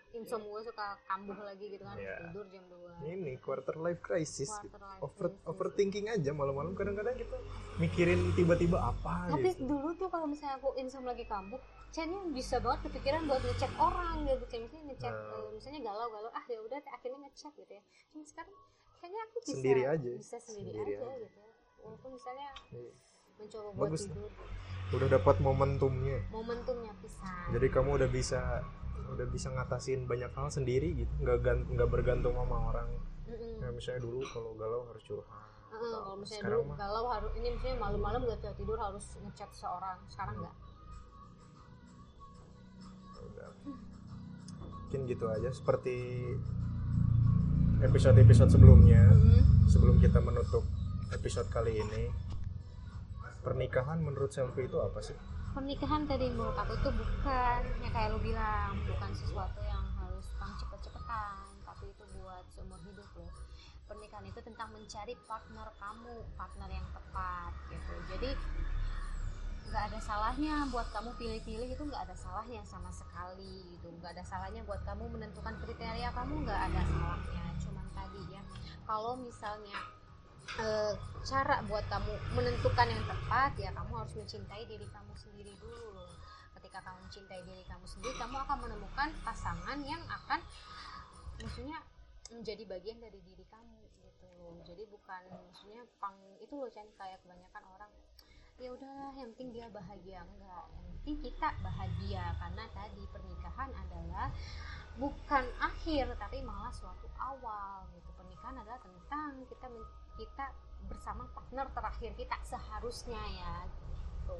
insomnia 0.10 0.64
suka 0.64 0.98
kambuh 1.06 1.38
lagi 1.38 1.70
gitu 1.70 1.84
kan 1.84 1.94
Iya. 1.94 2.16
tidur 2.26 2.48
jam 2.48 2.64
2 2.66 3.06
ini 3.08 3.38
quarter 3.38 3.76
life 3.78 4.00
crisis 4.00 4.50
Quarter 4.50 4.82
life 4.82 5.02
Over, 5.04 5.28
crisis. 5.30 5.46
overthinking 5.46 6.06
aja 6.08 6.32
malam-malam 6.32 6.74
kadang-kadang 6.74 7.14
kita 7.14 7.38
mikirin 7.78 8.34
tiba-tiba 8.34 8.82
apa 8.82 9.30
tapi 9.30 9.52
gitu 9.52 9.68
dulu 9.68 9.94
tuh 9.94 10.08
kalau 10.08 10.26
misalnya 10.26 10.58
aku 10.58 10.74
insom 10.76 11.04
lagi 11.04 11.24
kambuh 11.24 11.60
Chatnya 11.88 12.20
bisa 12.30 12.58
banget 12.58 12.84
kepikiran 12.86 13.26
buat 13.26 13.40
ngechat 13.42 13.72
orang 13.78 14.26
gitu 14.26 14.44
kayak 14.46 14.62
misalnya 14.66 14.86
ngechat 14.90 15.14
Nah. 15.14 15.38
eh, 15.38 15.50
misalnya 15.54 15.82
galau-galau 15.86 16.32
ah 16.32 16.46
ya 16.46 16.60
udah 16.60 16.80
akhirnya 16.90 17.20
ngechat 17.22 17.52
gitu 17.54 17.72
ya 17.72 17.84
cuma 18.10 18.24
sekarang 18.26 18.54
kayaknya 18.98 19.22
aku 19.22 19.36
bisa 19.38 19.54
Sendiri 19.54 19.84
aja. 19.86 20.12
bisa 20.16 20.38
sendiri, 20.42 20.68
Sendiri 20.74 20.94
aja, 20.94 21.06
aja. 21.06 21.20
gitu 21.22 21.38
ya 21.38 21.52
walaupun 21.88 22.12
misalnya 22.12 22.50
Iya. 22.70 22.92
mencoba 23.38 23.68
buat 23.72 23.80
Bagus. 23.88 24.02
tidur. 24.06 24.32
Udah 24.90 25.08
dapat 25.10 25.36
momentumnya. 25.40 26.20
Momentumnya 26.30 26.92
pisah 26.98 27.36
jadi 27.50 27.68
kamu 27.70 27.90
udah 27.98 28.10
bisa 28.10 28.42
udah 29.08 29.24
bisa 29.26 29.48
ngatasin 29.50 30.04
banyak 30.04 30.28
hal 30.30 30.48
sendiri 30.50 30.92
gitu. 30.98 31.12
Nggak 31.18 31.40
nggak 31.70 31.90
bergantung 31.90 32.36
sama 32.36 32.58
orang. 32.68 32.90
Mm-mm. 33.24 33.60
ya, 33.60 33.68
misalnya 33.70 34.02
dulu 34.02 34.24
kalau 34.26 34.56
galau 34.56 34.88
harus 34.88 35.04
curhat 35.04 35.28
Heeh, 35.68 35.92
kalau 35.94 36.16
misalnya 36.16 36.42
Sekarang 36.42 36.60
dulu 36.60 36.72
mah- 36.72 36.78
galau 36.78 37.06
harus 37.10 37.32
ini 37.36 37.48
misalnya 37.52 37.78
malam-malam 37.78 38.20
gak 38.24 38.40
bisa 38.40 38.52
tidur 38.54 38.78
harus 38.78 39.06
ngechat 39.18 39.50
seorang. 39.52 39.98
Sekarang 40.08 40.36
enggak 40.38 40.56
Ya 43.12 43.22
udah. 43.26 43.50
Mungkin 44.64 45.00
gitu 45.06 45.26
aja. 45.28 45.50
Seperti 45.52 45.96
episode-episode 47.80 48.50
sebelumnya 48.50 49.04
sebelum 49.68 50.00
kita 50.00 50.18
menutup 50.18 50.64
episode 51.16 51.48
kali 51.48 51.80
ini. 51.80 52.12
Pernikahan 53.40 54.04
menurut 54.04 54.28
selfie 54.36 54.68
itu 54.68 54.76
apa 54.76 55.00
sih? 55.00 55.16
Pernikahan 55.56 56.04
tadi 56.04 56.28
menurut 56.28 56.54
aku 56.60 56.76
tuh 56.84 56.92
bukan 56.92 57.62
ya 57.80 57.90
kayak 57.90 58.12
lu 58.12 58.20
bilang 58.20 58.76
bukan 58.84 59.12
sesuatu 59.16 59.64
yang 59.64 59.88
harus 59.98 60.28
tentang 60.36 60.54
cepet-cepetan 60.60 61.48
tapi 61.64 61.86
itu 61.90 62.04
buat 62.20 62.44
seumur 62.52 62.80
hidup 62.84 63.08
loh. 63.16 63.32
Pernikahan 63.88 64.28
itu 64.28 64.40
tentang 64.44 64.70
mencari 64.76 65.16
partner 65.24 65.68
kamu 65.80 66.16
partner 66.36 66.70
yang 66.70 66.88
tepat 66.92 67.52
gitu. 67.72 67.94
Jadi 68.12 68.30
nggak 69.68 69.84
ada 69.92 70.00
salahnya 70.04 70.68
buat 70.72 70.88
kamu 70.92 71.12
pilih-pilih 71.16 71.70
itu 71.72 71.84
nggak 71.88 72.04
ada 72.04 72.16
salahnya 72.20 72.60
sama 72.68 72.92
sekali 72.92 73.64
gitu. 73.80 73.88
Nggak 74.04 74.20
ada 74.20 74.24
salahnya 74.28 74.60
buat 74.68 74.84
kamu 74.84 75.08
menentukan 75.08 75.56
kriteria 75.64 76.12
kamu 76.12 76.44
nggak 76.44 76.62
ada 76.68 76.82
salahnya. 76.84 77.46
Cuman 77.64 77.88
tadi 77.96 78.22
ya 78.36 78.44
kalau 78.84 79.16
misalnya 79.16 79.97
eh, 80.56 80.94
cara 81.28 81.60
buat 81.68 81.84
kamu 81.92 82.14
menentukan 82.40 82.88
yang 82.88 83.04
tepat 83.04 83.52
ya 83.60 83.70
kamu 83.76 83.92
harus 84.00 84.14
mencintai 84.16 84.64
diri 84.64 84.88
kamu 84.88 85.12
sendiri 85.20 85.54
dulu. 85.60 85.96
Loh. 85.96 86.12
ketika 86.58 86.82
kamu 86.82 87.06
mencintai 87.06 87.42
diri 87.46 87.64
kamu 87.70 87.86
sendiri 87.86 88.18
kamu 88.18 88.36
akan 88.42 88.58
menemukan 88.66 89.10
pasangan 89.22 89.78
yang 89.86 90.02
akan 90.10 90.42
maksudnya 91.38 91.78
menjadi 92.34 92.64
bagian 92.66 92.98
dari 92.98 93.20
diri 93.24 93.46
kamu 93.48 93.78
gitu 94.04 94.26
loh. 94.42 94.58
Jadi 94.66 94.84
bukan 94.90 95.22
maksudnya 95.48 95.86
pang 96.02 96.18
itu 96.42 96.54
loh 96.58 96.72
Chan 96.74 96.88
kayak 96.98 97.22
kebanyakan 97.24 97.64
orang 97.78 97.92
ya 98.58 98.74
udahlah 98.74 99.14
yang 99.14 99.30
penting 99.38 99.54
dia 99.54 99.68
bahagia. 99.70 100.26
Enggak 100.26 100.66
yang 100.74 100.86
penting 100.98 101.16
kita 101.30 101.50
bahagia. 101.62 102.24
Karena 102.42 102.64
tadi 102.74 103.04
pernikahan 103.14 103.70
adalah 103.78 104.28
bukan 104.98 105.46
akhir 105.62 106.10
tapi 106.18 106.42
malah 106.42 106.74
suatu 106.74 107.06
awal 107.22 107.86
gitu 107.94 108.10
pernikahan 108.18 108.58
adalah 108.58 108.82
tentang 108.82 109.38
kita 109.46 109.68
kita 110.18 110.46
bersama 110.90 111.30
partner 111.38 111.70
terakhir 111.70 112.12
kita 112.18 112.38
seharusnya 112.42 113.22
ya 113.38 113.56
gitu. 113.70 114.38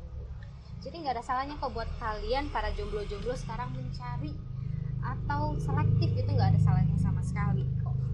jadi 0.82 0.96
nggak 0.98 1.16
ada 1.22 1.24
salahnya 1.26 1.56
kok 1.62 1.70
buat 1.78 1.90
kalian 2.02 2.50
para 2.50 2.74
jomblo-jomblo 2.74 3.38
sekarang 3.38 3.70
mencari 3.78 4.34
atau 5.06 5.54
selektif 5.62 6.10
itu 6.18 6.30
nggak 6.30 6.58
ada 6.58 6.62
salahnya 6.66 6.98
sama 6.98 7.22
sekali 7.22 7.62
kok 7.86 8.07